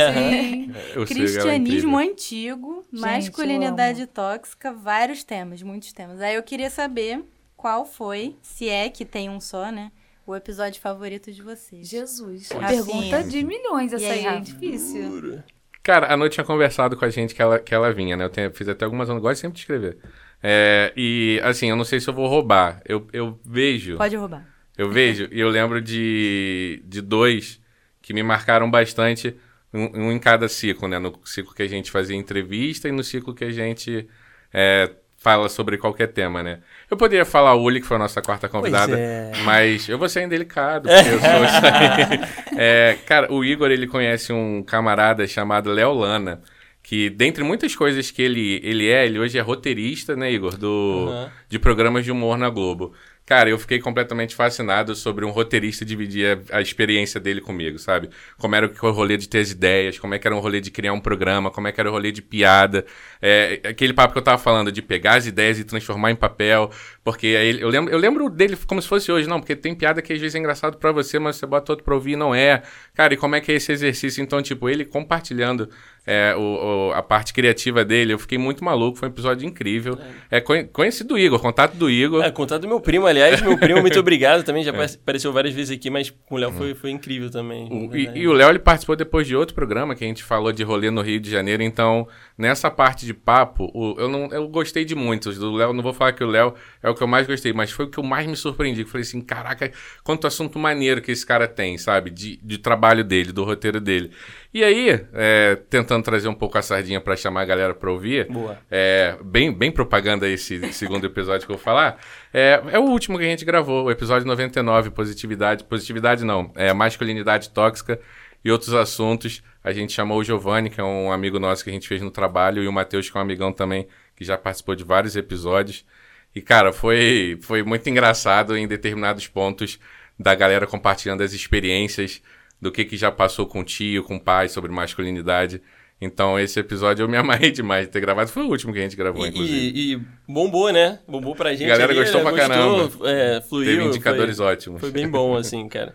Sei, 0.73 0.93
ela 0.95 1.03
é 1.03 1.05
Cristianismo 1.05 1.97
antigo, 1.97 2.85
Gente, 2.89 3.01
masculinidade 3.01 4.07
tóxica, 4.07 4.71
vários 4.71 5.25
temas, 5.25 5.61
muitos 5.61 5.91
temas. 5.91 6.21
Aí 6.21 6.35
eu 6.35 6.43
queria 6.43 6.69
saber 6.69 7.21
qual 7.57 7.85
foi, 7.85 8.37
se 8.41 8.69
é 8.69 8.87
que 8.87 9.03
tem 9.03 9.29
um 9.29 9.41
só, 9.41 9.73
né? 9.73 9.91
O 10.29 10.35
episódio 10.35 10.79
favorito 10.79 11.31
de 11.31 11.41
vocês. 11.41 11.89
Jesus. 11.89 12.51
Rafinha. 12.51 12.83
Pergunta 12.83 13.23
de 13.23 13.43
milhões 13.43 13.91
essa 13.91 14.05
aí, 14.11 14.27
é 14.27 14.39
difícil. 14.39 15.41
Cara, 15.81 16.13
a 16.13 16.15
noite 16.15 16.33
tinha 16.33 16.43
conversado 16.43 16.95
com 16.95 17.03
a 17.03 17.09
gente 17.09 17.33
que 17.33 17.41
ela, 17.41 17.57
que 17.57 17.73
ela 17.73 17.91
vinha, 17.91 18.15
né? 18.15 18.25
Eu 18.25 18.29
tenho- 18.29 18.53
fiz 18.53 18.69
até 18.69 18.85
algumas 18.85 19.09
anos, 19.09 19.23
gosto 19.23 19.41
sempre 19.41 19.55
de 19.55 19.61
escrever. 19.61 19.97
É, 20.43 20.93
e, 20.95 21.41
assim, 21.43 21.71
eu 21.71 21.75
não 21.75 21.83
sei 21.83 21.99
se 21.99 22.07
eu 22.07 22.13
vou 22.13 22.27
roubar. 22.27 22.79
Eu, 22.85 23.07
eu 23.11 23.39
vejo. 23.43 23.97
Pode 23.97 24.15
roubar. 24.15 24.47
Eu 24.77 24.91
vejo 24.91 25.27
e 25.31 25.39
eu 25.39 25.49
lembro 25.49 25.81
de, 25.81 26.83
de 26.85 27.01
dois 27.01 27.59
que 27.99 28.13
me 28.13 28.21
marcaram 28.21 28.69
bastante, 28.69 29.35
um, 29.73 29.85
um 29.99 30.11
em 30.11 30.19
cada 30.19 30.47
ciclo, 30.47 30.87
né? 30.87 30.99
No 30.99 31.19
ciclo 31.25 31.55
que 31.55 31.63
a 31.63 31.67
gente 31.67 31.89
fazia 31.89 32.15
entrevista 32.15 32.87
e 32.87 32.91
no 32.91 33.03
ciclo 33.03 33.33
que 33.33 33.45
a 33.45 33.51
gente 33.51 34.07
é, 34.53 34.91
fala 35.19 35.49
sobre 35.49 35.77
qualquer 35.77 36.07
tema, 36.07 36.41
né? 36.41 36.59
Eu 36.89 36.95
poderia 36.95 37.25
falar 37.25 37.53
o 37.53 37.61
Uli, 37.61 37.81
que 37.81 37.87
foi 37.87 37.97
a 37.97 37.99
nossa 37.99 38.21
quarta 38.21 38.47
convidada, 38.47 38.97
é. 38.97 39.31
mas 39.43 39.87
eu 39.87 39.97
vou 39.97 40.07
ser 40.07 40.23
indelicado, 40.23 40.87
porque 40.89 41.09
eu 41.09 41.19
sou 41.19 41.45
isso 41.45 41.65
aí. 41.65 42.57
É, 42.57 42.97
cara, 43.05 43.31
o 43.31 43.43
Igor, 43.43 43.69
ele 43.69 43.85
conhece 43.85 44.31
um 44.31 44.63
camarada 44.63 45.27
chamado 45.27 45.71
Léo 45.71 45.93
Lana, 45.93 46.41
que 46.81 47.09
dentre 47.09 47.43
muitas 47.43 47.75
coisas 47.75 48.09
que 48.09 48.21
ele, 48.21 48.61
ele 48.63 48.89
é, 48.89 49.05
ele 49.05 49.19
hoje 49.19 49.37
é 49.37 49.41
roteirista, 49.41 50.15
né, 50.15 50.31
Igor, 50.31 50.57
do, 50.57 51.07
Aham. 51.09 51.31
de 51.49 51.59
programas 51.59 52.05
de 52.05 52.11
humor 52.11 52.37
na 52.37 52.49
Globo. 52.49 52.93
Cara, 53.29 53.47
eu 53.47 53.59
fiquei 53.59 53.77
completamente 53.77 54.33
fascinado 54.33 54.95
sobre 54.95 55.23
um 55.23 55.29
roteirista 55.29 55.85
dividir 55.85 56.39
a, 56.51 56.57
a 56.57 56.61
experiência 56.63 57.19
dele 57.19 57.39
comigo, 57.39 57.77
sabe? 57.77 58.09
Como 58.39 58.55
era 58.55 58.65
o 58.65 58.89
rolê 58.89 59.17
de 59.17 59.29
ter 59.29 59.37
as 59.37 59.51
ideias, 59.51 59.99
como 59.99 60.15
é 60.15 60.17
que 60.17 60.27
era 60.27 60.35
o 60.35 60.39
rolê 60.39 60.59
de 60.59 60.71
criar 60.71 60.93
um 60.93 60.99
programa, 60.99 61.51
como 61.51 61.67
é 61.67 61.71
que 61.71 61.79
era 61.79 61.87
o 61.87 61.93
rolê 61.93 62.11
de 62.11 62.23
piada. 62.23 62.87
É, 63.21 63.61
aquele 63.65 63.93
papo 63.93 64.13
que 64.13 64.17
eu 64.17 64.23
tava 64.23 64.39
falando, 64.39 64.71
de 64.71 64.81
pegar 64.81 65.13
as 65.13 65.27
ideias 65.27 65.59
e 65.59 65.63
transformar 65.63 66.09
em 66.09 66.15
papel. 66.15 66.71
Porque 67.03 67.27
aí 67.27 67.61
eu, 67.61 67.69
lembro, 67.69 67.93
eu 67.93 67.99
lembro 67.99 68.29
dele 68.31 68.57
como 68.65 68.81
se 68.81 68.87
fosse 68.87 69.11
hoje, 69.11 69.29
não, 69.29 69.39
porque 69.39 69.55
tem 69.55 69.75
piada 69.75 70.01
que 70.01 70.11
às 70.11 70.19
vezes 70.19 70.33
é 70.33 70.39
engraçado 70.39 70.79
pra 70.79 70.91
você, 70.91 71.19
mas 71.19 71.35
você 71.35 71.45
bota 71.45 71.71
outro 71.71 71.85
pra 71.85 71.93
ouvir 71.93 72.13
e 72.13 72.15
não 72.15 72.33
é. 72.33 72.63
Cara, 72.95 73.13
e 73.13 73.17
como 73.17 73.35
é 73.35 73.41
que 73.41 73.51
é 73.51 73.55
esse 73.55 73.71
exercício? 73.71 74.23
Então, 74.23 74.41
tipo, 74.41 74.67
ele 74.67 74.83
compartilhando 74.85 75.69
é, 76.09 76.35
o, 76.35 76.41
o- 76.89 76.91
a 76.93 77.01
parte 77.03 77.33
criativa 77.33 77.85
dele, 77.85 78.13
eu 78.13 78.19
fiquei 78.19 78.37
muito 78.37 78.63
maluco, 78.63 78.97
foi 78.97 79.07
um 79.07 79.11
episódio 79.11 79.47
incrível. 79.47 79.97
É, 80.31 80.41
conhe- 80.41 80.63
conhecido 80.65 81.09
do 81.09 81.17
Igor, 81.19 81.39
contato 81.39 81.75
do 81.75 81.89
Igor. 81.89 82.23
É, 82.23 82.31
contato 82.31 82.61
do 82.63 82.67
meu 82.67 82.79
primo, 82.81 83.05
aliás. 83.05 83.41
Meu 83.41 83.57
primo, 83.57 83.81
muito 83.81 83.97
obrigado 84.01 84.43
também. 84.43 84.61
É. 84.61 84.65
Já 84.65 84.71
apare- 84.71 84.93
apareceu 84.95 85.31
várias 85.31 85.53
vezes 85.53 85.75
aqui, 85.77 85.89
mas 85.89 86.09
com 86.09 86.35
o 86.35 86.37
Léo 86.37 86.51
foi, 86.51 86.73
foi 86.73 86.89
incrível 86.91 87.29
também. 87.29 87.67
O- 87.71 87.95
e, 87.95 88.09
e 88.21 88.27
o 88.27 88.33
Léo 88.33 88.49
ele 88.49 88.59
participou 88.59 88.95
depois 88.95 89.27
de 89.27 89.35
outro 89.35 89.53
programa 89.55 89.95
que 89.95 90.03
a 90.03 90.07
gente 90.07 90.23
falou 90.23 90.51
de 90.51 90.63
rolê 90.63 90.89
no 90.89 91.01
Rio 91.01 91.19
de 91.19 91.29
Janeiro. 91.29 91.61
Então, 91.63 92.07
nessa 92.37 92.71
parte 92.71 93.05
de 93.05 93.13
papo, 93.13 93.71
eu, 93.99 94.07
não, 94.09 94.27
eu 94.31 94.47
gostei 94.47 94.83
de 94.83 94.95
muitos. 94.95 95.37
Do 95.37 95.53
Léo, 95.53 95.73
não 95.73 95.83
vou 95.83 95.93
falar 95.93 96.13
que 96.13 96.23
o 96.23 96.27
Léo 96.27 96.53
é 96.81 96.89
o 96.89 96.95
que 96.95 97.03
eu 97.03 97.07
mais 97.07 97.27
gostei, 97.27 97.53
mas 97.53 97.71
foi 97.71 97.85
o 97.85 97.89
que 97.89 97.97
eu 97.99 98.03
mais 98.03 98.25
me 98.25 98.35
surpreendi. 98.35 98.81
Eu 98.81 98.87
falei 98.87 99.03
assim: 99.03 99.21
caraca, 99.21 99.71
quanto 100.03 100.25
assunto 100.25 100.57
maneiro 100.57 101.01
que 101.01 101.11
esse 101.11 101.25
cara 101.25 101.47
tem, 101.47 101.77
sabe? 101.77 102.09
De, 102.09 102.37
de 102.41 102.57
trabalho 102.57 103.03
dele, 103.03 103.31
do 103.31 103.43
roteiro 103.43 103.79
dele. 103.79 104.11
E 104.51 104.63
aí, 104.63 105.05
é, 105.13 105.55
tentando 105.69 106.03
trazer 106.03 106.27
um 106.27 106.33
pouco 106.33 106.57
a 106.57 106.61
sardinha 106.61 106.99
pra 106.99 107.15
chamar 107.15 107.41
a 107.41 107.45
galera 107.45 107.75
pra 107.75 107.91
ouvir. 107.91 108.27
Boa. 108.27 108.57
É, 108.69 109.15
bem, 109.23 109.53
bem 109.53 109.71
propaganda 109.71 110.27
esse 110.27 110.59
segundo 110.73 111.05
episódio 111.05 111.45
que 111.45 111.51
eu 111.51 111.55
vou 111.55 111.63
falar. 111.63 111.99
É, 112.33 112.59
é 112.71 112.79
o 112.79 112.83
último 112.83 113.19
que 113.19 113.25
a 113.25 113.27
gente 113.27 113.45
gravou, 113.45 113.85
o 113.85 113.91
episódio 113.91 114.27
99, 114.27 114.89
positividade. 114.89 115.63
Positividade 115.65 116.25
não, 116.25 116.51
é 116.55 116.73
masculinidade 116.73 117.51
tóxica 117.51 117.99
e 118.43 118.51
outros 118.51 118.73
assuntos. 118.73 119.43
A 119.63 119.71
gente 119.71 119.93
chamou 119.93 120.17
o 120.17 120.23
Giovanni, 120.23 120.71
que 120.71 120.81
é 120.81 120.83
um 120.83 121.11
amigo 121.11 121.37
nosso 121.37 121.63
que 121.63 121.69
a 121.69 121.73
gente 121.73 121.87
fez 121.87 122.01
no 122.01 122.09
trabalho, 122.09 122.63
e 122.63 122.67
o 122.67 122.73
Matheus, 122.73 123.07
que 123.07 123.15
é 123.15 123.19
um 123.19 123.23
amigão 123.23 123.53
também, 123.53 123.87
que 124.15 124.23
já 124.23 124.35
participou 124.35 124.73
de 124.73 124.83
vários 124.83 125.15
episódios. 125.15 125.85
E, 126.33 126.41
cara, 126.41 126.73
foi, 126.73 127.37
foi 127.41 127.61
muito 127.61 127.87
engraçado 127.87 128.57
em 128.57 128.67
determinados 128.67 129.27
pontos 129.27 129.79
da 130.17 130.33
galera 130.33 130.65
compartilhando 130.65 131.21
as 131.21 131.33
experiências 131.33 132.21
do 132.61 132.71
que, 132.71 132.83
que 132.85 132.97
já 132.97 133.11
passou 133.11 133.45
com 133.45 133.61
o 133.61 133.63
tio, 133.63 134.03
com 134.03 134.15
o 134.17 134.19
pai 134.19 134.49
sobre 134.49 134.71
masculinidade. 134.71 135.61
Então, 136.01 136.39
esse 136.39 136.57
episódio 136.59 137.03
eu 137.03 137.09
me 137.09 137.17
amarrei 137.17 137.51
demais 137.51 137.85
de 137.85 137.91
ter 137.91 137.99
gravado. 137.99 138.29
Foi 138.29 138.43
o 138.43 138.49
último 138.49 138.71
que 138.71 138.79
a 138.79 138.81
gente 138.83 138.95
gravou, 138.95 139.25
E, 139.25 139.29
inclusive. 139.29 139.57
e- 139.77 139.93
e 139.93 140.01
bombou, 140.27 140.71
né? 140.71 140.99
Bombou 141.07 141.35
pra 141.35 141.51
gente. 141.51 141.65
A 141.65 141.69
galera 141.69 141.91
ali, 141.91 141.99
gostou 142.01 142.23
né? 142.23 142.31
pra 142.31 142.47
Gostou, 142.79 143.07
É, 143.07 143.41
fluiu. 143.41 143.65
Teve 143.77 143.83
indicadores 143.83 144.37
foi, 144.37 144.45
ótimos. 144.45 144.79
Foi 144.79 144.91
bem 144.91 145.09
bom, 145.09 145.35
assim, 145.35 145.67
cara. 145.67 145.93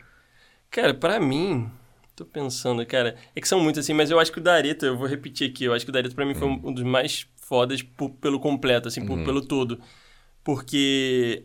Cara, 0.70 0.92
pra 0.92 1.18
mim, 1.20 1.70
tô 2.16 2.24
pensando, 2.24 2.85
cara, 2.85 3.16
é 3.35 3.40
que 3.40 3.48
são 3.48 3.61
muitos, 3.61 3.81
assim, 3.81 3.94
mas 3.94 4.11
eu 4.11 4.18
acho 4.20 4.31
que 4.33 4.38
o 4.38 4.42
Dareto, 4.42 4.85
eu 4.85 4.96
vou 4.96 5.07
repetir 5.07 5.48
aqui, 5.50 5.64
eu 5.64 5.72
acho 5.72 5.85
que 5.87 5.90
o 5.90 5.92
Dareto 5.92 6.14
pra 6.14 6.27
mim 6.27 6.35
foi 6.35 6.48
um, 6.48 6.61
um 6.64 6.72
dos 6.72 6.83
mais 6.85 7.27
fodas 7.37 7.81
por- 7.83 8.11
pelo 8.11 8.38
completo, 8.40 8.88
assim, 8.88 9.07
por- 9.07 9.22
pelo 9.24 9.40
todo. 9.40 9.81
Porque 10.42 11.44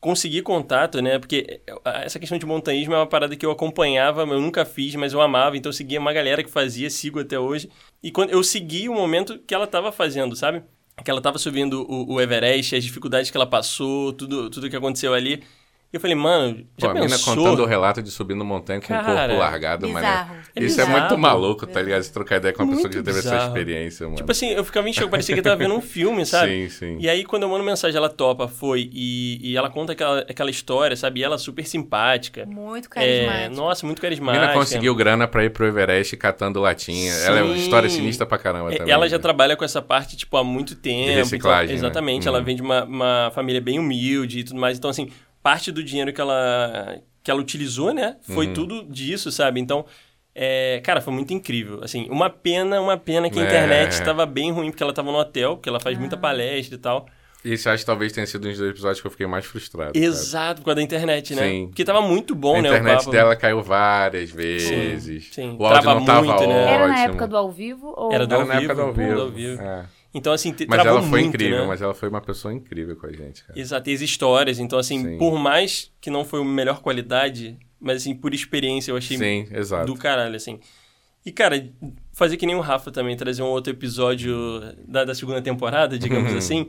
conseguir 0.00 0.42
contato, 0.42 1.00
né? 1.02 1.18
Porque 1.18 1.60
essa 1.84 2.18
questão 2.18 2.38
de 2.38 2.46
montanhismo 2.46 2.94
é 2.94 2.98
uma 2.98 3.06
parada 3.06 3.36
que 3.36 3.44
eu 3.44 3.50
acompanhava, 3.50 4.22
eu 4.22 4.40
nunca 4.40 4.64
fiz, 4.64 4.94
mas 4.94 5.12
eu 5.12 5.20
amava, 5.20 5.56
então 5.56 5.70
eu 5.70 5.74
seguia 5.74 5.98
uma 5.98 6.12
galera 6.12 6.42
que 6.42 6.50
fazia, 6.50 6.88
sigo 6.88 7.20
até 7.20 7.38
hoje. 7.38 7.68
E 8.02 8.10
quando 8.10 8.30
eu 8.30 8.42
segui 8.42 8.88
o 8.88 8.94
momento 8.94 9.38
que 9.40 9.54
ela 9.54 9.66
tava 9.66 9.90
fazendo, 9.90 10.36
sabe? 10.36 10.62
Que 11.04 11.10
ela 11.10 11.20
tava 11.20 11.38
subindo 11.38 11.86
o, 11.88 12.14
o 12.14 12.20
Everest, 12.20 12.74
as 12.74 12.84
dificuldades 12.84 13.30
que 13.30 13.36
ela 13.36 13.46
passou, 13.46 14.12
tudo, 14.12 14.50
tudo 14.50 14.70
que 14.70 14.76
aconteceu 14.76 15.14
ali. 15.14 15.42
E 15.90 15.96
eu 15.96 16.00
falei, 16.00 16.14
mano, 16.14 16.66
já 16.76 16.88
Pô, 16.88 16.90
a 16.90 16.94
mina 16.94 17.06
pensou? 17.08 17.34
contando 17.34 17.62
o 17.62 17.64
relato 17.66 18.02
de 18.02 18.10
subindo 18.10 18.44
montanha 18.44 18.78
com 18.78 18.92
o 18.92 18.96
corpo 19.04 19.34
largado, 19.38 19.88
mano. 19.88 20.04
bizarro. 20.06 20.36
É 20.54 20.62
Isso 20.62 20.78
é 20.82 20.84
muito 20.84 21.16
maluco, 21.16 21.66
tá 21.66 21.80
ligado? 21.80 22.02
Se 22.02 22.12
trocar 22.12 22.36
ideia 22.36 22.52
com 22.52 22.62
uma 22.62 22.72
pessoa 22.74 22.90
que 22.90 22.96
já 22.96 23.02
Muito 23.02 23.14
teve 23.22 23.26
essa 23.34 23.46
experiência, 23.46 24.04
mano. 24.04 24.16
Tipo 24.18 24.30
assim, 24.30 24.48
eu 24.50 24.62
ficava 24.64 24.86
em 24.86 24.92
choque, 24.92 25.10
parecia 25.10 25.34
que 25.34 25.38
eu 25.40 25.44
tava 25.44 25.56
vendo 25.56 25.74
um 25.74 25.80
filme, 25.80 26.24
sabe? 26.26 26.68
Sim, 26.68 26.68
sim. 26.68 26.96
E 27.00 27.08
aí, 27.08 27.24
quando 27.24 27.44
eu 27.44 27.48
mando 27.48 27.64
mensagem, 27.64 27.96
ela 27.96 28.10
topa, 28.10 28.46
foi, 28.46 28.90
e, 28.92 29.40
e 29.42 29.56
ela 29.56 29.70
conta 29.70 29.92
aquela, 29.92 30.18
aquela 30.20 30.50
história, 30.50 30.94
sabe? 30.94 31.20
E 31.20 31.24
ela 31.24 31.36
é 31.36 31.38
super 31.38 31.66
simpática. 31.66 32.44
Muito 32.44 32.86
É, 32.96 33.24
carismático. 33.24 33.56
nossa, 33.56 33.86
muito 33.86 33.98
A 34.00 34.02
carismática. 34.02 34.42
mina 34.46 34.52
conseguiu 34.52 34.94
grana 34.94 35.26
pra 35.26 35.42
ir 35.44 35.50
pro 35.50 35.64
Everest 35.66 36.14
catando 36.18 36.60
latinha. 36.60 37.14
Ela 37.14 37.38
é 37.38 37.42
uma 37.42 37.54
Sim. 37.54 37.62
história 37.62 37.88
sinistra 37.88 38.26
pra 38.26 38.36
caramba 38.36 38.74
É, 38.74 38.76
também. 38.76 38.92
Ela 38.92 39.08
já 39.08 39.16
né? 39.16 39.22
trabalha 39.22 39.56
com 39.56 39.64
essa 39.64 39.80
parte, 39.80 40.18
tipo, 40.18 40.36
há 40.36 40.44
muito 40.44 40.74
tempo. 40.74 41.12
reciclagem, 41.14 41.76
então, 41.76 41.86
exatamente. 41.88 42.24
né? 42.26 42.28
Ela 42.28 42.38
Uhum. 42.40 42.44
vem 42.44 42.56
de 42.56 42.60
uma, 42.62 42.84
uma 42.84 43.32
família 43.34 43.60
bem 43.62 43.78
humilde 43.78 44.40
e 44.40 44.44
tudo 44.44 44.60
mais. 44.60 44.76
Então, 44.76 44.90
assim, 44.90 45.08
parte 45.42 45.70
do 45.72 45.82
dinheiro 45.82 46.12
que 46.12 46.20
ela, 46.20 46.98
que 47.22 47.30
ela 47.30 47.40
utilizou, 47.40 47.92
né? 47.92 48.16
Foi 48.22 48.46
Uhum. 48.48 48.52
tudo 48.54 48.84
disso, 48.84 49.30
sabe? 49.32 49.60
Então, 49.60 49.84
é, 50.34 50.80
cara, 50.84 51.00
foi 51.00 51.12
muito 51.12 51.32
incrível. 51.34 51.80
Assim, 51.82 52.06
uma 52.10 52.30
pena, 52.30 52.80
uma 52.80 52.96
pena 52.96 53.28
que 53.30 53.38
a 53.38 53.42
É. 53.42 53.46
internet 53.46 53.92
estava 53.92 54.24
bem 54.26 54.50
ruim, 54.52 54.70
porque 54.70 54.82
ela 54.82 54.92
estava 54.92 55.10
no 55.10 55.18
hotel, 55.18 55.56
porque 55.56 55.68
ela 55.68 55.80
faz 55.80 55.96
Ah. 55.96 56.00
muita 56.00 56.16
palestra 56.16 56.74
e 56.76 56.78
tal. 56.78 57.06
Esse 57.44 57.68
acho 57.68 57.82
que 57.82 57.86
talvez 57.86 58.12
tenha 58.12 58.26
sido 58.26 58.48
um 58.48 58.50
dos 58.50 58.60
episódios 58.60 59.00
que 59.00 59.06
eu 59.06 59.10
fiquei 59.12 59.26
mais 59.26 59.44
frustrado. 59.46 59.92
cara. 59.92 60.04
Exato, 60.04 60.60
por 60.60 60.66
causa 60.66 60.76
da 60.76 60.82
internet, 60.82 61.34
né? 61.36 61.42
Sim. 61.48 61.66
Porque 61.68 61.84
tava 61.84 62.02
muito 62.02 62.34
bom, 62.34 62.56
A 62.56 62.62
né? 62.62 62.68
internet 62.68 62.94
o 62.94 62.98
papo. 62.98 63.10
dela 63.12 63.36
caiu 63.36 63.62
várias 63.62 64.30
vezes. 64.30 65.28
sim. 65.32 65.56
O 65.58 65.64
áudio 65.64 65.80
Trava 65.82 65.98
não 66.00 66.04
tava 66.04 66.22
muito, 66.26 66.40
né? 66.40 66.46
ótimo. 66.46 66.52
Era 66.68 66.88
na 66.88 66.98
época 67.00 67.28
do 67.28 67.36
ao 67.36 67.50
vivo 67.52 67.94
ou 67.96 68.12
Era 68.12 68.26
do 68.26 68.34
Era 68.34 68.42
ao 68.42 68.48
na 68.48 68.54
época 68.56 68.74
do 68.74 68.80
ao 68.82 68.92
vivo, 68.92 69.06
vivo. 69.06 69.14
do 69.16 69.22
ao 69.22 69.30
vivo. 69.30 69.62
É. 69.62 69.84
Então, 70.14 70.32
assim, 70.32 70.54
Mas 70.66 70.80
ela 70.86 71.00
foi 71.02 71.10
muito, 71.10 71.26
incrível, 71.28 71.60
né? 71.60 71.66
mas 71.66 71.82
ela 71.82 71.94
foi 71.94 72.08
uma 72.08 72.20
pessoa 72.20 72.52
incrível 72.52 72.96
com 72.96 73.06
a 73.06 73.12
gente, 73.12 73.44
cara. 73.44 73.58
Exato, 73.58 73.90
e 73.90 73.94
as 73.94 74.00
histórias. 74.00 74.58
Então, 74.58 74.78
assim, 74.78 75.02
Sim. 75.02 75.18
por 75.18 75.38
mais 75.38 75.92
que 76.00 76.10
não 76.10 76.24
foi 76.24 76.40
a 76.40 76.44
melhor 76.44 76.80
qualidade, 76.80 77.58
mas, 77.78 77.98
assim, 77.98 78.14
por 78.14 78.32
experiência 78.32 78.90
eu 78.90 78.96
achei 78.96 79.18
Sim, 79.18 79.46
exato. 79.52 79.86
do 79.92 79.98
caralho, 79.98 80.34
assim. 80.34 80.58
E, 81.26 81.30
cara, 81.30 81.68
fazer 82.12 82.38
que 82.38 82.46
nem 82.46 82.56
o 82.56 82.60
Rafa 82.60 82.90
também, 82.90 83.16
trazer 83.16 83.42
um 83.42 83.46
outro 83.48 83.70
episódio 83.72 84.32
da, 84.86 85.04
da 85.04 85.14
segunda 85.14 85.42
temporada, 85.42 85.98
digamos 85.98 86.32
Uhum. 86.32 86.38
assim. 86.38 86.68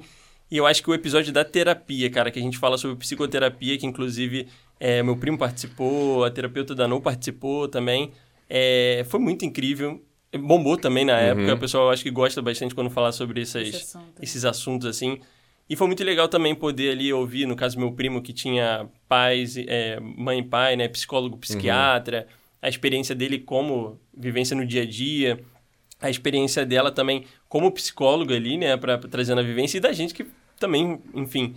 E 0.52 0.58
eu 0.58 0.66
acho 0.66 0.84
que 0.84 0.90
o 0.90 0.94
episódio 0.94 1.32
da 1.32 1.46
terapia, 1.46 2.10
cara, 2.10 2.30
que 2.32 2.40
a 2.40 2.42
gente 2.42 2.58
fala 2.58 2.78
sobre 2.78 2.98
psicoterapia, 2.98 3.78
que 3.78 3.86
inclusive 3.86 4.48
é, 4.80 5.02
meu 5.02 5.16
primo 5.16 5.38
participou, 5.38 6.26
a 6.26 6.32
terapeuta 6.32 6.74
da 6.76 6.88
No 6.88 7.00
participou 7.00 7.68
também. 7.70 8.12
É, 8.50 9.06
foi 9.08 9.20
muito 9.20 9.46
incrível. 9.46 10.04
Bombou 10.38 10.78
também 10.78 11.06
na 11.06 11.18
época. 11.20 11.48
Uhum. 11.48 11.54
O 11.54 11.60
pessoal 11.60 11.90
acho 11.90 12.04
que 12.04 12.12
gosta 12.12 12.42
bastante 12.42 12.76
quando 12.76 12.90
fala 12.90 13.12
sobre 13.12 13.42
essas, 13.42 13.68
Esse 13.68 13.78
assunto. 13.78 14.24
esses 14.24 14.46
assuntos 14.46 14.88
assim. 14.88 15.20
E 15.70 15.76
foi 15.76 15.86
muito 15.88 16.04
legal 16.04 16.28
também 16.28 16.56
poder 16.56 16.92
ali 16.92 17.14
ouvir, 17.14 17.46
no 17.46 17.56
caso, 17.56 17.78
meu 17.80 17.92
primo 17.92 18.22
que 18.22 18.34
tinha 18.34 18.90
pais, 19.08 19.56
é, 19.56 20.00
mãe 20.00 20.40
e 20.40 20.44
pai, 20.44 20.76
né? 20.76 20.88
Psicólogo, 20.88 21.38
psiquiatra, 21.38 22.28
a 22.62 22.68
experiência 22.68 23.14
dele 23.14 23.40
como 23.40 24.00
vivência 24.16 24.56
no 24.56 24.66
dia 24.66 24.82
a 24.82 24.86
dia, 24.86 25.40
a 26.02 26.10
experiência 26.10 26.66
dela 26.66 26.92
também 26.92 27.26
como 27.48 27.72
psicóloga 27.72 28.36
ali, 28.36 28.58
né? 28.58 28.76
Pra, 28.78 28.98
pra 28.98 29.10
trazendo 29.10 29.42
a 29.42 29.44
vivência 29.44 29.78
e 29.78 29.82
da 29.82 29.92
gente 29.94 30.14
que 30.14 30.26
também, 30.60 31.00
enfim. 31.14 31.56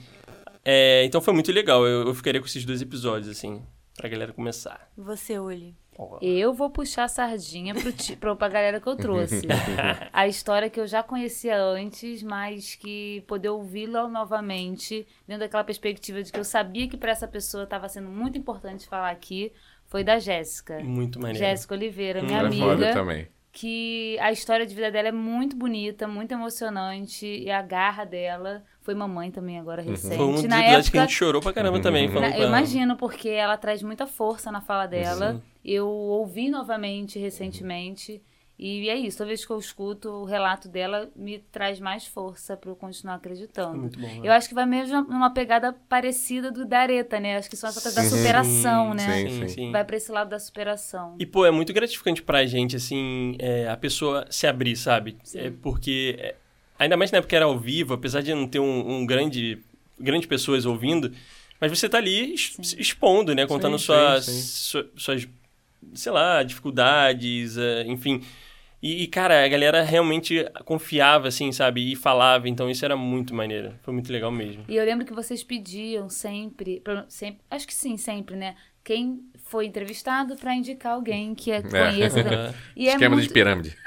É, 0.65 1.05
então 1.05 1.21
foi 1.21 1.33
muito 1.33 1.51
legal. 1.51 1.87
Eu, 1.87 2.07
eu 2.07 2.15
ficaria 2.15 2.41
com 2.41 2.47
esses 2.47 2.65
dois 2.65 2.83
episódios, 2.83 3.29
assim, 3.29 3.63
pra 3.97 4.09
galera 4.09 4.33
começar. 4.33 4.91
Você, 4.97 5.39
Uli. 5.39 5.75
Eu 6.21 6.55
vou 6.55 6.71
puxar 6.71 7.05
a 7.05 7.09
sardinha 7.09 7.75
pro 7.75 7.93
ti, 7.93 8.17
pro, 8.17 8.35
pra 8.35 8.49
galera 8.49 8.81
que 8.81 8.87
eu 8.87 8.97
trouxe. 8.97 9.43
a 10.13 10.27
história 10.27 10.71
que 10.71 10.81
eu 10.81 10.87
já 10.87 11.03
conhecia 11.03 11.57
antes, 11.63 12.23
mas 12.23 12.75
que 12.75 13.23
poder 13.27 13.51
ouvi-la 13.51 14.09
novamente, 14.09 15.07
dentro 15.27 15.41
daquela 15.41 15.65
perspectiva 15.65 16.23
de 16.23 16.33
que 16.33 16.41
eu 16.41 16.45
sabia 16.45 16.89
que 16.89 16.97
para 16.97 17.13
essa 17.13 17.29
pessoa 17.29 17.65
estava 17.65 17.89
sendo 17.89 18.09
muito 18.09 18.39
importante 18.39 18.89
falar 18.89 19.11
aqui, 19.11 19.53
foi 19.87 20.03
da 20.03 20.19
Jéssica. 20.19 20.81
Muito 20.81 21.21
maneiro. 21.21 21.39
Jéssica 21.39 21.75
Oliveira, 21.75 22.23
minha 22.23 22.39
Ela 22.39 22.49
é 22.49 22.53
foda 22.53 22.73
amiga, 22.73 22.93
também. 22.95 23.29
que 23.53 24.19
a 24.19 24.33
história 24.33 24.65
de 24.65 24.75
vida 24.75 24.91
dela 24.91 25.09
é 25.09 25.13
muito 25.13 25.55
bonita, 25.55 26.09
muito 26.09 26.33
emocionante, 26.33 27.27
e 27.27 27.51
a 27.51 27.61
garra 27.61 28.05
dela 28.05 28.65
foi 28.83 28.95
mamãe 28.95 29.31
também 29.31 29.59
agora 29.59 29.81
recente. 29.83 30.17
Foi 30.17 30.27
um 30.27 30.33
dos 30.33 30.45
Na 30.45 30.61
episódios 30.61 30.89
que 30.89 30.99
a 30.99 31.01
época, 31.03 31.11
gente 31.11 31.19
chorou 31.19 31.41
pra 31.41 31.53
caramba 31.53 31.81
também. 31.81 32.09
falando 32.09 32.31
na- 32.31 32.39
eu 32.39 32.49
imagino, 32.49 32.97
porque 32.97 33.29
ela 33.29 33.57
traz 33.57 33.83
muita 33.83 34.07
força 34.07 34.51
na 34.53 34.61
fala 34.61 34.87
dela. 34.87 35.35
Sim. 35.35 35.43
Eu 35.65 35.89
ouvi 35.89 36.51
novamente 36.51 37.19
recentemente. 37.19 38.21
E 38.59 38.89
é 38.89 38.95
isso, 38.97 39.19
toda 39.19 39.29
vez 39.29 39.45
que 39.45 39.51
eu 39.51 39.59
escuto 39.59 40.09
o 40.09 40.25
relato 40.25 40.69
dela, 40.69 41.11
me 41.17 41.39
traz 41.51 41.81
mais 41.81 42.07
força 42.07 42.57
para 42.57 42.71
eu 42.71 42.77
continuar 42.77 43.15
acreditando. 43.17 43.77
Muito 43.79 43.99
bom, 43.99 44.07
né? 44.07 44.21
Eu 44.23 44.31
acho 44.31 44.47
que 44.49 44.55
vai 44.55 44.67
mesmo 44.67 45.03
numa 45.03 45.31
pegada 45.31 45.73
parecida 45.89 46.53
do 46.53 46.65
da 46.65 46.81
Areta, 46.81 47.19
né? 47.19 47.39
Acho 47.39 47.51
que 47.51 47.57
são 47.57 47.69
essa 47.71 47.81
coisa 47.81 48.01
da 48.01 48.09
superação, 48.09 48.95
né? 48.95 49.23
sim. 49.23 49.29
Sim, 49.41 49.49
sim. 49.49 49.73
Vai 49.73 49.85
pra 49.85 49.97
esse 49.97 50.13
lado 50.13 50.29
da 50.31 50.39
superação. 50.39 51.17
E, 51.19 51.27
pô, 51.27 51.45
é 51.45 51.51
muito 51.51 51.73
gratificante 51.73 52.23
pra 52.23 52.45
gente, 52.47 52.77
assim, 52.77 53.35
é, 53.41 53.69
a 53.69 53.77
pessoa 53.77 54.27
se 54.31 54.47
abrir, 54.47 54.77
sabe? 54.77 55.17
É 55.35 55.51
porque, 55.51 56.15
é, 56.21 56.37
ainda 56.83 56.97
mais 56.97 57.11
na 57.11 57.19
época 57.19 57.31
que 57.31 57.37
era 57.37 57.45
ao 57.47 57.59
vivo, 57.59 57.95
apesar 57.95 58.21
de 58.23 58.35
não 58.35 58.47
ter 58.47 58.59
um, 58.59 58.99
um 58.99 59.07
grande, 59.07 59.59
grande 59.99 60.27
pessoas 60.27 60.67
ouvindo, 60.67 61.13
mas 61.61 61.71
você 61.71 61.89
tá 61.89 61.99
ali 61.99 62.35
expondo, 62.35 63.35
né? 63.35 63.47
Contando 63.47 63.79
Sim, 63.79 63.85
suas, 63.87 64.25
sim, 64.25 64.33
sim. 64.33 64.41
su- 64.43 64.91
suas, 64.97 65.29
sei 65.95 66.13
lá, 66.13 66.43
dificuldades, 66.43 67.57
é, 67.57 67.85
enfim. 67.87 68.21
E, 68.83 69.05
e, 69.05 69.07
cara, 69.07 69.45
a 69.45 69.49
galera 69.49 69.83
realmente 69.83 70.45
confiava, 70.65 71.29
assim, 71.29 71.53
sabe? 71.53 71.93
E 71.93 71.95
falava, 71.95 72.49
então 72.49 72.69
isso 72.69 72.85
era 72.85 72.97
muito 72.97 73.33
maneiro. 73.33 73.73
Foi 73.83 73.95
muito 73.95 74.13
legal 74.13 74.33
mesmo. 74.33 74.65
E 74.69 74.75
eu 74.75 74.85
lembro 74.85 75.07
que 75.07 75.13
vocês 75.15 75.45
pediam 75.45 76.11
sempre, 76.11 76.83
sempre 77.09 77.41
acho 77.49 77.65
que 77.65 77.75
sim, 77.75 77.97
sempre, 77.97 78.35
né? 78.35 78.57
Quem 78.83 79.21
foi 79.45 79.67
entrevistado 79.67 80.35
pra 80.35 80.53
indicar 80.57 80.95
alguém 80.95 81.33
que 81.37 81.53
é, 81.53 81.63
conheça. 81.63 82.19
É. 82.19 82.55
E 82.75 82.89
é 82.89 82.93
Esquema 82.95 83.15
muito... 83.15 83.29
de 83.29 83.33
pirâmide. 83.33 83.77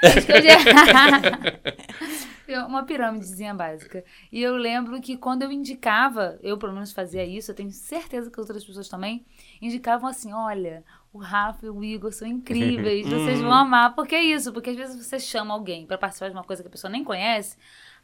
Uma 2.66 2.84
pirâmidezinha 2.84 3.54
básica. 3.54 4.04
E 4.30 4.40
eu 4.42 4.56
lembro 4.56 5.00
que 5.00 5.16
quando 5.16 5.42
eu 5.42 5.50
indicava, 5.50 6.38
eu 6.42 6.56
pelo 6.58 6.72
menos 6.72 6.92
fazia 6.92 7.24
isso, 7.24 7.50
eu 7.50 7.54
tenho 7.54 7.70
certeza 7.70 8.30
que 8.30 8.38
outras 8.40 8.64
pessoas 8.64 8.88
também, 8.88 9.26
indicavam 9.60 10.08
assim: 10.08 10.32
olha, 10.32 10.84
o 11.12 11.18
Rafa 11.18 11.66
e 11.66 11.70
o 11.70 11.82
Igor 11.82 12.12
são 12.12 12.28
incríveis, 12.28 13.06
vocês 13.08 13.40
vão 13.40 13.52
amar. 13.52 13.94
Por 13.94 14.06
que 14.06 14.16
isso? 14.18 14.52
Porque 14.52 14.70
às 14.70 14.76
vezes 14.76 15.04
você 15.04 15.18
chama 15.18 15.54
alguém 15.54 15.86
pra 15.86 15.96
participar 15.96 16.28
de 16.28 16.34
uma 16.34 16.44
coisa 16.44 16.62
que 16.62 16.68
a 16.68 16.70
pessoa 16.70 16.90
nem 16.90 17.02
conhece, 17.02 17.56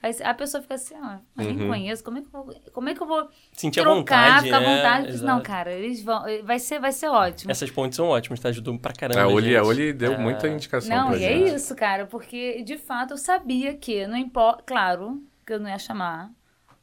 aí 0.03 0.15
a 0.23 0.33
pessoa 0.35 0.63
fica 0.63 0.75
assim: 0.75 0.95
ah, 0.97 1.21
mas 1.35 1.47
nem 1.47 1.69
conheço, 1.69 2.03
como 2.03 2.19
é 2.19 2.21
que 2.23 2.27
eu 2.27 2.31
vou, 2.33 2.55
como 2.73 2.89
é 2.89 2.95
que 2.95 3.03
eu 3.03 3.07
vou 3.07 3.29
Sentir 3.53 3.81
a 3.81 3.83
trocar, 3.83 3.97
vontade, 4.41 4.45
ficar 4.45 4.59
à 4.59 4.63
é, 4.63 4.77
vontade? 4.77 5.25
Não, 5.25 5.43
cara, 5.43 5.73
eles 5.73 6.03
vão, 6.03 6.23
vai 6.45 6.59
ser, 6.59 6.81
vai 6.81 6.93
ser 6.93 7.09
ótimo. 7.09 7.51
Essas 7.51 7.71
pontes 7.71 7.97
são 7.97 8.09
ótimas, 8.09 8.41
tá? 8.41 8.49
Ajudou 8.49 8.79
pra 8.79 8.93
caramba. 8.93 9.21
A 9.23 9.29
Oli, 9.29 9.57
a 9.57 9.63
Oli 9.63 9.93
deu 9.93 10.15
É. 10.15 10.19
muita 10.19 10.49
indicação 10.49 10.97
Não, 10.97 11.09
pra 11.11 11.19
e 11.19 11.25
é 11.25 11.39
gente. 11.39 11.55
isso, 11.55 11.75
cara, 11.77 12.07
porque 12.07 12.63
de 12.63 12.79
fato 12.79 13.13
eu 13.13 13.19
sabia 13.19 13.75
que, 13.75 14.07
não 14.07 14.17
importa, 14.17 14.63
claro, 14.65 15.23
que 15.47 15.53
eu 15.53 15.61
não 15.61 15.69
ia 15.69 15.79
chamar 15.79 16.31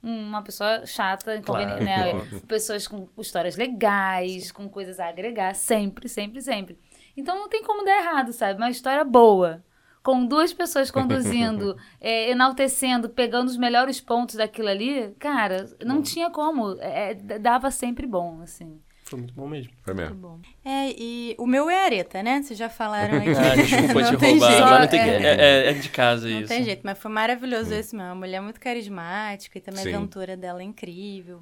uma 0.01 0.41
pessoa 0.41 0.85
chata, 0.85 1.35
inconveniente, 1.35 1.83
Claro. 1.83 2.17
né? 2.31 2.39
Pessoas 2.47 2.87
com 2.87 3.07
histórias 3.17 3.55
legais, 3.57 4.51
com 4.51 4.67
coisas 4.69 4.99
a 4.99 5.07
agregar, 5.09 5.53
sempre, 5.55 6.07
sempre, 6.07 6.41
sempre. 6.41 6.77
Então 7.17 7.35
não 7.35 7.49
tem 7.49 7.63
como 7.63 7.83
dar 7.83 7.97
errado, 7.99 8.31
sabe? 8.33 8.57
Uma 8.59 8.69
história 8.69 9.03
boa. 9.03 9.63
Com 10.01 10.25
duas 10.25 10.53
pessoas 10.53 10.89
conduzindo, 10.89 11.75
é, 11.99 12.29
enaltecendo, 12.31 13.09
pegando 13.09 13.49
os 13.49 13.57
melhores 13.57 13.99
pontos 13.99 14.35
daquilo 14.35 14.69
ali, 14.69 15.13
cara, 15.19 15.69
não 15.85 16.01
tinha 16.01 16.29
como. 16.29 16.77
É, 16.79 17.13
d- 17.13 17.37
dava 17.39 17.69
sempre 17.69 18.07
bom, 18.07 18.39
assim. 18.41 18.79
Foi 19.09 19.17
muito 19.19 19.33
bom 19.33 19.47
mesmo. 19.47 19.71
Foi 19.83 19.93
mesmo. 19.93 20.15
Bom. 20.15 20.39
É, 20.63 20.91
e 20.95 21.35
o 21.39 21.47
meu 21.47 21.67
é 21.69 21.83
areta, 21.85 22.21
né? 22.21 22.41
Vocês 22.43 22.57
já 22.59 22.69
falaram 22.69 23.17
aqui. 23.17 23.29
Ah, 23.39 23.55
desculpa 23.55 24.03
te 24.05 24.11
Não 24.11 24.19
tem 24.19 24.37
roubar, 24.37 24.79
não 24.81 24.87
tem 24.87 25.03
que- 25.03 25.09
É. 25.09 25.23
é, 25.23 25.41
é- 25.41 25.69
é 25.69 25.73
de 25.73 25.89
casa 25.89 26.29
Não 26.29 26.39
isso. 26.41 26.47
tem 26.47 26.63
jeito, 26.63 26.81
mas 26.83 26.97
foi 26.99 27.09
maravilhoso 27.11 27.73
esse 27.73 27.95
mesmo. 27.95 28.09
Uma 28.09 28.15
mulher 28.15 28.39
muito 28.41 28.59
carismática 28.59 29.57
e 29.57 29.61
também 29.61 29.81
Sim. 29.83 29.93
a 29.93 29.97
aventura 29.97 30.37
dela 30.37 30.61
é 30.61 30.63
incrível. 30.65 31.41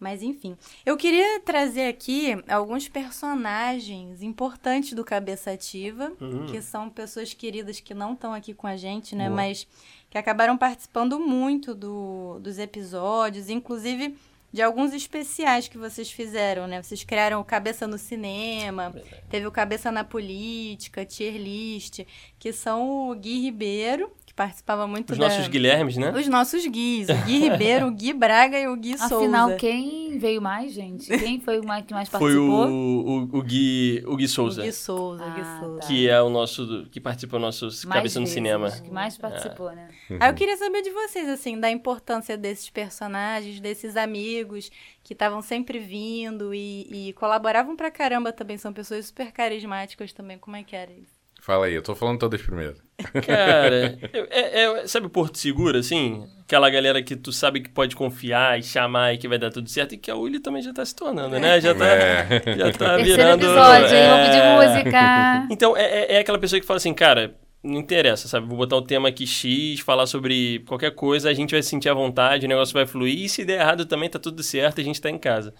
Mas 0.00 0.20
enfim, 0.20 0.56
eu 0.84 0.96
queria 0.96 1.38
trazer 1.40 1.86
aqui 1.86 2.34
alguns 2.48 2.88
personagens 2.88 4.22
importantes 4.22 4.94
do 4.94 5.04
Cabeça 5.04 5.52
Ativa, 5.52 6.12
Uhum. 6.20 6.46
que 6.46 6.60
são 6.60 6.90
pessoas 6.90 7.32
queridas 7.34 7.78
que 7.80 7.94
não 7.94 8.14
estão 8.14 8.32
aqui 8.34 8.52
com 8.52 8.66
a 8.66 8.76
gente, 8.76 9.14
né? 9.14 9.26
Boa. 9.26 9.36
Mas 9.36 9.66
que 10.10 10.18
acabaram 10.18 10.56
participando 10.58 11.20
muito 11.20 11.74
do, 11.74 12.38
dos 12.40 12.58
episódios, 12.58 13.48
inclusive 13.48 14.16
de 14.52 14.60
alguns 14.60 14.92
especiais 14.92 15.66
que 15.66 15.78
vocês 15.78 16.10
fizeram, 16.10 16.66
né? 16.66 16.82
Vocês 16.82 17.02
criaram 17.02 17.40
o 17.40 17.44
Cabeça 17.44 17.86
no 17.86 17.96
Cinema, 17.96 18.94
teve 19.30 19.46
o 19.46 19.52
Cabeça 19.52 19.90
na 19.90 20.04
Política, 20.04 21.04
Tier 21.06 21.36
List, 21.36 22.00
que 22.38 22.52
são 22.52 23.10
o 23.10 23.14
Gui 23.14 23.40
Ribeiro, 23.40 24.12
que 24.32 24.36
participava 24.36 24.86
muito 24.86 25.10
Os 25.12 25.18
da... 25.18 25.28
nossos 25.28 25.46
Guilhermes, 25.46 25.96
né? 25.98 26.10
Os 26.10 26.26
nossos 26.26 26.66
Guis, 26.66 27.08
o 27.08 27.14
Gui 27.26 27.38
Ribeiro, 27.38 27.86
o 27.88 27.90
Gui 27.90 28.12
Braga 28.14 28.58
e 28.58 28.66
o 28.66 28.74
Gui 28.76 28.94
Afinal, 28.94 29.48
Souza. 29.48 29.56
quem 29.56 30.18
veio 30.18 30.40
mais, 30.40 30.72
gente? 30.72 31.06
Quem 31.18 31.38
foi 31.38 31.60
o 31.60 31.66
mais- 31.66 31.84
que 31.84 31.92
mais 31.92 32.08
Foi 32.08 32.18
participou? 32.18 32.66
o, 32.66 33.08
o, 33.34 33.38
o 33.38 33.42
Gui, 33.42 34.02
o 34.06 34.16
Gui 34.16 34.24
O 34.24 34.28
Souza, 34.28 34.62
Gui 34.62 34.72
Souza, 34.72 35.24
o 35.24 35.30
Gui 35.34 35.40
Ah, 35.40 35.58
Souza. 35.60 35.80
tá. 35.80 35.86
que 35.86 36.08
é 36.08 36.22
o 36.22 36.30
nosso, 36.30 36.86
que 36.90 37.00
participa 37.00 37.36
do 37.38 37.42
nosso 37.42 37.66
Mais 37.66 37.82
Cabeça 37.82 38.18
no 38.20 38.24
vezes, 38.24 38.34
Cinema. 38.34 38.70
Que 38.70 38.90
mais 38.90 39.18
participou, 39.18 39.70
né? 39.72 39.88
Aí 40.18 40.30
eu 40.30 40.34
queria 40.34 40.56
saber 40.56 40.82
de 40.82 40.90
vocês, 40.90 41.28
assim, 41.28 41.58
da 41.60 41.70
importância 41.70 42.36
desses 42.36 42.70
personagens, 42.70 43.60
desses 43.60 43.96
amigos 43.96 44.70
que 45.04 45.12
estavam 45.12 45.42
sempre 45.42 45.78
vindo 45.78 46.54
e, 46.54 47.08
e 47.08 47.12
colaboravam 47.14 47.76
pra 47.76 47.90
caramba 47.90 48.32
também. 48.32 48.56
São 48.56 48.72
pessoas 48.72 49.06
super 49.06 49.30
carismáticas 49.32 50.12
também. 50.12 50.38
Como 50.38 50.56
é 50.56 50.62
que 50.62 50.74
era 50.74 50.90
isso? 50.92 51.21
Fala 51.44 51.66
aí, 51.66 51.74
eu 51.74 51.82
tô 51.82 51.92
falando 51.96 52.20
todas 52.20 52.40
primeiro. 52.40 52.76
Cara, 53.26 53.98
eu- 54.12 54.28
é, 54.30 54.62
é- 54.82 54.86
sabe 54.86 55.06
o 55.06 55.10
Porto 55.10 55.36
Seguro, 55.38 55.76
assim? 55.76 56.24
Aquela 56.42 56.70
galera 56.70 57.02
que 57.02 57.16
tu 57.16 57.32
sabe 57.32 57.60
que 57.60 57.68
pode 57.68 57.96
confiar 57.96 58.60
e 58.60 58.62
chamar 58.62 59.12
e 59.14 59.18
que 59.18 59.26
vai 59.26 59.38
dar 59.38 59.50
tudo 59.50 59.68
certo. 59.68 59.94
E 59.94 59.98
que 59.98 60.08
a 60.08 60.14
Uli 60.14 60.38
também 60.38 60.62
já 60.62 60.72
tá 60.72 60.84
se 60.84 60.94
tornando, 60.94 61.40
né? 61.40 61.60
Já 61.60 61.74
tá, 61.74 61.84
É. 61.86 62.26
já 62.56 62.70
tá 62.72 62.96
virando... 63.02 63.44
episódio, 63.44 63.86
é. 63.96 64.24
Pedir 64.26 64.42
música. 64.84 65.46
Então, 65.50 65.76
é, 65.76 65.82
é- 65.82 66.12
é 66.14 66.18
aquela 66.20 66.38
pessoa 66.38 66.60
que 66.60 66.66
fala 66.66 66.76
assim, 66.76 66.94
cara, 66.94 67.34
não 67.60 67.78
interessa, 67.80 68.28
sabe? 68.28 68.46
Vou 68.46 68.56
botar 68.56 68.76
o 68.76 68.82
tema 68.82 69.08
aqui 69.08 69.26
X, 69.26 69.80
falar 69.80 70.06
sobre 70.06 70.60
qualquer 70.68 70.92
coisa, 70.94 71.28
a 71.28 71.34
gente 71.34 71.50
vai 71.50 71.62
se 71.62 71.70
sentir 71.70 71.88
à 71.88 71.94
vontade, 71.94 72.46
o 72.46 72.48
negócio 72.48 72.72
vai 72.72 72.86
fluir, 72.86 73.18
e 73.18 73.28
se 73.28 73.44
der 73.44 73.60
errado 73.60 73.84
também 73.84 74.08
tá 74.08 74.18
tudo 74.20 74.42
certo, 74.44 74.80
a 74.80 74.84
gente 74.84 75.00
tá 75.00 75.10
em 75.10 75.18
casa. 75.18 75.52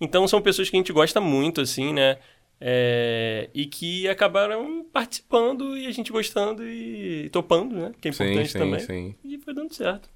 Então, 0.00 0.28
são 0.28 0.40
pessoas 0.40 0.70
que 0.70 0.76
a 0.76 0.78
gente 0.78 0.92
gosta 0.92 1.20
muito, 1.20 1.60
assim, 1.60 1.92
né? 1.92 2.18
É, 2.60 3.50
e 3.52 3.66
que 3.66 4.08
acabaram 4.08 4.84
participando 4.92 5.76
e 5.76 5.86
a 5.86 5.90
gente 5.90 6.10
gostando 6.10 6.66
e 6.66 7.28
topando, 7.30 7.74
né? 7.74 7.92
Que 8.00 8.08
é 8.08 8.12
Sim, 8.12 8.24
importante 8.24 8.52
sim, 8.52 8.58
também. 8.58 8.80
sim. 8.80 9.14
E 9.24 9.38
foi 9.38 9.54
dando 9.54 9.74
certo. 9.74 10.08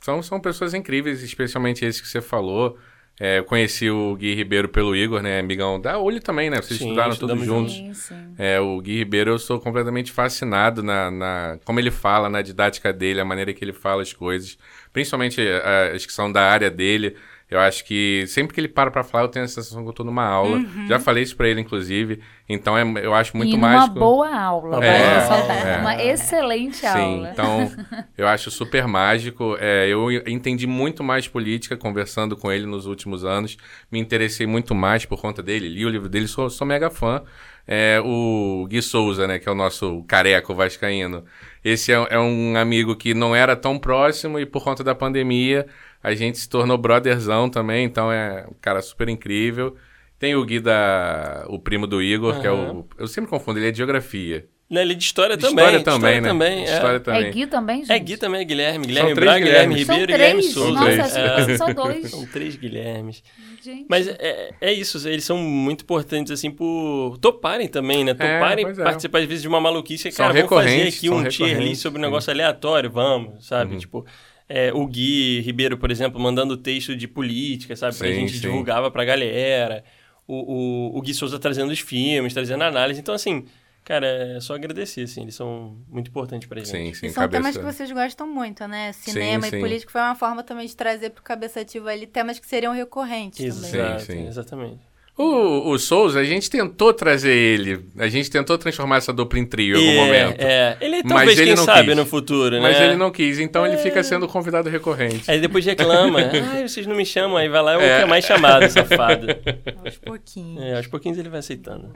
São, 0.00 0.22
são 0.22 0.40
pessoas 0.40 0.72
incríveis, 0.72 1.22
especialmente 1.22 1.84
esses 1.84 2.00
que 2.00 2.08
você 2.08 2.20
falou. 2.20 2.78
É, 3.22 3.38
eu 3.38 3.44
conheci 3.44 3.90
o 3.90 4.16
Gui 4.16 4.34
Ribeiro 4.34 4.66
pelo 4.66 4.96
Igor, 4.96 5.20
né? 5.20 5.40
Amigão 5.40 5.78
da 5.78 5.98
Olho 5.98 6.22
também, 6.22 6.48
né? 6.48 6.56
Vocês 6.56 6.78
Sim, 6.78 6.86
estudaram 6.86 7.14
todos 7.14 7.44
juntos. 7.44 7.74
Sim, 7.74 7.92
sim. 7.92 8.34
É, 8.38 8.58
o 8.58 8.80
Gui 8.80 8.96
Ribeiro, 8.96 9.32
eu 9.32 9.38
sou 9.38 9.60
completamente 9.60 10.10
fascinado 10.10 10.82
na, 10.82 11.10
na 11.10 11.58
como 11.62 11.78
ele 11.78 11.90
fala, 11.90 12.30
na 12.30 12.40
didática 12.40 12.94
dele, 12.94 13.20
a 13.20 13.24
maneira 13.24 13.52
que 13.52 13.62
ele 13.62 13.74
fala 13.74 14.00
as 14.00 14.14
coisas, 14.14 14.56
principalmente 14.90 15.38
eh, 15.38 15.92
as 15.94 16.06
que 16.06 16.12
são 16.14 16.32
da 16.32 16.40
área 16.50 16.70
dele. 16.70 17.14
Eu 17.50 17.58
acho 17.58 17.84
que 17.84 18.24
sempre 18.28 18.54
que 18.54 18.60
ele 18.60 18.68
para 18.68 18.92
pra 18.92 19.02
falar, 19.02 19.24
eu 19.24 19.28
tenho 19.28 19.44
a 19.44 19.48
sensação 19.48 19.82
que 19.82 19.88
eu 19.88 19.92
tô 19.92 20.04
numa 20.04 20.24
aula. 20.24 20.64
Já 20.86 21.00
falei 21.00 21.24
isso 21.24 21.36
pra 21.36 21.48
ele, 21.48 21.60
inclusive. 21.60 22.20
Então 22.48 22.78
é, 22.78 22.84
eu 23.04 23.12
acho 23.12 23.36
muito 23.36 23.50
e 23.50 23.56
numa 23.56 23.72
mágico. 23.72 23.98
boa 23.98 24.32
aula, 24.32 24.68
Uma 24.68 24.80
boa 24.80 25.36
aula, 25.36 25.52
é. 25.52 25.78
Uma 25.78 26.02
excelente 26.02 26.76
Sim, 26.76 26.86
aula. 26.86 27.30
então 27.32 27.72
eu 28.16 28.28
acho 28.28 28.52
super 28.52 28.86
mágico. 28.86 29.56
É, 29.58 29.88
eu 29.88 30.10
entendi 30.28 30.64
muito 30.64 31.02
mais 31.02 31.26
política 31.26 31.76
conversando 31.76 32.36
com 32.36 32.52
ele 32.52 32.66
nos 32.66 32.86
últimos 32.86 33.24
anos. 33.24 33.56
Me 33.90 33.98
interessei 33.98 34.46
muito 34.46 34.72
mais 34.72 35.04
por 35.04 35.20
conta 35.20 35.42
dele. 35.42 35.68
Li 35.68 35.84
o 35.84 35.88
livro 35.88 36.08
dele, 36.08 36.28
sou, 36.28 36.48
sou 36.48 36.64
mega 36.64 36.88
fã. 36.88 37.22
É, 37.66 38.00
o 38.04 38.66
Gui 38.68 38.82
Souza, 38.82 39.26
né, 39.28 39.38
que 39.38 39.48
é 39.48 39.52
o 39.52 39.54
nosso 39.54 40.02
careco 40.08 40.54
vascaíno. 40.54 41.24
Esse 41.64 41.92
é, 41.92 42.06
é 42.10 42.18
um 42.18 42.56
amigo 42.56 42.96
que 42.96 43.12
não 43.12 43.34
era 43.34 43.54
tão 43.54 43.78
próximo 43.78 44.38
e 44.40 44.46
por 44.46 44.64
conta 44.64 44.82
da 44.82 44.94
pandemia 44.94 45.66
a 46.02 46.14
gente 46.14 46.38
se 46.38 46.48
tornou 46.48 46.78
brotherzão 46.78 47.48
também. 47.48 47.84
Então 47.84 48.10
é 48.12 48.46
um 48.48 48.54
cara 48.60 48.80
super 48.82 49.08
incrível. 49.08 49.76
Tem 50.18 50.34
o 50.34 50.44
Gui 50.44 50.60
da, 50.60 51.44
o 51.48 51.58
primo 51.58 51.86
do 51.86 52.02
Igor, 52.02 52.40
que 52.40 52.46
é 52.46 52.50
o. 52.52 52.84
Eu 52.98 53.06
sempre 53.06 53.30
confundo, 53.30 53.58
ele 53.58 53.68
é 53.68 53.70
de 53.70 53.78
geografia. 53.78 54.46
Né, 54.68 54.82
ele 54.82 54.92
é 54.92 54.94
de 54.94 55.02
história 55.02 55.36
De 55.36 55.42
também. 55.42 55.64
história 55.64 55.78
de 55.80 55.84
também, 55.84 55.96
história 55.98 56.20
né? 56.20 56.28
também, 56.28 56.64
De 56.64 56.70
é. 56.70 56.74
história 56.74 57.00
também. 57.00 57.24
É 57.24 57.30
Gui 57.32 57.46
também, 57.48 57.78
gente? 57.80 57.92
É 57.92 57.98
Gui 57.98 58.16
também, 58.16 58.46
Guilherme. 58.46 58.86
Guilherme 58.86 59.14
três 59.14 59.26
Braga, 59.30 59.44
Guilherme. 59.44 59.84
São 59.84 59.94
Ribeiro 59.96 60.02
e 60.02 60.14
Guilherme 60.14 60.40
três? 60.42 60.54
Souza. 60.54 60.72
Nossa, 60.72 61.18
É. 61.18 61.56
só 61.56 61.72
dois. 61.74 62.10
São 62.10 62.26
três 62.26 62.54
Guilhermes. 62.54 63.24
Gente. 63.60 63.86
Mas 63.88 64.06
é, 64.06 64.54
é 64.60 64.72
isso, 64.72 65.08
eles 65.08 65.24
são 65.24 65.38
muito 65.38 65.82
importantes, 65.82 66.30
assim, 66.30 66.52
por 66.52 67.18
toparem 67.20 67.66
também, 67.66 68.04
né? 68.04 68.14
Toparem 68.14 68.64
pois 68.64 68.78
é. 68.78 68.84
participar, 68.84 69.18
às 69.18 69.24
vezes, 69.24 69.42
de 69.42 69.48
uma 69.48 69.60
maluquice. 69.60 70.12
São 70.12 70.24
Cara, 70.24 70.34
vamos 70.46 70.48
fazer 70.48 70.82
aqui 70.86 71.08
são 71.08 71.16
um 71.16 71.24
tier 71.24 71.46
ali 71.48 71.54
recorrentes, 71.54 71.80
sobre 71.80 71.98
um 71.98 72.04
sim. 72.04 72.08
negócio 72.08 72.32
aleatório, 72.32 72.90
vamos, 72.90 73.44
sabe? 73.44 73.72
Uhum. 73.72 73.78
Tipo, 73.80 74.06
é, 74.52 74.72
o 74.72 74.84
Gui 74.84 75.40
Ribeiro, 75.42 75.78
por 75.78 75.92
exemplo, 75.92 76.20
mandando 76.20 76.56
texto 76.56 76.96
de 76.96 77.06
política, 77.06 77.76
sabe? 77.76 77.96
Pra 77.96 78.08
Sim, 78.08 78.14
gente 78.14 78.32
sim. 78.34 78.40
divulgava 78.40 78.90
pra 78.90 79.04
galera. 79.04 79.84
O, 80.26 80.92
o, 80.94 80.98
o 80.98 81.02
Gui 81.02 81.14
Souza 81.14 81.38
trazendo 81.38 81.70
os 81.70 81.78
filmes, 81.78 82.34
trazendo 82.34 82.64
análise. 82.64 82.98
Então, 83.00 83.14
assim, 83.14 83.44
cara, 83.84 84.06
é 84.06 84.40
só 84.40 84.56
agradecer, 84.56 85.02
assim. 85.02 85.22
Eles 85.22 85.36
são 85.36 85.76
muito 85.88 86.08
importantes 86.08 86.48
pra 86.48 86.58
gente. 86.58 86.68
Sim, 86.68 86.92
sim, 86.94 87.06
E 87.06 87.10
são 87.10 87.22
cabeça. 87.22 87.42
temas 87.42 87.56
que 87.56 87.62
vocês 87.62 87.92
gostam 87.92 88.26
muito, 88.26 88.66
né? 88.66 88.92
Cinema 88.92 89.46
sim. 89.46 89.56
e 89.56 89.60
política 89.60 89.92
foi 89.92 90.00
uma 90.00 90.16
forma 90.16 90.42
também 90.42 90.66
de 90.66 90.74
trazer 90.74 91.10
pro 91.10 91.22
cabeçativo 91.22 91.88
ali 91.88 92.08
temas 92.08 92.40
que 92.40 92.46
seriam 92.46 92.72
recorrentes 92.72 93.54
também. 93.54 93.70
Exato, 93.70 94.00
Sim, 94.02 94.12
sim. 94.12 94.26
exatamente. 94.26 94.89
O, 95.18 95.72
o 95.72 95.78
Souza, 95.78 96.18
a 96.20 96.24
gente 96.24 96.48
tentou 96.48 96.94
trazer 96.94 97.30
ele. 97.34 97.84
A 97.98 98.08
gente 98.08 98.30
tentou 98.30 98.56
transformar 98.56 98.96
essa 98.96 99.12
dupla 99.12 99.38
em 99.38 99.44
trio 99.44 99.76
em 99.76 99.98
algum 99.98 100.14
É, 100.14 100.24
momento. 100.24 100.40
É, 100.40 100.76
ele 100.80 101.02
Mas 101.02 101.08
talvez, 101.12 101.38
ele 101.38 101.46
quem 101.48 101.56
não 101.56 101.64
sabe, 101.64 101.88
quis. 101.88 101.96
no 101.96 102.06
futuro, 102.06 102.56
né? 102.56 102.60
Mas 102.60 102.80
ele 102.80 102.96
não 102.96 103.10
quis, 103.10 103.38
então 103.38 103.66
ele 103.66 103.76
fica 103.76 104.02
sendo 104.02 104.26
convidado 104.26 104.70
recorrente. 104.70 105.30
Aí 105.30 105.38
depois 105.38 105.64
reclama. 105.66 106.20
Ai, 106.54 106.66
vocês 106.66 106.86
não 106.86 106.96
me 106.96 107.04
chamam. 107.04 107.36
Aí 107.36 107.48
vai 107.50 107.62
lá, 107.62 107.74
eu 107.74 107.80
É. 107.82 107.98
que 107.98 108.02
é 108.04 108.06
mais 108.06 108.24
chamado, 108.24 108.66
safado. 108.70 109.26
Aos 109.84 109.98
pouquinhos. 109.98 110.62
É, 110.62 110.76
aos 110.76 110.86
pouquinhos 110.86 111.18
ele 111.18 111.28
vai 111.28 111.40
aceitando. 111.40 111.90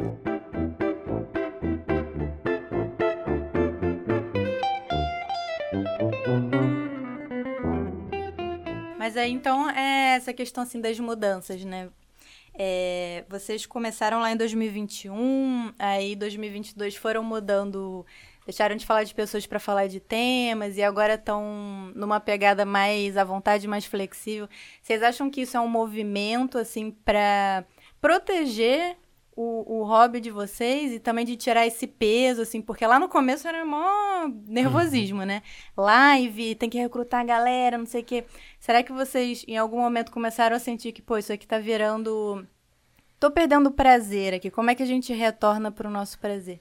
Mas 8.98 9.16
aí, 9.16 9.30
então, 9.30 9.68
é 9.70 10.14
essa 10.16 10.32
questão, 10.32 10.62
assim, 10.62 10.80
das 10.80 10.98
mudanças, 10.98 11.62
né? 11.64 11.88
É, 12.56 13.24
vocês 13.28 13.66
começaram 13.66 14.20
lá 14.20 14.30
em 14.30 14.36
2021, 14.36 15.72
aí 15.76 16.14
2022 16.14 16.94
foram 16.94 17.22
mudando, 17.22 18.06
deixaram 18.46 18.76
de 18.76 18.86
falar 18.86 19.02
de 19.02 19.12
pessoas 19.12 19.44
para 19.44 19.58
falar 19.58 19.88
de 19.88 19.98
temas 19.98 20.76
e 20.76 20.82
agora 20.82 21.14
estão 21.14 21.90
numa 21.96 22.20
pegada 22.20 22.64
mais 22.64 23.16
à 23.16 23.24
vontade, 23.24 23.66
mais 23.66 23.84
flexível. 23.84 24.48
Vocês 24.80 25.02
acham 25.02 25.28
que 25.28 25.40
isso 25.40 25.56
é 25.56 25.60
um 25.60 25.68
movimento, 25.68 26.56
assim, 26.56 26.92
para 26.92 27.64
proteger 28.00 28.96
o, 29.36 29.80
o 29.80 29.84
hobby 29.84 30.20
de 30.20 30.30
vocês 30.30 30.92
e 30.92 31.00
também 31.00 31.24
de 31.24 31.36
tirar 31.36 31.66
esse 31.66 31.86
peso, 31.86 32.42
assim, 32.42 32.62
porque 32.62 32.86
lá 32.86 32.98
no 32.98 33.08
começo 33.08 33.46
era 33.48 33.64
mó 33.64 34.28
nervosismo, 34.46 35.24
né? 35.24 35.42
Live, 35.76 36.54
tem 36.54 36.70
que 36.70 36.78
recrutar 36.78 37.20
a 37.20 37.24
galera, 37.24 37.76
não 37.76 37.86
sei 37.86 38.02
o 38.02 38.04
quê. 38.04 38.24
Será 38.58 38.82
que 38.82 38.92
vocês, 38.92 39.44
em 39.48 39.56
algum 39.56 39.80
momento, 39.80 40.12
começaram 40.12 40.56
a 40.56 40.60
sentir 40.60 40.92
que, 40.92 41.02
pô, 41.02 41.18
isso 41.18 41.32
aqui 41.32 41.46
tá 41.46 41.58
virando. 41.58 42.46
Tô 43.18 43.30
perdendo 43.30 43.68
o 43.68 43.72
prazer 43.72 44.34
aqui. 44.34 44.50
Como 44.50 44.70
é 44.70 44.74
que 44.74 44.82
a 44.82 44.86
gente 44.86 45.12
retorna 45.12 45.70
pro 45.72 45.90
nosso 45.90 46.18
prazer? 46.18 46.60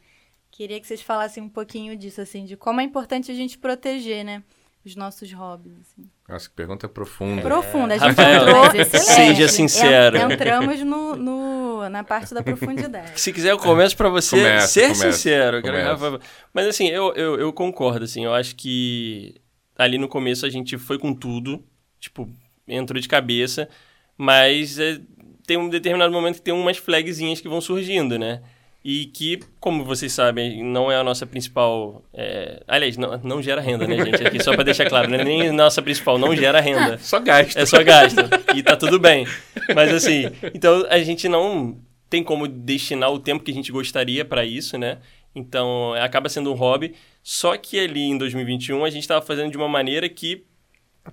Queria 0.49 0.80
que 0.80 0.88
vocês 0.88 1.01
falassem 1.01 1.43
um 1.43 1.49
pouquinho 1.49 1.95
disso, 1.95 2.21
assim, 2.21 2.45
de 2.45 2.55
como 2.55 2.80
é 2.82 2.84
importante 2.84 3.32
a 3.32 3.36
gente 3.36 3.57
proteger, 3.57 4.24
né? 4.24 4.43
Os 4.86 4.96
nossos 4.98 5.32
hobbies, 5.32 5.74
assim. 5.80 6.10
Nossa, 6.28 6.50
que 6.50 6.56
pergunta 6.56 6.90
profunda. 6.90 7.42
Profunda, 7.42 7.94
a 7.96 7.98
gente 7.98 8.20
entrou... 8.20 8.84
seja 9.00 9.48
sincero. 9.48 10.18
En- 10.18 10.34
Entramos 10.34 10.82
no, 10.82 11.16
no- 11.16 11.90
na 11.90 12.04
parte 12.04 12.34
da 12.34 12.44
profundidade. 12.44 13.18
Se 13.20 13.32
quiser, 13.32 13.52
eu 13.52 13.58
começo 13.58 13.96
pra 13.96 14.10
você 14.10 14.36
Começa, 14.38 14.68
ser 14.68 14.82
começa, 14.94 15.12
sincero. 15.14 15.62
começa. 15.62 16.20
Mas 16.54 16.68
assim, 16.68 16.88
eu, 16.90 17.14
eu, 17.16 17.40
eu 17.40 17.54
concordo, 17.54 18.04
assim. 18.04 18.26
Eu 18.26 18.34
acho 18.34 18.56
que 18.58 19.36
ali 19.78 19.98
no 19.98 20.10
começo 20.10 20.46
a 20.46 20.50
gente 20.50 20.78
foi 20.78 21.00
com 21.00 21.14
tudo. 21.14 21.64
Tipo, 22.00 22.30
entrou 22.68 23.00
de 23.00 23.08
cabeça. 23.08 23.70
Mas 24.18 24.78
é, 24.80 25.00
tem 25.48 25.56
um 25.58 25.70
determinado 25.70 26.12
momento 26.12 26.36
que 26.36 26.42
tem 26.42 26.54
umas 26.54 26.76
flagzinhas 26.78 27.40
que 27.40 27.48
vão 27.48 27.62
surgindo, 27.62 28.20
né? 28.20 28.42
E 28.86 29.06
que, 29.06 29.40
como 29.62 29.86
vocês 29.86 30.12
sabem, 30.12 30.62
não 30.62 30.92
é 30.92 30.98
a 30.98 31.04
nossa 31.04 31.26
principal. 31.26 32.04
é, 32.14 32.62
Aliás, 32.68 32.98
não, 32.98 33.18
não 33.24 33.42
gera 33.42 33.62
renda, 33.62 33.88
né, 33.88 33.96
gente? 34.04 34.28
Aqui, 34.28 34.44
só 34.44 34.54
pra 34.54 34.64
deixar 34.64 34.86
claro, 34.90 35.10
não 35.10 35.18
é 35.18 35.24
nem 35.24 35.52
nossa 35.54 35.82
principal, 35.82 36.18
não 36.18 36.36
gera 36.36 36.60
renda. 36.60 36.98
Só 37.00 37.20
gasta. 37.22 37.62
É 37.62 37.66
só 37.66 37.82
gasto. 37.82 38.20
e 38.54 38.62
tá 38.62 38.76
tudo 38.76 39.00
bem. 39.00 39.26
Mas 39.74 39.94
assim, 39.94 40.26
então 40.54 40.86
a 40.90 41.00
gente 41.00 41.30
não 41.30 41.78
tem 42.10 42.22
como 42.22 42.46
destinar 42.46 43.10
o 43.10 43.20
tempo 43.20 43.44
que 43.44 43.52
a 43.52 43.54
gente 43.54 43.72
gostaria 43.72 44.26
pra 44.26 44.44
isso, 44.44 44.78
né? 44.78 44.98
Então 45.34 45.94
acaba 45.94 46.28
sendo 46.28 46.52
um 46.52 46.56
hobby. 46.56 46.94
Só 47.24 47.56
que 47.56 47.80
ali 47.80 48.02
em 48.02 48.18
2021 48.18 48.84
a 48.84 48.90
gente 48.90 49.08
tava 49.08 49.26
fazendo 49.26 49.50
de 49.50 49.58
uma 49.58 49.70
maneira 49.70 50.10
que 50.10 50.44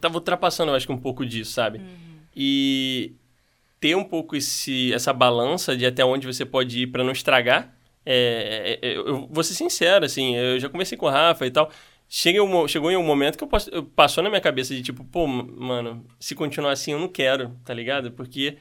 tava 0.01 0.17
ultrapassando, 0.17 0.73
eu 0.73 0.77
acho 0.77 0.87
que 0.87 0.93
um 0.93 0.99
pouco 0.99 1.25
disso, 1.25 1.53
sabe? 1.53 1.81
E 2.37 3.13
ter 3.81 3.95
um 3.97 4.05
pouco 4.05 4.37
esse, 4.37 4.93
essa 4.93 5.13
balança 5.13 5.77
de 5.77 5.87
até 5.87 6.05
onde 6.05 6.27
você 6.27 6.45
pode 6.45 6.83
ir 6.83 6.87
pra 6.89 7.03
não 7.03 7.13
estragar. 7.13 7.75
É, 8.05 8.79
é, 8.83 8.89
é, 8.89 8.97
eu, 8.97 9.07
eu 9.07 9.29
vou 9.31 9.43
ser 9.43 9.55
sincero, 9.55 10.05
assim, 10.05 10.37
eu 10.37 10.59
já 10.59 10.69
conversei 10.69 10.97
com 10.99 11.07
o 11.07 11.11
Rafa 11.11 11.47
e 11.47 11.51
tal. 11.51 11.71
Chega 12.09 12.43
um 12.43 12.67
chegou 12.69 12.91
em 12.91 12.97
um 12.97 13.03
momento 13.05 13.39
que 13.39 13.45
eu 13.45 13.49
posso, 13.49 13.71
eu- 13.71 13.85
passou 13.85 14.23
na 14.23 14.29
minha 14.29 14.41
cabeça 14.41 14.75
de 14.75 14.83
tipo, 14.83 15.05
pô, 15.05 15.27
mano, 15.27 16.05
se 16.19 16.35
continuar 16.35 16.73
assim 16.73 16.93
eu 16.93 16.99
não 16.99 17.09
quero, 17.09 17.57
tá 17.65 17.73
ligado? 17.73 18.11
Porque 18.11 18.57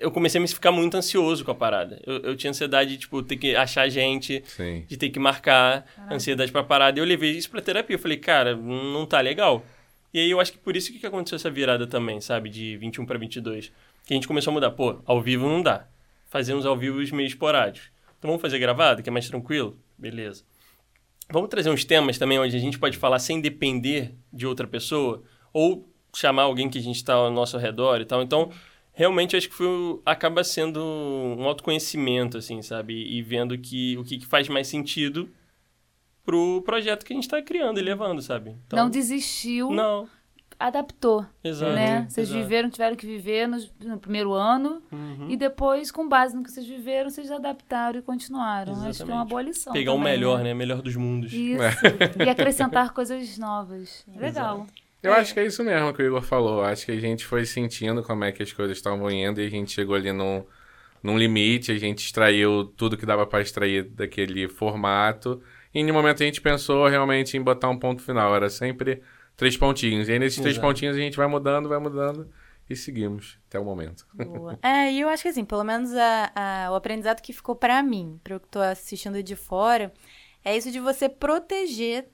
eu 0.00 0.10
comecei 0.10 0.38
a 0.38 0.42
me 0.42 0.48
ficar 0.48 0.72
muito 0.72 0.96
ansioso 0.96 1.44
com 1.44 1.52
a 1.52 1.54
parada. 1.54 2.00
Eu, 2.06 2.16
eu 2.18 2.36
tinha 2.36 2.50
ansiedade 2.50 2.90
de, 2.90 2.98
tipo, 2.98 3.22
ter 3.22 3.36
que 3.36 3.54
achar 3.56 3.88
gente, 3.88 4.42
Sim. 4.46 4.84
de 4.88 4.96
ter 4.96 5.08
que 5.08 5.18
marcar, 5.18 5.86
ansiedade 6.10 6.50
pra 6.52 6.62
parada. 6.62 6.98
E 6.98 7.02
eu 7.02 7.06
levei 7.06 7.30
isso 7.30 7.48
pra 7.50 7.62
terapia. 7.62 7.94
Eu 7.94 7.98
falei, 8.00 8.16
cara, 8.18 8.54
não 8.56 9.06
tá 9.06 9.20
legal. 9.20 9.64
E 10.12 10.18
aí 10.18 10.30
eu 10.30 10.40
acho 10.40 10.52
que 10.52 10.58
por 10.58 10.76
isso 10.76 10.92
que 10.92 11.06
aconteceu 11.06 11.36
essa 11.36 11.48
virada 11.50 11.86
também, 11.86 12.20
sabe? 12.20 12.50
De 12.50 12.76
21 12.76 13.06
pra 13.06 13.16
22. 13.16 13.72
Que 14.10 14.14
a 14.14 14.16
gente 14.16 14.26
começou 14.26 14.50
a 14.50 14.54
mudar. 14.54 14.72
Pô, 14.72 15.00
ao 15.06 15.22
vivo 15.22 15.48
não 15.48 15.62
dá. 15.62 15.86
Fazemos 16.26 16.66
ao 16.66 16.76
vivo 16.76 16.98
meio 17.14 17.28
esporádicos. 17.28 17.92
Então 18.18 18.28
vamos 18.28 18.42
fazer 18.42 18.58
gravado, 18.58 19.04
que 19.04 19.08
é 19.08 19.12
mais 19.12 19.28
tranquilo? 19.28 19.78
Beleza. 19.96 20.42
Vamos 21.30 21.48
trazer 21.48 21.70
uns 21.70 21.84
temas 21.84 22.18
também 22.18 22.36
onde 22.36 22.56
a 22.56 22.58
gente 22.58 22.76
pode 22.76 22.98
falar 22.98 23.20
sem 23.20 23.40
depender 23.40 24.16
de 24.32 24.48
outra 24.48 24.66
pessoa? 24.66 25.22
Ou 25.52 25.88
chamar 26.12 26.42
alguém 26.42 26.68
que 26.68 26.76
a 26.76 26.82
gente 26.82 26.96
está 26.96 27.14
ao 27.14 27.30
nosso 27.30 27.56
redor 27.56 28.00
e 28.00 28.04
tal. 28.04 28.20
Então, 28.20 28.50
realmente, 28.92 29.36
acho 29.36 29.48
que 29.48 29.54
foi, 29.54 29.68
acaba 30.04 30.42
sendo 30.42 30.82
um 30.82 31.44
autoconhecimento, 31.44 32.36
assim, 32.36 32.62
sabe? 32.62 32.94
E 32.94 33.22
vendo 33.22 33.56
que, 33.56 33.96
o 33.96 34.02
que, 34.02 34.18
que 34.18 34.26
faz 34.26 34.48
mais 34.48 34.66
sentido 34.66 35.30
pro 36.24 36.62
projeto 36.62 37.04
que 37.04 37.12
a 37.12 37.14
gente 37.16 37.26
está 37.26 37.40
criando 37.40 37.78
e 37.78 37.82
levando, 37.82 38.20
sabe? 38.20 38.56
Então, 38.66 38.76
Não 38.76 38.90
desistiu, 38.90 39.70
Não, 39.70 40.08
adaptou, 40.60 41.24
exato. 41.42 41.72
né? 41.72 42.06
Vocês 42.08 42.28
exato. 42.28 42.42
viveram, 42.44 42.68
tiveram 42.70 42.94
que 42.94 43.06
viver 43.06 43.48
no, 43.48 43.58
no 43.82 43.98
primeiro 43.98 44.32
ano 44.34 44.82
Uhum. 44.92 45.28
e 45.30 45.36
depois, 45.36 45.90
com 45.90 46.06
base 46.06 46.36
no 46.36 46.42
que 46.42 46.50
vocês 46.50 46.66
viveram, 46.66 47.08
vocês 47.08 47.30
adaptaram 47.30 47.98
e 47.98 48.02
continuaram. 48.02 48.72
Acho 48.74 48.80
que 48.80 48.84
é 48.84 48.86
uma 48.86 48.90
Exatamente. 48.90 49.28
boa 49.30 49.42
lição. 49.42 49.72
Pegar 49.72 49.92
o 49.92 49.98
melhor, 49.98 50.42
né? 50.42 50.52
Melhor 50.52 50.82
dos 50.82 50.94
mundos. 50.96 51.32
Isso. 51.32 51.62
E 52.24 52.28
acrescentar 52.28 52.92
coisas 52.94 53.38
novas. 53.38 54.04
Legal. 54.14 54.66
Eu 55.02 55.14
acho 55.14 55.32
que 55.32 55.40
é 55.40 55.46
isso 55.46 55.64
mesmo 55.64 55.94
que 55.94 56.02
o 56.02 56.06
Igor 56.06 56.20
falou. 56.22 56.62
Acho 56.62 56.84
que 56.84 56.92
a 56.92 57.00
gente 57.00 57.24
foi 57.24 57.46
sentindo 57.46 58.02
como 58.02 58.22
é 58.24 58.30
que 58.32 58.42
as 58.42 58.52
coisas 58.52 58.76
estavam 58.76 59.10
indo 59.10 59.40
e 59.40 59.46
a 59.46 59.50
gente 59.50 59.72
chegou 59.72 59.94
ali 59.96 60.12
num, 60.12 60.44
num 61.02 61.16
limite, 61.16 61.72
a 61.72 61.78
gente 61.78 62.00
extraiu 62.04 62.66
tudo 62.76 62.98
que 62.98 63.06
dava 63.06 63.26
para 63.26 63.40
extrair 63.40 63.84
daquele 63.84 64.46
formato. 64.46 65.40
E 65.74 65.80
em 65.80 65.90
um 65.90 65.94
momento 65.94 66.22
a 66.22 66.26
gente 66.26 66.40
pensou 66.42 66.86
realmente 66.86 67.34
em 67.36 67.40
botar 67.42 67.70
um 67.70 67.78
ponto 67.78 68.02
final. 68.02 68.36
Era 68.36 68.50
sempre 68.50 69.00
três 69.40 69.56
pontinhos. 69.56 70.06
E 70.06 70.12
aí 70.12 70.18
nesses 70.18 70.38
três 70.38 70.56
Exato. 70.56 70.66
pontinhos 70.66 70.94
a 70.94 71.00
gente 71.00 71.16
vai 71.16 71.26
mudando, 71.26 71.66
vai 71.66 71.78
mudando. 71.78 72.30
e 72.68 72.76
seguimos 72.76 73.38
até 73.48 73.58
o 73.58 73.64
momento. 73.64 74.06
Boa. 74.14 74.58
É, 74.62 74.92
e 74.92 75.00
eu 75.00 75.08
acho 75.08 75.22
que 75.22 75.30
assim, 75.30 75.46
pelo 75.46 75.64
menos 75.64 75.92
a, 75.94 76.30
a, 76.34 76.70
o 76.70 76.74
aprendizado 76.74 77.22
que 77.22 77.32
ficou 77.32 77.56
para 77.56 77.82
mim, 77.82 78.20
para 78.22 78.34
eu 78.34 78.40
que 78.40 78.48
tô 78.48 78.60
assistindo 78.60 79.22
de 79.22 79.34
fora, 79.34 79.92
é 80.44 80.54
isso 80.54 80.70
de 80.70 80.78
você 80.78 81.08
proteger 81.08 82.06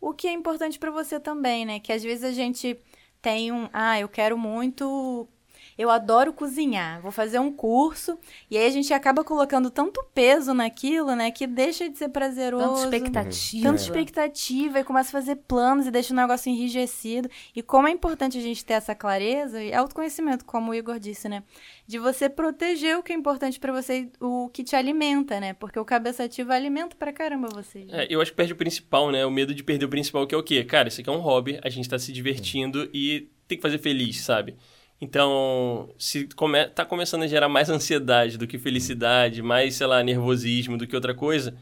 o 0.00 0.14
que 0.14 0.28
é 0.28 0.32
importante 0.32 0.78
para 0.78 0.92
você 0.92 1.18
também, 1.18 1.66
né? 1.66 1.80
Que 1.80 1.92
às 1.92 2.02
vezes 2.02 2.22
a 2.22 2.30
gente 2.30 2.78
tem 3.20 3.50
um, 3.50 3.68
ah, 3.72 3.98
eu 3.98 4.08
quero 4.08 4.38
muito 4.38 5.28
eu 5.76 5.90
adoro 5.90 6.32
cozinhar, 6.32 7.00
vou 7.00 7.10
fazer 7.10 7.38
um 7.38 7.52
curso. 7.52 8.18
E 8.50 8.56
aí 8.56 8.66
a 8.66 8.70
gente 8.70 8.92
acaba 8.92 9.24
colocando 9.24 9.70
tanto 9.70 10.04
peso 10.14 10.52
naquilo, 10.52 11.14
né? 11.14 11.30
Que 11.30 11.46
deixa 11.46 11.88
de 11.88 11.96
ser 11.96 12.08
prazeroso. 12.08 12.66
Tanta 12.66 12.96
expectativa. 12.96 13.62
Tanta 13.64 13.82
expectativa. 13.82 14.80
E 14.80 14.84
começa 14.84 15.08
a 15.08 15.20
fazer 15.20 15.36
planos 15.36 15.86
e 15.86 15.90
deixa 15.90 16.12
o 16.12 16.16
negócio 16.16 16.50
enrijecido. 16.50 17.28
E 17.54 17.62
como 17.62 17.88
é 17.88 17.90
importante 17.90 18.38
a 18.38 18.40
gente 18.40 18.64
ter 18.64 18.74
essa 18.74 18.94
clareza 18.94 19.62
e 19.62 19.72
autoconhecimento, 19.72 20.44
como 20.44 20.72
o 20.72 20.74
Igor 20.74 20.98
disse, 20.98 21.28
né? 21.28 21.42
De 21.86 21.98
você 21.98 22.28
proteger 22.28 22.98
o 22.98 23.02
que 23.02 23.12
é 23.12 23.16
importante 23.16 23.58
para 23.58 23.72
você, 23.72 24.08
o 24.20 24.48
que 24.48 24.62
te 24.64 24.76
alimenta, 24.76 25.40
né? 25.40 25.52
Porque 25.54 25.78
o 25.78 25.84
cabeça 25.84 26.24
ativa 26.24 26.54
alimenta 26.54 26.96
pra 26.96 27.12
caramba 27.12 27.48
vocês. 27.48 27.86
É, 27.90 28.06
eu 28.08 28.20
acho 28.20 28.30
que 28.30 28.36
perde 28.36 28.52
o 28.52 28.56
principal, 28.56 29.10
né? 29.10 29.24
O 29.26 29.30
medo 29.30 29.54
de 29.54 29.62
perder 29.62 29.84
o 29.84 29.88
principal, 29.88 30.26
que 30.26 30.34
é 30.34 30.38
o 30.38 30.42
quê? 30.42 30.64
Cara, 30.64 30.88
isso 30.88 31.00
aqui 31.00 31.10
é 31.10 31.12
um 31.12 31.20
hobby, 31.20 31.58
a 31.62 31.68
gente 31.68 31.88
tá 31.88 31.98
se 31.98 32.12
divertindo 32.12 32.88
e 32.92 33.28
tem 33.46 33.58
que 33.58 33.62
fazer 33.62 33.78
feliz, 33.78 34.20
sabe? 34.20 34.56
Então, 35.02 35.92
se 35.98 36.28
come, 36.36 36.64
tá 36.68 36.84
começando 36.84 37.24
a 37.24 37.26
gerar 37.26 37.48
mais 37.48 37.68
ansiedade 37.68 38.38
do 38.38 38.46
que 38.46 38.56
felicidade, 38.56 39.42
mais, 39.42 39.74
sei 39.74 39.88
lá, 39.88 40.00
nervosismo 40.00 40.78
do 40.78 40.86
que 40.86 40.94
outra 40.94 41.12
coisa, 41.12 41.56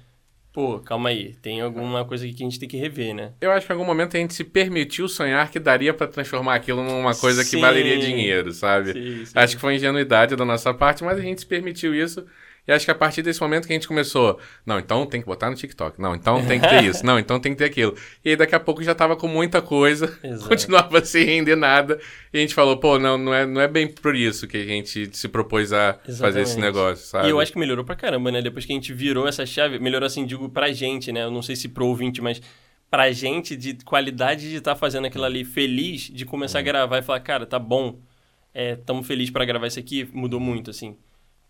pô, 0.53 0.79
calma 0.81 1.09
aí, 1.09 1.33
tem 1.37 1.63
alguma 1.63 2.05
coisa 2.05 2.27
aqui 2.27 2.35
que 2.35 2.43
a 2.43 2.47
gente 2.47 2.61
tem 2.61 2.69
que 2.69 2.77
rever, 2.77 3.15
né? 3.15 3.33
Eu 3.41 3.51
acho 3.51 3.67
que 3.67 3.73
em 3.73 3.77
algum 3.77 3.87
momento 3.87 4.15
a 4.15 4.21
gente 4.21 4.35
se 4.35 4.45
permitiu 4.45 5.09
sonhar 5.09 5.51
que 5.51 5.59
daria 5.59 5.95
para 5.95 6.07
transformar 6.07 6.55
aquilo 6.55 6.85
numa 6.85 7.15
coisa 7.15 7.43
Sim. 7.43 7.57
que 7.57 7.63
valeria 7.63 7.99
dinheiro, 7.99 8.53
sabe? 8.53 8.93
Sim, 8.93 9.25
sim. 9.25 9.33
Acho 9.35 9.55
que 9.55 9.61
foi 9.63 9.77
ingenuidade 9.77 10.37
da 10.37 10.45
nossa 10.45 10.75
parte, 10.75 11.03
mas 11.03 11.17
a 11.17 11.23
gente 11.23 11.41
se 11.41 11.47
permitiu 11.47 11.95
isso. 11.95 12.27
E 12.71 12.73
acho 12.73 12.85
que 12.85 12.91
a 12.93 12.95
partir 12.95 13.21
desse 13.21 13.41
momento 13.41 13.67
que 13.67 13.73
a 13.73 13.75
gente 13.75 13.89
começou, 13.89 14.39
não, 14.65 14.79
então 14.79 15.05
tem 15.05 15.21
que 15.21 15.27
botar 15.27 15.51
no 15.51 15.57
TikTok, 15.57 16.01
não, 16.01 16.15
então 16.15 16.47
tem 16.47 16.61
que 16.61 16.69
ter 16.69 16.85
isso, 16.85 17.05
não, 17.05 17.19
então 17.19 17.41
tem 17.41 17.51
que 17.51 17.59
ter 17.59 17.65
aquilo. 17.65 17.97
E 18.25 18.31
aí 18.31 18.37
daqui 18.37 18.55
a 18.55 18.61
pouco 18.61 18.81
já 18.81 18.95
tava 18.95 19.17
com 19.17 19.27
muita 19.27 19.61
coisa, 19.61 20.17
Exato. 20.23 20.49
continuava 20.49 21.05
sem 21.05 21.25
render 21.25 21.57
nada, 21.57 21.99
e 22.33 22.39
a 22.39 22.41
gente 22.41 22.55
falou, 22.55 22.77
pô, 22.77 22.97
não, 22.97 23.19
não 23.19 23.35
é, 23.35 23.45
não 23.45 23.61
é 23.61 23.67
bem 23.67 23.89
por 23.89 24.15
isso 24.15 24.47
que 24.47 24.57
a 24.57 24.65
gente 24.65 25.11
se 25.17 25.27
propôs 25.27 25.73
a 25.73 25.95
fazer 26.17 26.43
esse 26.43 26.53
Exatamente. 26.53 26.61
negócio, 26.61 27.07
sabe? 27.09 27.27
E 27.27 27.31
eu 27.31 27.41
acho 27.41 27.51
que 27.51 27.59
melhorou 27.59 27.85
pra 27.85 27.97
caramba, 27.97 28.31
né? 28.31 28.41
Depois 28.41 28.65
que 28.65 28.73
a 28.73 28.77
gente 28.77 28.93
virou 28.93 29.27
essa 29.27 29.45
chave, 29.45 29.81
melhorou 29.81 30.07
assim, 30.07 30.25
digo, 30.25 30.49
pra 30.49 30.71
gente, 30.73 31.11
né? 31.11 31.25
Eu 31.25 31.31
não 31.33 31.43
sei 31.43 31.57
se 31.57 31.69
pro 31.69 31.87
ouvinte, 31.87 32.23
mas 32.23 32.41
pra 32.89 33.11
gente 33.11 33.57
de 33.57 33.75
qualidade 33.85 34.49
de 34.49 34.59
estar 34.59 34.77
fazendo 34.77 35.09
aquilo 35.09 35.25
ali 35.25 35.45
feliz, 35.45 36.03
de 36.03 36.25
começar 36.25 36.61
a 36.61 36.63
gravar 36.63 36.99
e 36.99 37.03
falar, 37.03 37.19
cara, 37.19 37.45
tá 37.47 37.59
bom, 37.59 37.99
é, 38.55 38.77
tamo 38.77 39.03
feliz 39.03 39.29
pra 39.29 39.45
gravar 39.45 39.67
isso 39.67 39.81
aqui, 39.81 40.09
mudou 40.13 40.39
muito, 40.39 40.71
assim. 40.71 40.97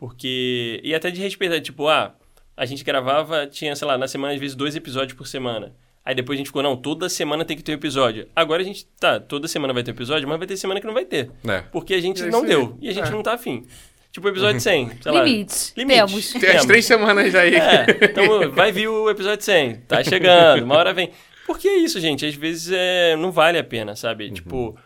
Porque. 0.00 0.80
E 0.82 0.94
até 0.94 1.10
de 1.10 1.20
respeito, 1.20 1.60
tipo, 1.60 1.86
ah, 1.86 2.14
a 2.56 2.64
gente 2.64 2.82
gravava, 2.82 3.46
tinha, 3.46 3.76
sei 3.76 3.86
lá, 3.86 3.98
na 3.98 4.08
semana, 4.08 4.32
às 4.34 4.40
vezes, 4.40 4.56
dois 4.56 4.74
episódios 4.74 5.12
por 5.16 5.26
semana. 5.26 5.72
Aí 6.02 6.14
depois 6.14 6.36
a 6.36 6.38
gente 6.38 6.46
ficou, 6.46 6.62
não, 6.62 6.74
toda 6.74 7.10
semana 7.10 7.44
tem 7.44 7.54
que 7.56 7.62
ter 7.62 7.72
um 7.72 7.74
episódio. 7.74 8.26
Agora 8.34 8.62
a 8.62 8.64
gente, 8.64 8.86
tá, 8.98 9.20
toda 9.20 9.46
semana 9.46 9.74
vai 9.74 9.82
ter 9.82 9.90
um 9.90 9.94
episódio, 9.94 10.26
mas 10.26 10.38
vai 10.38 10.46
ter 10.48 10.56
semana 10.56 10.80
que 10.80 10.86
não 10.86 10.94
vai 10.94 11.04
ter. 11.04 11.30
É. 11.46 11.60
Porque 11.70 11.92
a 11.92 12.00
gente 12.00 12.22
É 12.22 12.30
não 12.30 12.44
deu. 12.44 12.76
E 12.80 12.88
a 12.88 12.92
gente 12.92 13.08
É. 13.08 13.10
não 13.10 13.22
tá 13.22 13.34
afim. 13.34 13.66
Tipo, 14.10 14.26
o 14.26 14.30
episódio 14.30 14.60
100, 14.60 14.90
sei 15.02 15.12
lá. 15.12 15.22
Limites. 15.22 15.74
Limite. 15.76 15.98
Temos. 16.00 16.32
Tem 16.32 16.50
as 16.56 16.64
três 16.64 16.84
semanas 16.86 17.32
aí. 17.34 17.54
É, 17.54 17.86
então 18.06 18.50
vai 18.50 18.72
vir 18.72 18.88
o 18.88 19.08
episódio 19.10 19.44
100. 19.44 19.74
Tá 19.86 20.02
chegando, 20.02 20.64
uma 20.64 20.76
hora 20.76 20.92
vem. 20.94 21.10
Porque 21.46 21.68
é 21.68 21.76
isso, 21.76 22.00
gente. 22.00 22.24
Às 22.24 22.34
vezes 22.34 22.72
é, 22.74 23.14
não 23.16 23.30
vale 23.30 23.58
a 23.58 23.62
pena, 23.62 23.94
sabe? 23.94 24.30
Tipo, 24.32 24.76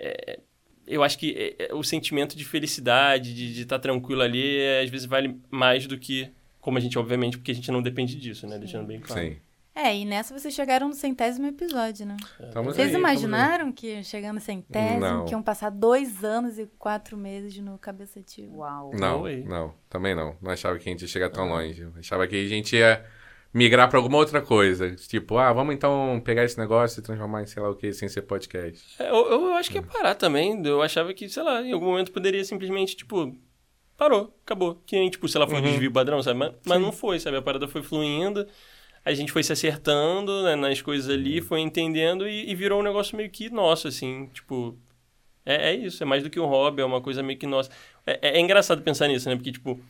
é, 0.00 0.40
eu 0.86 1.02
acho 1.02 1.18
que 1.18 1.56
é, 1.58 1.66
é, 1.66 1.74
o 1.74 1.82
sentimento 1.82 2.36
de 2.36 2.44
felicidade, 2.44 3.34
de 3.34 3.62
estar 3.62 3.78
tranquilo 3.78 4.22
ali, 4.22 4.58
é, 4.58 4.82
às 4.82 4.90
vezes 4.90 5.06
vale 5.06 5.40
mais 5.50 5.86
do 5.86 5.98
que, 5.98 6.30
como 6.60 6.78
a 6.78 6.80
gente, 6.80 6.98
obviamente, 6.98 7.38
porque 7.38 7.50
a 7.52 7.54
gente 7.54 7.70
não 7.70 7.82
depende 7.82 8.16
disso, 8.16 8.46
né? 8.46 8.58
Deixando 8.58 8.86
bem 8.86 9.00
claro. 9.00 9.22
Sim. 9.22 9.36
É, 9.74 9.96
e 9.96 10.04
nessa 10.04 10.38
vocês 10.38 10.52
chegaram 10.52 10.88
no 10.88 10.94
centésimo 10.94 11.46
episódio, 11.46 12.04
né? 12.04 12.16
Estamos 12.38 12.76
Vocês 12.76 12.90
aí, 12.90 12.94
imaginaram 12.94 13.72
que 13.72 14.04
chegando 14.04 14.34
no 14.34 14.40
centésimo, 14.40 15.00
Não. 15.00 15.24
que 15.24 15.32
iam 15.32 15.42
passar 15.42 15.70
dois 15.70 16.22
anos 16.22 16.58
e 16.58 16.66
quatro 16.78 17.16
meses 17.16 17.56
no 17.58 17.78
cabeça? 17.78 18.20
Uau. 18.50 18.90
Não, 18.92 19.24
não, 19.46 19.74
também 19.88 20.14
não. 20.14 20.36
Não 20.42 20.50
achava 20.50 20.78
que 20.78 20.86
a 20.86 20.92
gente 20.92 21.00
ia 21.02 21.08
chegar 21.08 21.30
tão 21.30 21.48
longe. 21.48 21.80
Eu 21.80 21.92
achava 21.98 22.26
que 22.26 22.36
a 22.36 22.48
gente 22.48 22.76
ia 22.76 23.02
migrar 23.52 23.88
pra 23.88 23.98
alguma 23.98 24.18
outra 24.18 24.40
coisa. 24.40 24.94
Tipo, 24.96 25.36
ah, 25.38 25.52
vamos 25.52 25.74
então 25.74 26.20
pegar 26.24 26.44
esse 26.44 26.58
negócio 26.58 27.00
e 27.00 27.02
transformar 27.02 27.42
em 27.42 27.46
sei 27.46 27.62
lá 27.62 27.70
o 27.70 27.74
que, 27.76 27.92
sem 27.92 28.08
ser 28.08 28.22
podcast. 28.22 28.82
É, 29.02 29.10
eu, 29.10 29.30
eu 29.30 29.54
acho 29.54 29.70
que 29.70 29.76
ia 29.78 29.82
parar 29.82 30.14
também. 30.14 30.60
Eu 30.64 30.80
achava 30.82 31.12
que, 31.12 31.28
sei 31.28 31.42
lá, 31.42 31.62
em 31.62 31.72
algum 31.72 31.86
momento 31.86 32.12
poderia 32.12 32.44
simplesmente, 32.44 32.96
tipo, 32.96 33.36
parou, 33.96 34.34
acabou. 34.44 34.82
Que 34.86 34.96
nem, 34.98 35.10
tipo, 35.10 35.28
se 35.28 35.36
ela 35.36 35.46
foi 35.46 35.60
desvio 35.60 35.92
padrão, 35.92 36.22
sabe? 36.22 36.38
Mas, 36.38 36.52
mas 36.66 36.80
não 36.80 36.92
foi, 36.92 37.20
sabe? 37.20 37.36
A 37.36 37.42
parada 37.42 37.68
foi 37.68 37.82
fluindo, 37.82 38.46
a 39.04 39.12
gente 39.12 39.30
foi 39.32 39.42
se 39.42 39.52
acertando 39.52 40.42
né, 40.44 40.54
nas 40.56 40.80
coisas 40.80 41.10
ali, 41.10 41.40
foi 41.40 41.60
entendendo 41.60 42.28
e, 42.28 42.50
e 42.50 42.54
virou 42.54 42.80
um 42.80 42.82
negócio 42.82 43.16
meio 43.16 43.30
que 43.30 43.50
nosso, 43.50 43.88
assim, 43.88 44.26
tipo. 44.32 44.78
É, 45.44 45.70
é 45.70 45.74
isso, 45.74 46.00
é 46.02 46.06
mais 46.06 46.22
do 46.22 46.30
que 46.30 46.38
um 46.38 46.46
hobby, 46.46 46.82
é 46.82 46.84
uma 46.84 47.00
coisa 47.00 47.20
meio 47.22 47.36
que 47.38 47.46
nossa. 47.48 47.68
É, 48.06 48.12
é- 48.30 48.36
é 48.38 48.40
engraçado 48.40 48.80
pensar 48.82 49.08
nisso, 49.08 49.28
né? 49.28 49.34
Porque, 49.34 49.50
tipo, 49.50 49.80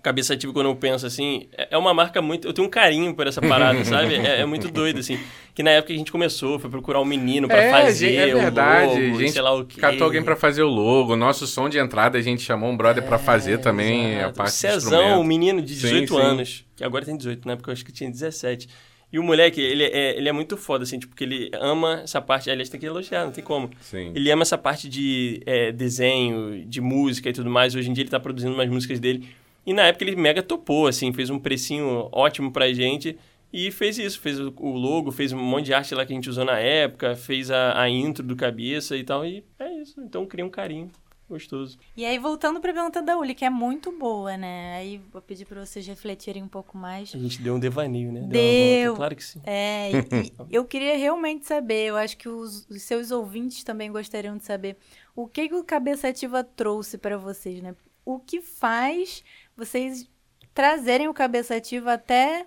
Cabeça 0.00 0.34
Ativa, 0.34 0.52
quando 0.52 0.66
eu 0.68 0.74
penso 0.76 1.06
assim, 1.06 1.46
é 1.56 1.68
é 1.72 1.78
uma 1.78 1.92
marca 1.94 2.20
muito. 2.22 2.48
Eu 2.48 2.52
tenho 2.52 2.66
um 2.66 2.70
carinho 2.70 3.14
por 3.14 3.26
essa 3.26 3.40
parada, 3.40 3.84
sabe? 3.84 4.14
É, 4.14 4.40
é 4.40 4.46
muito 4.46 4.68
doido, 4.68 4.98
assim. 5.00 5.18
Que 5.54 5.62
na 5.62 5.70
época 5.70 5.88
que 5.88 5.94
a 5.94 5.98
gente 5.98 6.10
começou, 6.10 6.58
foi 6.58 6.70
procurar 6.70 7.00
um 7.00 7.04
menino 7.04 7.46
pra 7.46 7.58
É, 7.62 7.70
fazer. 7.70 8.08
gente, 8.08 8.18
é 8.30 8.34
verdade. 8.34 8.86
O 8.86 9.04
logo, 9.04 9.16
a 9.16 9.20
gente 9.20 9.32
sei 9.32 9.42
lá 9.42 9.54
o 9.54 9.64
quê. 9.64 9.80
catou 9.80 10.04
alguém 10.04 10.22
pra 10.22 10.34
fazer 10.34 10.62
o 10.62 10.68
logo. 10.68 11.14
Nosso 11.14 11.46
som 11.46 11.68
de 11.68 11.78
entrada 11.78 12.18
a 12.18 12.22
gente 12.22 12.42
chamou 12.42 12.70
um 12.70 12.76
brother 12.76 13.02
pra 13.04 13.18
fazer 13.18 13.58
também 13.58 14.14
Exato. 14.14 14.28
a 14.28 14.32
parte 14.32 14.48
o 14.50 14.52
Cezão, 14.52 14.98
o 14.98 15.02
instrumento. 15.04 15.24
menino 15.28 15.62
de 15.62 15.74
Sim, 15.74 15.80
18 15.88 16.14
sim. 16.14 16.20
anos, 16.20 16.64
que 16.74 16.82
agora 16.84 17.04
tem 17.04 17.16
18, 17.16 17.46
na 17.46 17.52
época 17.52 17.70
eu 17.70 17.72
acho 17.72 17.84
que 17.84 17.92
tinha 17.92 18.10
17. 18.10 18.68
E 19.12 19.18
o 19.18 19.22
moleque, 19.22 19.60
ele 19.60 19.84
é, 19.84 20.16
ele 20.16 20.26
é 20.26 20.32
muito 20.32 20.56
foda, 20.56 20.84
assim, 20.84 20.98
tipo, 20.98 21.10
porque 21.10 21.22
ele 21.24 21.50
ama 21.60 22.00
essa 22.02 22.18
parte, 22.20 22.50
aliás, 22.50 22.70
tem 22.70 22.80
que 22.80 22.86
elogiar, 22.86 23.26
não 23.26 23.30
tem 23.30 23.44
como. 23.44 23.68
Sim. 23.82 24.10
Ele 24.14 24.30
ama 24.30 24.40
essa 24.40 24.56
parte 24.56 24.88
de 24.88 25.42
é, 25.44 25.70
desenho, 25.70 26.64
de 26.66 26.80
música 26.80 27.28
e 27.28 27.32
tudo 27.34 27.50
mais. 27.50 27.74
Hoje 27.74 27.90
em 27.90 27.92
dia 27.92 28.02
ele 28.04 28.10
tá 28.10 28.18
produzindo 28.18 28.54
umas 28.54 28.70
músicas 28.70 28.98
dele. 28.98 29.28
E 29.64 29.72
na 29.72 29.82
época 29.82 30.04
ele 30.04 30.16
mega 30.16 30.42
topou, 30.42 30.86
assim, 30.86 31.12
fez 31.12 31.30
um 31.30 31.38
precinho 31.38 32.08
ótimo 32.12 32.50
pra 32.50 32.72
gente. 32.72 33.16
E 33.52 33.70
fez 33.70 33.98
isso, 33.98 34.18
fez 34.18 34.40
o 34.40 34.52
logo, 34.60 35.12
fez 35.12 35.32
um 35.32 35.38
monte 35.38 35.66
de 35.66 35.74
arte 35.74 35.94
lá 35.94 36.06
que 36.06 36.12
a 36.12 36.16
gente 36.16 36.30
usou 36.30 36.44
na 36.44 36.58
época, 36.58 37.14
fez 37.14 37.50
a, 37.50 37.78
a 37.78 37.88
intro 37.88 38.24
do 38.24 38.34
cabeça 38.34 38.96
e 38.96 39.04
tal. 39.04 39.26
E 39.26 39.44
é 39.58 39.70
isso, 39.74 40.00
então 40.00 40.24
cria 40.24 40.44
um 40.44 40.48
carinho 40.48 40.90
gostoso. 41.32 41.78
E 41.96 42.04
aí, 42.04 42.18
voltando 42.18 42.60
pra 42.60 42.72
pergunta 42.72 43.02
da 43.02 43.16
Uli, 43.16 43.34
que 43.34 43.44
é 43.44 43.50
muito 43.50 43.90
boa, 43.92 44.36
né? 44.36 44.76
Aí 44.76 45.00
vou 45.10 45.20
pedir 45.20 45.44
pra 45.44 45.64
vocês 45.64 45.86
refletirem 45.86 46.42
um 46.42 46.48
pouco 46.48 46.76
mais. 46.76 47.14
A 47.14 47.18
gente 47.18 47.40
deu 47.40 47.54
um 47.54 47.60
devaneio, 47.60 48.12
né? 48.12 48.20
Deu. 48.20 48.90
volta, 48.90 48.96
claro 48.96 49.16
que 49.16 49.24
sim. 49.24 49.40
É, 49.44 49.90
e, 50.50 50.54
eu 50.54 50.64
queria 50.64 50.96
realmente 50.96 51.46
saber, 51.46 51.86
eu 51.86 51.96
acho 51.96 52.16
que 52.16 52.28
os, 52.28 52.66
os 52.68 52.82
seus 52.82 53.10
ouvintes 53.10 53.64
também 53.64 53.90
gostariam 53.90 54.36
de 54.36 54.44
saber 54.44 54.76
o 55.16 55.26
que, 55.26 55.48
que 55.48 55.54
o 55.54 55.64
Cabeça 55.64 56.08
Ativa 56.08 56.44
trouxe 56.44 56.98
pra 56.98 57.16
vocês, 57.16 57.62
né? 57.62 57.74
O 58.04 58.18
que 58.18 58.40
faz 58.40 59.22
vocês 59.64 60.08
trazerem 60.52 61.08
o 61.08 61.14
Cabeça 61.14 61.54
Ativa 61.56 61.92
até 61.92 62.46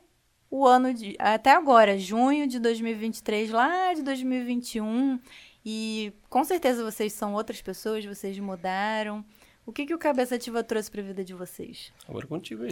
o 0.50 0.66
ano 0.66 0.94
de. 0.94 1.16
até 1.18 1.52
agora, 1.52 1.98
junho 1.98 2.48
de 2.48 2.60
2023, 2.60 3.52
lá 3.52 3.94
de 3.94 4.04
2021. 4.04 5.20
E 5.66 6.14
com 6.30 6.44
certeza 6.44 6.84
vocês 6.84 7.14
são 7.14 7.34
outras 7.34 7.62
pessoas, 7.62 8.06
vocês 8.06 8.38
mudaram. 8.38 9.24
O 9.66 9.72
que, 9.72 9.84
que 9.88 9.96
o 9.96 9.98
Cabeça 9.98 10.36
Ativa 10.36 10.64
trouxe 10.64 10.92
pra 10.92 11.02
vida 11.02 11.24
de 11.24 11.34
vocês? 11.34 11.92
Agora 12.08 12.28
contigo 12.28 12.64
aí. 12.64 12.70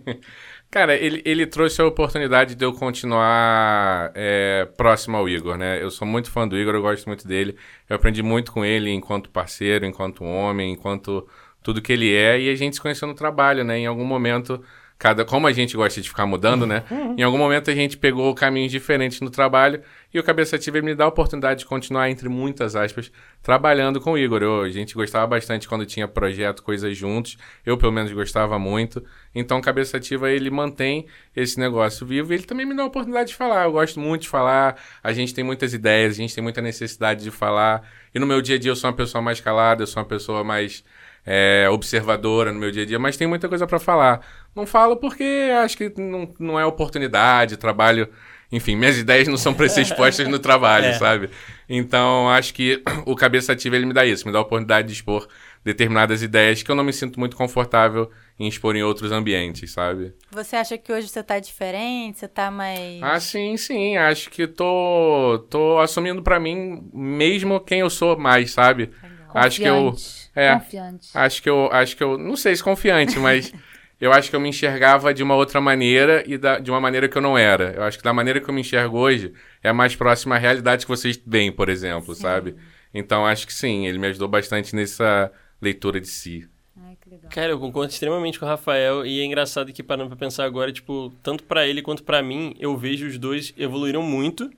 Cara, 0.70 0.96
ele, 0.96 1.20
ele 1.26 1.46
trouxe 1.46 1.82
a 1.82 1.86
oportunidade 1.86 2.54
de 2.54 2.64
eu 2.64 2.72
continuar 2.72 4.12
é, 4.14 4.64
próximo 4.78 5.18
ao 5.18 5.28
Igor, 5.28 5.58
né? 5.58 5.82
Eu 5.82 5.90
sou 5.90 6.08
muito 6.08 6.30
fã 6.30 6.48
do 6.48 6.56
Igor, 6.56 6.74
eu 6.74 6.80
gosto 6.80 7.04
muito 7.06 7.28
dele. 7.28 7.58
Eu 7.86 7.96
aprendi 7.96 8.22
muito 8.22 8.50
com 8.50 8.64
ele 8.64 8.90
enquanto 8.90 9.28
parceiro, 9.28 9.84
enquanto 9.84 10.24
homem, 10.24 10.72
enquanto 10.72 11.28
tudo 11.66 11.82
que 11.82 11.92
ele 11.92 12.14
é. 12.14 12.40
E 12.40 12.48
a 12.48 12.54
gente 12.54 12.76
se 12.76 12.80
conheceu 12.80 13.08
no 13.08 13.14
trabalho, 13.14 13.64
né? 13.64 13.76
Em 13.76 13.86
algum 13.86 14.04
momento, 14.04 14.62
cada 14.96 15.24
como 15.24 15.48
a 15.48 15.52
gente 15.52 15.76
gosta 15.76 16.00
de 16.00 16.08
ficar 16.08 16.24
mudando, 16.24 16.64
né? 16.64 16.84
Em 17.18 17.22
algum 17.24 17.36
momento 17.36 17.70
a 17.70 17.74
gente 17.74 17.96
pegou 17.96 18.32
caminhos 18.36 18.70
diferentes 18.70 19.20
no 19.20 19.28
trabalho 19.28 19.82
e 20.14 20.18
o 20.20 20.22
Cabeça 20.22 20.54
Ativa 20.56 20.80
me 20.80 20.94
dá 20.94 21.04
a 21.04 21.08
oportunidade 21.08 21.60
de 21.60 21.66
continuar, 21.66 22.08
entre 22.08 22.28
muitas 22.28 22.74
aspas, 22.76 23.10
trabalhando 23.42 24.00
com 24.00 24.12
o 24.12 24.18
Igor. 24.18 24.42
Eu- 24.42 24.62
a 24.62 24.70
gente 24.70 24.94
gostava 24.94 25.26
bastante 25.26 25.68
quando 25.68 25.84
tinha 25.84 26.06
projeto, 26.08 26.62
coisas 26.62 26.96
juntos. 26.96 27.36
Eu, 27.66 27.76
pelo 27.76 27.92
menos, 27.92 28.10
gostava 28.12 28.58
muito. 28.58 29.04
Então, 29.34 29.58
o 29.58 29.60
Cabeça 29.60 29.96
Ativa, 29.96 30.30
ele 30.30 30.48
mantém 30.50 31.06
esse 31.34 31.58
negócio 31.58 32.06
vivo 32.06 32.32
e 32.32 32.36
ele 32.36 32.44
também 32.44 32.64
me 32.64 32.74
dá 32.74 32.84
a 32.84 32.86
oportunidade 32.86 33.30
de 33.30 33.34
falar. 33.34 33.64
Eu 33.64 33.72
gosto 33.72 33.98
muito 34.00 34.22
de 34.22 34.28
falar, 34.28 34.76
a 35.02 35.12
gente 35.12 35.34
tem 35.34 35.44
muitas 35.44 35.74
ideias, 35.74 36.12
a 36.14 36.16
gente 36.16 36.34
tem 36.34 36.42
muita 36.42 36.62
necessidade 36.62 37.22
de 37.22 37.30
falar. 37.30 37.82
E 38.14 38.18
no 38.18 38.26
meu 38.26 38.40
dia 38.40 38.54
a 38.54 38.58
dia 38.58 38.70
eu 38.70 38.76
sou 38.76 38.88
uma 38.88 38.96
pessoa 38.96 39.20
mais 39.20 39.40
calada, 39.40 39.82
eu 39.82 39.86
sou 39.86 40.00
uma 40.02 40.08
pessoa 40.08 40.42
mais 40.42 40.82
é, 41.26 41.68
observadora 41.70 42.52
no 42.52 42.58
meu 42.60 42.70
dia 42.70 42.84
a 42.84 42.86
dia, 42.86 42.98
mas 42.98 43.16
tem 43.16 43.26
muita 43.26 43.48
coisa 43.48 43.66
pra 43.66 43.78
falar. 43.78 44.20
Não 44.54 44.64
falo 44.64 44.96
porque 44.96 45.50
acho 45.62 45.76
que 45.76 45.92
não, 46.00 46.32
não 46.38 46.58
é 46.58 46.64
oportunidade, 46.64 47.56
trabalho 47.56 48.08
enfim, 48.50 48.76
minhas 48.76 48.96
ideias 48.98 49.28
não 49.28 49.36
são 49.36 49.52
para 49.52 49.68
ser 49.68 49.82
expostas 49.82 50.28
no 50.28 50.38
trabalho, 50.38 50.86
É. 50.86 50.92
sabe? 50.92 51.30
Então, 51.68 52.28
acho 52.30 52.54
que 52.54 52.82
o 53.04 53.16
cabeça 53.16 53.52
ativa 53.52 53.76
ele 53.76 53.86
me 53.86 53.92
dá 53.92 54.06
isso, 54.06 54.26
me 54.26 54.32
dá 54.32 54.38
a 54.38 54.42
oportunidade 54.42 54.86
de 54.88 54.94
expor 54.94 55.26
determinadas 55.64 56.22
ideias 56.22 56.62
que 56.62 56.70
eu 56.70 56.76
não 56.76 56.84
me 56.84 56.92
sinto 56.92 57.18
muito 57.18 57.36
confortável 57.36 58.08
em 58.38 58.46
expor 58.46 58.76
em 58.76 58.84
outros 58.84 59.10
ambientes, 59.10 59.72
sabe? 59.72 60.14
Você 60.30 60.54
acha 60.54 60.78
que 60.78 60.92
hoje 60.92 61.08
você 61.08 61.24
tá 61.24 61.40
diferente? 61.40 62.20
Você 62.20 62.28
tá 62.28 62.52
mais. 62.52 63.02
Ah, 63.02 63.18
sim, 63.18 63.56
sim. 63.56 63.96
Acho 63.96 64.30
que 64.30 64.46
tô, 64.46 65.44
tô 65.50 65.78
assumindo 65.80 66.22
pra 66.22 66.38
mim 66.38 66.88
mesmo 66.94 67.58
quem 67.58 67.80
eu 67.80 67.90
sou 67.90 68.16
mais, 68.16 68.52
sabe? 68.52 68.92
Acho 69.34 69.60
que 69.60 69.68
eu. 69.68 69.94
É. 70.34 70.54
Confiante. 70.54 71.08
Acho 71.14 71.42
que 71.42 71.48
eu. 71.50 71.68
Acho 71.72 71.96
que 71.96 72.02
eu. 72.04 72.18
Não 72.18 72.36
sei 72.36 72.54
se 72.56 72.62
confiante, 72.62 73.18
mas. 73.18 73.52
Eu 73.98 74.12
acho 74.12 74.28
que 74.28 74.36
eu 74.36 74.40
me 74.40 74.50
enxergava 74.50 75.14
de 75.14 75.22
uma 75.22 75.34
outra 75.34 75.58
maneira 75.58 76.22
e 76.26 76.36
da- 76.36 76.58
de 76.58 76.70
uma 76.70 76.78
maneira 76.78 77.08
que 77.08 77.16
eu 77.16 77.22
não 77.22 77.38
era. 77.38 77.72
Eu 77.74 77.82
acho 77.82 77.96
que 77.96 78.04
da 78.04 78.12
maneira 78.12 78.38
que 78.38 78.46
eu 78.46 78.52
me 78.52 78.60
enxergo 78.60 78.98
hoje 78.98 79.32
é 79.62 79.72
mais 79.72 79.96
próxima 79.96 80.34
à 80.34 80.38
realidade 80.38 80.84
que 80.84 80.88
vocês 80.90 81.18
veem, 81.26 81.50
por 81.50 81.70
exemplo, 81.70 82.14
sabe? 82.14 82.54
Então 82.92 83.24
acho 83.24 83.46
que 83.46 83.54
sim, 83.54 83.86
ele 83.86 83.96
me 83.98 84.06
ajudou 84.08 84.28
bastante 84.28 84.76
nessa 84.76 85.32
leitura 85.62 85.98
de 85.98 86.08
si. 86.08 86.46
Ai, 86.76 86.94
que 87.02 87.08
legal. 87.08 87.30
Cara, 87.30 87.52
eu 87.52 87.58
concordo 87.58 87.90
extremamente 87.90 88.38
com 88.38 88.44
o 88.44 88.48
Rafael 88.50 89.06
e 89.06 89.18
é 89.18 89.24
engraçado 89.24 89.72
que 89.72 89.82
parando 89.82 90.08
pra 90.10 90.18
pensar 90.18 90.44
agora, 90.44 90.70
tipo, 90.70 91.10
tanto 91.22 91.44
pra 91.44 91.66
ele 91.66 91.80
quanto 91.80 92.04
pra 92.04 92.22
mim, 92.22 92.54
eu 92.60 92.76
vejo 92.76 93.06
os 93.06 93.16
dois 93.18 93.54
evoluíram 93.56 94.02
muito. 94.02 94.50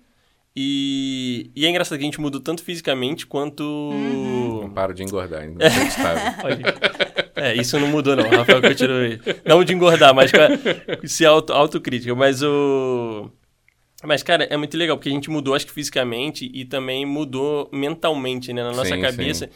E, 0.61 1.53
e 1.55 1.65
é 1.65 1.69
engraçado 1.71 1.97
que 1.99 2.03
a 2.03 2.07
gente 2.07 2.21
mudou 2.21 2.41
tanto 2.41 2.65
fisicamente 2.65 3.25
quanto. 3.25 3.63
Não 3.63 4.69
paro 4.71 4.93
de 4.93 5.05
engordar, 5.05 5.45
inacreditável. 5.45 6.23
Olha. 6.45 6.75
É, 7.37 7.55
isso 7.55 7.79
não 7.79 7.87
mudou, 7.87 8.17
não. 8.17 8.25
O 8.27 8.31
Rafael 8.31 8.61
continuou 8.61 8.99
aí. 9.03 9.21
Não 9.45 9.63
de 9.63 9.73
engordar, 9.73 10.13
mas 10.13 10.33
com 10.33 10.39
a- 10.41 11.07
se 11.07 11.25
auto, 11.25 11.53
autocrítica. 11.53 12.13
Mas 12.17 12.43
o. 12.43 13.31
Mas, 14.03 14.25
cara, 14.25 14.45
é 14.51 14.57
muito 14.57 14.77
legal, 14.77 14.97
porque 14.97 15.09
a 15.09 15.13
gente 15.13 15.31
mudou, 15.31 15.55
acho 15.55 15.67
que 15.67 15.73
fisicamente, 15.73 16.51
e 16.53 16.65
também 16.65 17.07
mudou 17.07 17.69
mentalmente, 17.73 18.53
né? 18.53 18.65
Na 18.65 18.73
nossa 18.73 18.95
Sim, 18.97 19.01
cabeça. 19.01 19.47
sim. 19.47 19.53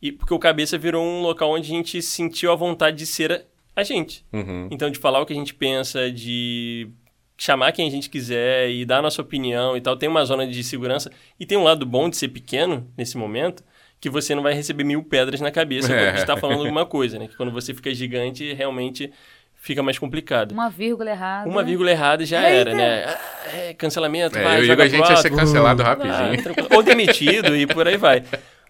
E 0.00 0.10
porque 0.12 0.32
o 0.32 0.38
cabeça 0.38 0.78
virou 0.78 1.04
um 1.04 1.20
local 1.20 1.50
onde 1.52 1.70
a 1.70 1.74
gente 1.76 2.00
sentiu 2.00 2.50
a 2.50 2.54
vontade 2.54 2.96
de 2.96 3.04
ser 3.06 3.30
a- 3.32 3.42
a 3.74 3.82
gente. 3.82 4.24
Uhum. 4.32 4.68
Então, 4.70 4.90
de 4.90 4.98
falar 4.98 5.20
o 5.20 5.26
que 5.26 5.34
a 5.34 5.36
gente 5.36 5.52
pensa, 5.54 6.10
de 6.10 6.88
chamar 7.36 7.72
quem 7.72 7.86
a 7.86 7.90
gente 7.90 8.08
quiser 8.08 8.70
e 8.70 8.84
dar 8.84 8.98
a 8.98 9.02
nossa 9.02 9.20
opinião 9.22 9.76
e 9.76 9.80
tal. 9.80 9.96
Tem 9.96 10.08
uma 10.08 10.24
zona 10.24 10.46
de 10.46 10.62
segurança. 10.64 11.10
E 11.38 11.44
tem 11.46 11.56
um 11.58 11.62
lado 11.64 11.84
bom 11.84 12.08
de 12.08 12.16
ser 12.16 12.28
pequeno 12.28 12.88
nesse 12.96 13.16
momento, 13.18 13.62
que 14.00 14.08
você 14.10 14.34
não 14.34 14.42
vai 14.42 14.54
receber 14.54 14.84
mil 14.84 15.02
pedras 15.02 15.40
na 15.40 15.50
cabeça 15.50 15.92
É. 15.92 16.06
quando 16.06 16.16
está 16.18 16.36
falando 16.38 16.60
alguma 16.60 16.86
coisa, 16.86 17.18
né? 17.18 17.28
Que 17.28 17.36
quando 17.36 17.52
você 17.52 17.72
fica 17.74 17.92
gigante, 17.94 18.52
realmente 18.54 19.10
fica 19.54 19.82
mais 19.82 19.98
complicado. 19.98 20.52
Uma 20.52 20.68
vírgula 20.70 21.10
errada. 21.10 21.48
Uma 21.48 21.62
vírgula 21.62 21.90
errada 21.90 22.24
já 22.24 22.38
Eita. 22.48 22.70
era, 22.70 22.74
né? 22.74 23.04
Ah, 23.06 23.56
é, 23.56 23.74
cancelamento, 23.74 24.38
É, 24.38 24.42
vai, 24.42 24.58
eu 24.60 24.64
e 24.64 24.66
joga 24.66 24.84
a 24.84 24.88
gente 24.88 25.08
ia 25.10 25.16
ser 25.16 25.30
cancelado 25.30 25.82
Ah, 25.82 25.86
rapidinho. 25.86 26.42
tranquilo. 26.42 26.68
Ou 26.72 26.82
demitido 26.82 27.56
e 27.56 27.66
por 27.66 27.86
aí 27.88 27.96
vai. 27.96 28.22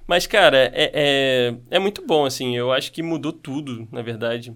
Mas, 0.07 0.27
cara, 0.27 0.71
é, 0.73 0.91
é, 0.95 1.55
é 1.73 1.79
muito 1.79 2.01
bom, 2.07 2.25
assim. 2.25 2.57
Eu 2.57 2.73
acho 2.73 2.93
que 2.93 3.03
mudou 3.03 3.33
tudo, 3.33 3.87
na 3.91 4.03
verdade. 4.03 4.55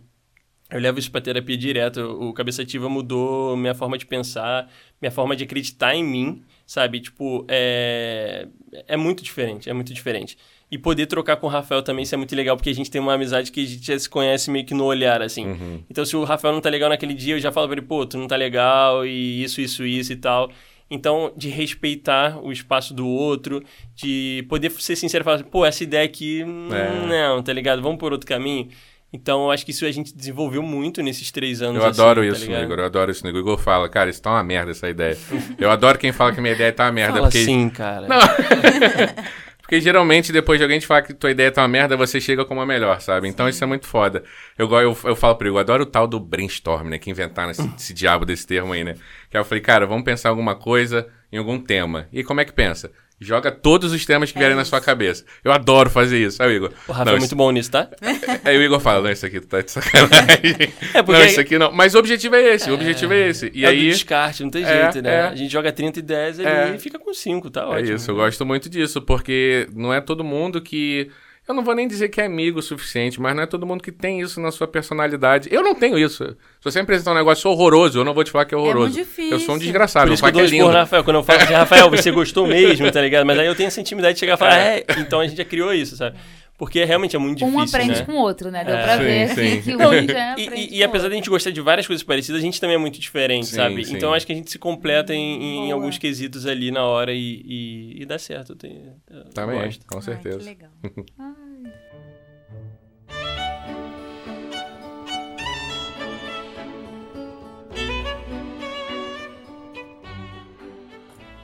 Eu 0.70 0.80
levo 0.80 0.98
isso 0.98 1.10
pra 1.10 1.20
terapia 1.20 1.56
direto. 1.56 2.00
O 2.00 2.32
Cabeça 2.32 2.62
Ativa 2.62 2.88
mudou 2.88 3.56
minha 3.56 3.74
forma 3.74 3.98
de 3.98 4.06
pensar, 4.06 4.70
minha 5.00 5.10
forma 5.10 5.34
de 5.34 5.44
acreditar 5.44 5.94
em 5.94 6.04
mim, 6.04 6.42
sabe? 6.66 7.00
Tipo, 7.00 7.44
é, 7.48 8.46
é 8.86 8.96
muito 8.96 9.22
diferente, 9.22 9.68
é 9.68 9.72
muito 9.72 9.92
diferente. 9.92 10.38
E 10.70 10.78
poder 10.78 11.06
trocar 11.06 11.36
com 11.36 11.48
o 11.48 11.50
Rafael 11.50 11.82
também, 11.82 12.04
isso 12.04 12.14
é 12.14 12.18
muito 12.18 12.34
legal, 12.36 12.56
porque 12.56 12.70
a 12.70 12.74
gente 12.74 12.88
tem 12.90 13.00
uma 13.00 13.14
amizade 13.14 13.50
que 13.50 13.60
a 13.64 13.66
gente 13.66 13.84
já 13.84 13.98
se 13.98 14.08
conhece 14.08 14.50
meio 14.52 14.64
que 14.64 14.72
no 14.72 14.84
olhar, 14.84 15.20
assim. 15.20 15.44
Uhum. 15.46 15.82
Então, 15.90 16.04
se 16.04 16.16
o 16.16 16.22
Rafael 16.22 16.54
não 16.54 16.60
tá 16.60 16.70
legal 16.70 16.88
naquele 16.88 17.14
dia, 17.14 17.34
eu 17.34 17.40
já 17.40 17.50
falo 17.50 17.66
pra 17.66 17.76
ele, 17.76 17.86
pô, 17.86 18.06
tu 18.06 18.16
não 18.16 18.28
tá 18.28 18.36
legal, 18.36 19.04
e 19.04 19.42
isso, 19.42 19.60
isso, 19.60 19.84
isso 19.84 20.12
e 20.12 20.16
tal. 20.16 20.48
Então, 20.88 21.32
de 21.36 21.48
respeitar 21.48 22.38
o 22.40 22.52
espaço 22.52 22.94
do 22.94 23.06
outro, 23.06 23.62
de 23.96 24.44
poder 24.48 24.70
ser 24.72 24.94
sincero 24.96 25.22
e 25.22 25.24
falar, 25.24 25.42
pô, 25.44 25.64
essa 25.64 25.82
ideia 25.82 26.04
aqui, 26.04 26.42
É. 26.42 27.06
não, 27.06 27.42
tá 27.42 27.52
ligado? 27.52 27.82
Vamos 27.82 27.98
por 27.98 28.12
outro 28.12 28.26
caminho. 28.26 28.68
Então, 29.12 29.44
eu 29.44 29.50
acho 29.50 29.64
que 29.64 29.72
isso 29.72 29.84
a 29.84 29.90
gente 29.90 30.14
desenvolveu 30.14 30.62
muito 30.62 31.02
nesses 31.02 31.30
três 31.32 31.60
anos. 31.60 31.82
Eu 31.82 31.88
adoro 31.88 32.20
assim, 32.20 32.30
isso, 32.30 32.40
tá 32.40 32.46
no 32.46 32.52
ligado? 32.52 32.64
Igor. 32.64 32.78
Eu 32.78 32.84
adoro 32.84 33.10
isso. 33.10 33.26
O 33.26 33.38
Igor 33.38 33.58
fala, 33.58 33.88
cara, 33.88 34.08
isso 34.08 34.22
tá 34.22 34.30
uma 34.30 34.44
merda, 34.44 34.70
essa 34.70 34.88
ideia. 34.88 35.18
eu 35.58 35.70
adoro 35.70 35.98
quem 35.98 36.12
fala 36.12 36.32
que 36.32 36.40
minha 36.40 36.54
ideia 36.54 36.72
tá 36.72 36.84
uma 36.84 36.92
merda. 36.92 37.14
Fala 37.14 37.26
porque... 37.26 37.38
assim, 37.38 37.68
cara. 37.70 38.06
Não. 38.06 38.18
Porque 39.70 39.80
geralmente, 39.80 40.32
depois 40.32 40.58
de 40.58 40.64
alguém 40.64 40.80
te 40.80 40.86
falar 40.88 41.02
que 41.02 41.14
tua 41.14 41.30
ideia 41.30 41.52
tá 41.52 41.62
uma 41.62 41.68
merda, 41.68 41.96
você 41.96 42.20
chega 42.20 42.44
com 42.44 42.54
uma 42.54 42.66
melhor, 42.66 43.00
sabe? 43.00 43.28
Então 43.28 43.48
isso 43.48 43.62
é 43.62 43.66
muito 43.68 43.86
foda. 43.86 44.24
Eu, 44.58 44.68
eu, 44.68 44.98
eu 45.04 45.14
falo 45.14 45.36
pro 45.36 45.46
Igor, 45.46 45.58
eu 45.58 45.60
adoro 45.60 45.82
o 45.84 45.86
tal 45.86 46.08
do 46.08 46.18
brainstorm, 46.18 46.88
né? 46.88 46.98
Que 46.98 47.08
inventaram 47.08 47.52
esse, 47.52 47.70
esse 47.78 47.94
diabo 47.94 48.24
desse 48.24 48.44
termo 48.44 48.72
aí, 48.72 48.82
né? 48.82 48.96
Que 49.30 49.38
eu 49.38 49.44
falei, 49.44 49.62
cara, 49.62 49.86
vamos 49.86 50.02
pensar 50.02 50.28
alguma 50.28 50.56
coisa 50.56 51.06
em 51.30 51.38
algum 51.38 51.56
tema. 51.56 52.08
E 52.12 52.24
como 52.24 52.40
é 52.40 52.44
que 52.44 52.52
pensa? 52.52 52.90
Joga 53.22 53.50
todos 53.52 53.92
os 53.92 54.06
temas 54.06 54.32
que 54.32 54.38
vierem 54.38 54.56
na 54.56 54.64
sua 54.64 54.80
cabeça. 54.80 55.24
Eu 55.44 55.52
adoro 55.52 55.90
fazer 55.90 56.18
isso. 56.26 56.42
Aí 56.42 56.48
o 56.48 56.52
Igor. 56.56 56.70
O 56.88 56.92
Rafael 56.92 57.04
não, 57.04 57.16
é 57.16 57.18
muito 57.18 57.36
bom 57.36 57.50
nisso, 57.50 57.70
tá? 57.70 57.86
Aí 58.44 58.56
o 58.56 58.62
Igor 58.62 58.80
fala, 58.80 59.02
não, 59.02 59.10
isso 59.10 59.26
aqui 59.26 59.40
tu 59.40 59.46
tá 59.46 59.60
de 59.60 59.70
sacanagem. 59.70 60.40
É, 60.94 61.02
porque- 61.02 61.20
Não, 61.20 61.26
isso 61.26 61.40
aqui 61.40 61.58
não. 61.58 61.70
Mas 61.70 61.94
o 61.94 61.98
objetivo 61.98 62.34
é 62.34 62.54
esse, 62.54 62.70
o 62.70 62.74
objetivo 62.74 63.12
é 63.12 63.28
esse. 63.28 63.50
E 63.54 63.64
é 63.64 63.68
aí. 63.68 63.84
do 63.84 63.90
descarte, 63.90 64.42
não 64.42 64.50
tem 64.50 64.64
É, 64.64 64.82
jeito, 64.92 65.02
né? 65.02 65.14
é. 65.14 65.20
A 65.22 65.34
gente 65.34 65.52
joga 65.52 65.70
30 65.70 65.98
e 65.98 66.02
10 66.02 66.40
ali 66.40 66.48
É. 66.48 66.74
e 66.74 66.78
fica 66.78 66.98
com 66.98 67.12
5, 67.12 67.50
tá 67.50 67.60
É 67.60 67.64
ótimo. 67.64 67.96
isso, 67.96 68.10
eu 68.10 68.14
gosto 68.16 68.46
muito 68.46 68.70
disso, 68.70 69.02
porque 69.02 69.68
não 69.74 69.92
é 69.92 70.00
todo 70.00 70.24
mundo 70.24 70.60
que. 70.60 71.10
Eu 71.50 71.54
não 71.54 71.64
vou 71.64 71.74
nem 71.74 71.88
dizer 71.88 72.08
que 72.08 72.20
é 72.20 72.26
amigo 72.26 72.60
o 72.60 72.62
suficiente, 72.62 73.20
mas 73.20 73.34
não 73.34 73.42
é 73.42 73.46
todo 73.46 73.66
mundo 73.66 73.82
que 73.82 73.90
tem 73.90 74.20
isso 74.20 74.40
na 74.40 74.52
sua 74.52 74.68
personalidade. 74.68 75.48
Eu 75.50 75.62
não 75.62 75.74
tenho 75.74 75.98
isso. 75.98 76.24
Se 76.24 76.36
você 76.64 76.78
apresentar 76.78 77.10
um 77.10 77.14
negócio 77.16 77.50
horroroso, 77.50 77.98
eu 77.98 78.04
não 78.04 78.14
vou 78.14 78.22
te 78.22 78.30
falar 78.30 78.44
que 78.44 78.54
é 78.54 78.56
horroroso. 78.58 78.94
muito 78.94 79.06
difícil. 79.08 79.32
Eu 79.32 79.40
sou 79.40 79.56
um 79.56 79.58
desgraçado, 79.58 80.06
Por 80.06 80.14
isso 80.14 80.22
que 80.22 80.28
eu 80.28 80.32
dou 80.32 80.42
que 80.42 80.46
é 80.54 80.58
no 80.58 80.64
lindo. 80.66 80.76
Rafael. 80.76 81.02
Quando 81.02 81.16
eu 81.16 81.22
falo 81.24 81.40
assim, 81.42 81.52
Rafael, 81.54 81.90
você 81.90 82.10
gostou 82.12 82.46
mesmo, 82.46 82.90
tá 82.92 83.00
ligado? 83.02 83.26
Mas 83.26 83.38
aí 83.38 83.46
eu 83.46 83.54
tenho 83.56 83.66
essa 83.66 83.80
intimidade 83.80 84.14
de 84.14 84.20
chegar 84.20 84.34
e 84.34 84.36
falar, 84.36 84.58
é, 84.58 84.84
então 84.98 85.18
a 85.20 85.26
gente 85.26 85.36
já 85.36 85.44
criou 85.44 85.74
isso, 85.74 85.96
sabe? 85.96 86.16
Porque 86.56 86.84
realmente 86.84 87.16
é 87.16 87.18
muito 87.18 87.38
difícil, 87.38 87.58
Um 87.58 87.62
aprende 87.62 88.00
né? 88.00 88.04
com 88.04 88.12
o 88.12 88.16
outro, 88.16 88.50
né? 88.50 88.62
Deu 88.62 88.76
É. 88.76 88.82
pra 88.82 88.98
Sim, 88.98 89.02
ver 89.04 89.28
sim. 89.30 89.62
que 89.62 89.74
um 89.74 89.78
já 89.78 89.94
E, 90.36 90.44
aprende 90.44 90.54
e- 90.74 90.76
e 90.76 90.82
apesar 90.84 91.08
de 91.08 91.14
a 91.14 91.16
gente 91.16 91.30
gostar 91.30 91.50
de 91.50 91.60
várias 91.62 91.86
coisas 91.86 92.02
parecidas, 92.04 92.38
a 92.38 92.44
gente 92.44 92.60
também 92.60 92.76
é 92.76 92.78
muito 92.78 93.00
diferente, 93.00 93.46
Sim, 93.46 93.56
sabe? 93.56 93.82
sim. 93.82 93.96
Então 93.96 94.12
acho 94.12 94.26
que 94.26 94.32
a 94.32 94.36
gente 94.36 94.50
se 94.50 94.58
completa 94.58 95.14
em, 95.14 95.68
em 95.68 95.72
alguns 95.72 95.96
quesitos 95.96 96.44
ali 96.44 96.70
na 96.70 96.84
hora 96.84 97.14
e, 97.14 97.40
e, 97.46 98.02
e 98.02 98.04
dá 98.04 98.18
certo. 98.18 98.52
Eu, 98.52 98.56
tenho, 98.56 98.92
eu 99.10 99.24
Também, 99.32 99.58
gosto. 99.58 99.86
com 99.86 99.96
Ai, 99.96 100.02
certeza. 100.02 100.38
que 100.38 100.44
legal. 100.44 100.70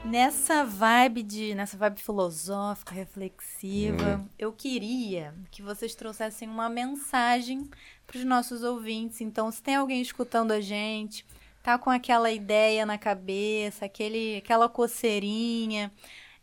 Nessa 0.07 0.63
vibe 0.63 1.21
de, 1.21 1.53
nessa 1.53 1.75
vibe 1.75 1.99
filosófica, 1.99 2.95
reflexiva, 2.95 4.25
eu 4.39 4.53
queria 4.53 5.35
que 5.51 5.61
vocês 5.61 5.93
trouxessem 5.95 6.47
uma 6.47 6.69
mensagem 6.69 7.69
para 8.05 8.17
os 8.17 8.23
nossos 8.23 8.63
ouvintes. 8.63 9.19
Então, 9.19 9.51
se 9.51 9.61
tem 9.61 9.75
alguém 9.75 10.01
escutando 10.01 10.53
a 10.53 10.61
gente, 10.61 11.25
tá 11.61 11.77
com 11.77 11.89
aquela 11.89 12.31
ideia 12.31 12.85
na 12.85 12.97
cabeça, 12.97 13.83
aquele, 13.83 14.37
aquela 14.37 14.69
coceirinha, 14.69 15.91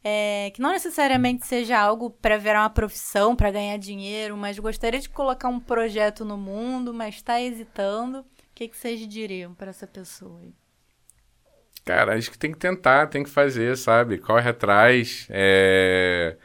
é, 0.04 0.50
que 0.54 0.60
não 0.60 0.70
necessariamente 0.70 1.46
seja 1.46 1.78
algo 1.78 2.10
para 2.10 2.36
virar 2.36 2.64
uma 2.64 2.70
profissão, 2.70 3.34
para 3.34 3.50
ganhar 3.50 3.78
dinheiro, 3.78 4.36
mas 4.36 4.58
gostaria 4.58 5.00
de 5.00 5.08
colocar 5.08 5.48
um 5.48 5.58
projeto 5.58 6.22
no 6.22 6.36
mundo, 6.36 6.92
mas 6.92 7.14
está 7.14 7.40
hesitando, 7.40 8.18
o 8.18 8.24
que, 8.54 8.68
que 8.68 8.76
vocês 8.76 9.08
diriam 9.08 9.54
para 9.54 9.70
essa 9.70 9.86
pessoa? 9.86 10.38
aí? 10.38 10.52
Cara, 11.84 12.16
acho 12.16 12.30
que 12.30 12.38
tem 12.38 12.50
que 12.50 12.58
tentar, 12.58 13.08
tem 13.08 13.22
que 13.22 13.30
fazer, 13.30 13.76
sabe? 13.76 14.18
Corre 14.18 14.48
atrás. 14.48 15.26
É... 15.30 16.36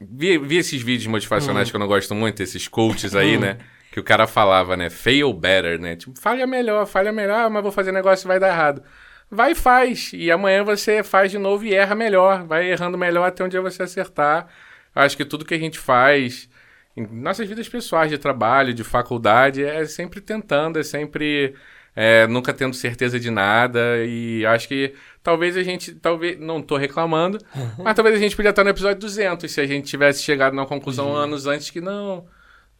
Vi, 0.00 0.38
vi 0.38 0.58
esses 0.58 0.80
vídeos 0.80 1.06
motivacionais 1.06 1.70
que 1.70 1.76
eu 1.76 1.80
não 1.80 1.86
gosto 1.86 2.14
muito, 2.14 2.42
esses 2.42 2.68
coaches 2.68 3.14
aí, 3.14 3.36
né? 3.38 3.58
Que 3.90 3.98
o 3.98 4.04
cara 4.04 4.26
falava, 4.26 4.76
né? 4.76 4.90
Fail 4.90 5.32
better, 5.32 5.80
né? 5.80 5.96
Tipo, 5.96 6.18
falha 6.18 6.46
melhor, 6.46 6.86
falha 6.86 7.12
melhor, 7.12 7.46
ah, 7.46 7.50
mas 7.50 7.62
vou 7.62 7.72
fazer 7.72 7.92
negócio 7.92 8.26
e 8.26 8.28
vai 8.28 8.38
dar 8.38 8.48
errado. 8.48 8.82
Vai 9.30 9.52
e 9.52 9.54
faz. 9.54 10.12
E 10.12 10.30
amanhã 10.30 10.62
você 10.62 11.02
faz 11.02 11.30
de 11.30 11.38
novo 11.38 11.64
e 11.64 11.74
erra 11.74 11.94
melhor. 11.94 12.44
Vai 12.44 12.70
errando 12.70 12.98
melhor 12.98 13.26
até 13.26 13.44
um 13.44 13.48
dia 13.48 13.60
você 13.60 13.82
acertar. 13.82 14.48
Acho 14.94 15.16
que 15.16 15.24
tudo 15.24 15.44
que 15.44 15.54
a 15.54 15.58
gente 15.58 15.78
faz 15.78 16.48
em 16.96 17.06
nossas 17.06 17.48
vidas 17.48 17.68
pessoais, 17.68 18.10
de 18.10 18.18
trabalho, 18.18 18.72
de 18.72 18.84
faculdade, 18.84 19.64
é 19.64 19.84
sempre 19.86 20.20
tentando, 20.20 20.78
é 20.78 20.82
sempre 20.84 21.54
é, 21.96 22.26
nunca 22.26 22.52
tendo 22.52 22.74
certeza 22.74 23.18
de 23.20 23.30
nada. 23.30 24.04
E 24.06 24.44
acho 24.46 24.66
que 24.68 24.92
talvez 25.22 25.56
a 25.56 25.62
gente, 25.62 25.94
talvez, 25.94 26.38
não 26.38 26.60
tô 26.62 26.76
reclamando, 26.76 27.38
mas 27.82 27.94
talvez 27.94 28.16
a 28.16 28.18
gente 28.18 28.34
podia 28.36 28.50
estar 28.50 28.64
no 28.64 28.70
episódio 28.70 29.00
200 29.00 29.50
se 29.50 29.60
a 29.60 29.66
gente 29.66 29.86
tivesse 29.86 30.22
chegado 30.22 30.54
na 30.54 30.66
conclusão 30.66 31.08
Uhum. 31.10 31.16
anos 31.16 31.46
antes 31.46 31.70
que 31.70 31.80
não. 31.80 32.26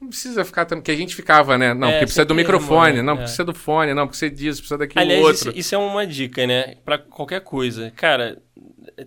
Não 0.01 0.09
precisa 0.09 0.45
ficar 0.45 0.65
tão. 0.67 0.83
Que 0.83 0.91
a 0.91 0.97
gente 0.97 1.15
ficava, 1.15 1.57
né? 1.57 1.73
Não, 1.73 1.89
É, 1.89 1.93
porque 1.93 2.07
precisa 2.07 2.25
do 2.25 2.35
microfone, 2.35 2.97
erro, 2.97 3.07
não, 3.07 3.15
né? 3.15 3.21
precisa 3.23 3.45
do 3.45 3.55
fone, 3.55 3.95
não, 3.95 4.07
precisa 4.09 4.31
disso, 4.31 4.61
precisa 4.61 4.77
daquilo 4.77 5.01
Aliás, 5.01 5.23
outro. 5.25 5.51
isso, 5.51 5.59
isso 5.59 5.75
é 5.75 5.79
uma 5.79 6.07
dica, 6.07 6.47
né? 6.47 6.75
Pra 6.85 6.99
qualquer 6.99 7.41
coisa. 7.41 7.91
Cara, 7.97 8.37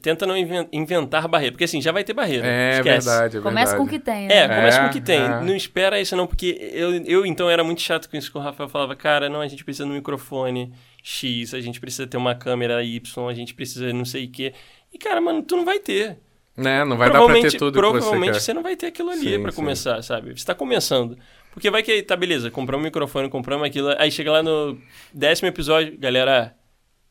tenta 0.01 0.25
não 0.25 0.35
inven- 0.37 0.67
inventar 0.71 1.27
barreira. 1.27 1.51
Porque 1.53 1.63
assim, 1.63 1.81
já 1.81 1.91
vai 1.91 2.03
ter 2.03 2.13
barreira. 2.13 2.45
É 2.47 2.71
Esquece. 2.77 3.07
verdade, 3.07 3.37
é 3.37 3.41
Começa 3.41 3.75
com 3.77 3.83
o 3.83 3.87
que 3.87 3.99
tem, 3.99 4.27
né? 4.27 4.35
É, 4.35 4.47
começa 4.47 4.77
É, 4.77 4.81
com 4.83 4.87
o 4.87 4.91
que 4.93 5.01
tem. 5.01 5.21
é. 5.21 5.41
Não 5.41 5.55
espera 5.55 5.99
isso, 5.99 6.15
não, 6.15 6.27
porque 6.27 6.57
eu, 6.73 6.91
eu 7.05 7.25
então 7.25 7.49
era 7.49 7.63
muito 7.63 7.81
chato 7.81 8.09
com 8.09 8.17
isso 8.17 8.31
que 8.31 8.37
o 8.37 8.41
Rafael 8.41 8.67
falava, 8.69 8.95
cara, 8.95 9.29
não, 9.29 9.41
a 9.41 9.47
gente 9.47 9.63
precisa 9.63 9.85
do 9.85 9.93
microfone. 9.93 10.73
X, 11.03 11.53
a 11.53 11.61
gente 11.61 11.79
precisa 11.79 12.05
ter 12.05 12.17
uma 12.17 12.35
câmera 12.35 12.83
Y, 12.83 13.29
a 13.29 13.33
gente 13.33 13.53
precisa 13.53 13.93
não 13.93 14.03
sei 14.05 14.25
o 14.25 14.29
quê. 14.31 14.53
E, 14.93 14.97
cara, 14.97 15.21
mano, 15.21 15.41
tu 15.41 15.55
não 15.55 15.63
vai 15.63 15.79
ter. 15.79 16.17
Né? 16.55 16.83
Não 16.83 16.97
vai 16.97 17.09
dar 17.11 17.23
pra 17.23 17.33
ter 17.35 17.51
tudo 17.51 17.71
que 17.71 17.79
você 17.79 17.91
Provavelmente 17.91 18.33
quer. 18.33 18.39
você 18.41 18.53
não 18.53 18.63
vai 18.63 18.75
ter 18.75 18.87
aquilo 18.87 19.11
ali 19.11 19.35
Sim, 19.35 19.41
pra 19.41 19.51
sim. 19.51 19.55
começar, 19.55 20.01
sabe? 20.01 20.37
Você 20.37 20.45
tá 20.45 20.55
começando. 20.55 21.17
Porque 21.53 21.69
vai 21.69 21.81
que, 21.83 22.01
tá, 22.03 22.15
beleza, 22.15 22.49
compramos 22.51 22.83
um 22.83 22.87
microfone, 22.87 23.29
compramos 23.29 23.65
aquilo, 23.67 23.93
aí 23.97 24.11
chega 24.11 24.31
lá 24.31 24.43
no 24.43 24.77
décimo 25.13 25.47
episódio, 25.47 25.97
galera, 25.97 26.55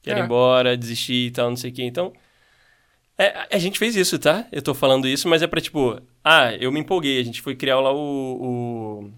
quero 0.03 0.18
ir 0.18 0.22
É. 0.22 0.24
embora, 0.24 0.77
desistir 0.77 1.29
e 1.29 1.31
tal, 1.31 1.49
não 1.49 1.57
sei 1.57 1.70
o 1.70 1.74
quê. 1.74 1.83
Então, 1.85 2.12
é, 3.19 3.47
a 3.51 3.59
gente 3.59 3.79
fez 3.79 3.97
isso, 3.97 4.19
tá? 4.19 4.45
Eu 4.53 4.61
tô 4.62 4.75
falando 4.75 5.07
isso, 5.09 5.29
mas 5.29 5.43
é 5.43 5.47
pra 5.47 5.61
tipo, 5.61 6.01
ah, 6.25 6.53
eu 6.55 6.71
me 6.73 6.81
empolguei, 6.81 7.19
a 7.21 7.25
gente 7.25 7.41
foi 7.43 7.55
criar 7.55 7.81
lá 7.81 7.93
o. 7.93 7.97
o- 7.99 9.11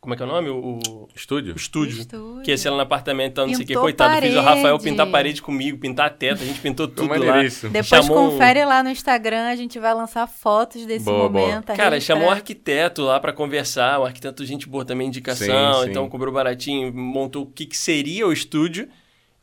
como 0.00 0.14
é 0.14 0.16
que 0.16 0.22
é 0.22 0.26
o 0.26 0.28
nome? 0.28 0.48
O, 0.50 0.78
o 0.84 1.08
Estúdio? 1.16 1.56
estúdio. 1.56 1.98
Estúdio. 1.98 2.42
Que 2.44 2.52
ia 2.52 2.56
ser 2.58 2.70
lá 2.70 2.76
no 2.76 2.82
apartamento 2.82 3.32
e 3.32 3.34
tal, 3.34 3.46
não 3.48 3.54
sei 3.54 3.64
o 3.64 3.66
quê. 3.66 3.74
Coitado, 3.74 4.20
fiz 4.22 4.36
o 4.36 4.40
Rafael 4.40 4.62
parede. 4.62 4.84
pintar 4.84 5.06
a 5.08 5.10
parede 5.10 5.42
comigo, 5.42 5.78
pintar 5.78 6.06
a 6.06 6.10
teta, 6.10 6.44
a 6.44 6.46
gente 6.46 6.60
pintou 6.60 6.86
tudo 6.86 7.08
lá. 7.10 7.18
maneiríssimo. 7.18 7.72
Depois 7.72 7.88
Chamou 7.88 8.30
confere 8.30 8.64
lá 8.64 8.84
no 8.84 8.90
Instagram, 8.90 9.48
a 9.48 9.56
gente 9.56 9.80
vai 9.80 9.92
lançar 9.94 10.28
fotos 10.28 10.86
desse 10.86 11.04
Boa, 11.06 11.28
boa. 11.28 11.48
momento. 11.48 11.70
a 11.70 11.74
Cara, 11.76 11.94
registrar. 11.96 12.14
chamou 12.14 12.28
um 12.28 12.32
arquiteto 12.32 13.02
lá 13.02 13.18
pra 13.18 13.32
conversar, 13.32 13.98
um 14.00 14.04
arquiteto 14.04 14.44
gente 14.44 14.68
boa 14.68 14.84
também, 14.84 15.08
indicação, 15.08 15.74
Sim, 15.74 15.82
sim. 15.86 15.90
então 15.90 16.08
cobrou 16.08 16.32
baratinho, 16.32 16.94
montou 16.94 17.42
o 17.42 17.46
que, 17.46 17.66
que 17.66 17.76
seria 17.76 18.28
o 18.28 18.32
estúdio. 18.32 18.88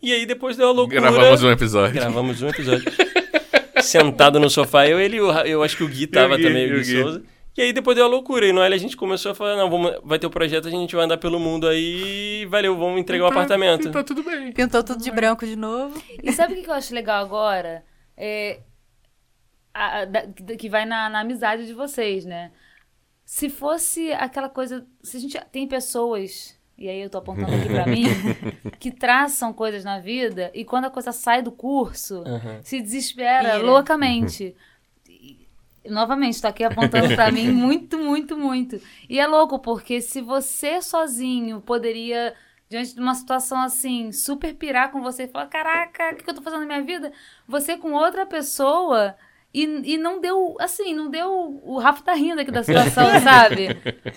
E 0.02 0.14
aí 0.14 0.26
depois 0.26 0.56
deu 0.56 0.70
a 0.70 0.72
loucura. 0.72 1.02
Gravamos 1.02 1.44
um 1.44 1.52
episódio. 1.52 1.94
Gravamos 1.96 2.42
um 2.42 2.48
episódio. 2.48 2.86
Sentado 3.84 4.40
no 4.40 4.50
sofá, 4.50 4.88
eu, 4.88 5.00
ele, 5.00 5.18
e 5.18 5.32
Ra- 5.32 5.48
eu 5.48 5.62
acho 5.64 5.78
que 5.78 5.84
o 5.84 5.88
Gui 5.88 6.08
tava 6.08 6.36
Gui, 6.38 6.44
também, 6.44 6.68
e 6.68 6.72
o 6.72 6.76
o 6.76 6.80
Gui 6.80 6.84
Gui. 6.94 7.02
Souza. 7.02 7.24
E 7.56 7.62
aí 7.62 7.72
depois 7.72 7.96
deu 7.96 8.06
a 8.06 8.08
loucura. 8.08 8.48
E 8.48 8.52
no 8.52 8.62
L 8.64 8.74
a 8.74 8.78
gente 8.78 8.98
começou 8.98 9.32
a 9.32 9.36
falar, 9.36 9.56
não, 9.56 9.70
vamos, 9.70 9.92
vai 10.04 10.18
ter 10.18 10.26
o 10.26 10.30
projeto, 10.32 10.68
a 10.68 10.72
gente 10.72 10.96
vai 10.96 11.06
andar 11.06 11.18
pelo 11.18 11.40
mundo 11.40 11.68
aí, 11.68 12.46
valeu, 12.50 12.76
vamos 12.76 13.00
entregar 13.00 13.26
o 13.26 13.28
apartamento. 13.28 13.92
Tá 13.92 14.04
tudo 14.04 14.24
bem. 14.24 14.52
Pintou 14.52 14.84
tudo 14.84 15.04
de 15.04 15.12
branco 15.12 15.46
de 15.46 15.56
novo. 15.56 16.02
E 16.24 16.32
sabe 16.32 16.54
o 16.54 16.56
que 16.56 16.64
que 16.64 16.70
eu 16.70 16.74
acho 16.74 16.94
legal 16.96 17.24
agora? 17.24 17.84
É, 18.18 18.60
a- 19.74 20.00
a- 20.00 20.06
da- 20.06 20.28
que 20.58 20.68
vai 20.70 20.86
na, 20.86 21.10
na 21.10 21.20
amizade 21.20 21.66
de 21.68 21.74
vocês, 21.74 22.26
né? 22.26 22.52
Se 23.26 23.50
fosse 23.50 24.12
aquela 24.14 24.50
coisa. 24.50 24.86
Se 25.04 25.18
a 25.18 25.20
gente 25.20 25.40
tem 25.52 25.68
pessoas, 25.68 26.56
e 26.84 26.90
aí 26.90 27.00
eu 27.02 27.10
tô 27.10 27.18
apontando 27.18 27.56
aqui 27.56 27.70
pra 27.70 27.88
mim, 27.88 28.04
que 28.80 28.92
traçam 28.92 29.54
coisas 29.54 29.84
na 29.84 30.00
vida 30.00 30.52
e 30.54 30.66
quando 30.66 30.86
a 30.86 30.90
coisa 30.90 31.12
sai 31.12 31.42
do 31.42 31.52
curso, 31.52 32.24
Aham. 32.26 32.60
se 32.62 32.82
desespera 32.82 33.56
Pira. 33.58 33.64
loucamente. 33.66 34.56
E, 35.08 35.48
Novamente, 35.86 36.42
tô 36.42 36.48
aqui 36.48 36.64
apontando 36.64 37.14
pra 37.14 37.30
mim 37.32 37.48
muito, 37.52 37.98
muito, 37.98 38.38
muito. 38.38 38.80
E 39.10 39.20
é 39.20 39.28
louco, 39.28 39.60
porque 39.60 40.02
se 40.02 40.22
você 40.22 40.82
sozinho 40.82 41.60
poderia, 41.62 42.34
diante 42.70 42.96
de 42.96 43.02
uma 43.02 43.14
situação 43.16 43.60
assim, 43.62 44.12
super 44.12 44.54
pirar 44.56 44.92
com 44.92 45.02
você 45.02 45.24
e 45.24 45.28
falar: 45.28 45.48
caraca, 45.48 46.12
o 46.14 46.16
que 46.16 46.24
que 46.24 46.30
eu 46.30 46.36
tô 46.36 46.42
fazendo 46.42 46.62
na 46.62 46.66
minha 46.66 46.82
vida? 46.82 47.12
Você 47.48 47.78
com 47.78 47.92
outra 47.94 48.26
pessoa. 48.26 49.16
E, 49.54 49.94
e 49.94 49.98
não 49.98 50.20
deu, 50.20 50.56
assim, 50.60 50.96
não 50.96 51.10
deu. 51.12 51.62
O 51.64 51.78
Rafa 51.78 52.02
tá 52.04 52.14
rindo 52.14 52.42
aqui 52.42 52.50
da 52.50 52.64
situação, 52.64 53.06
sabe? 53.22 53.70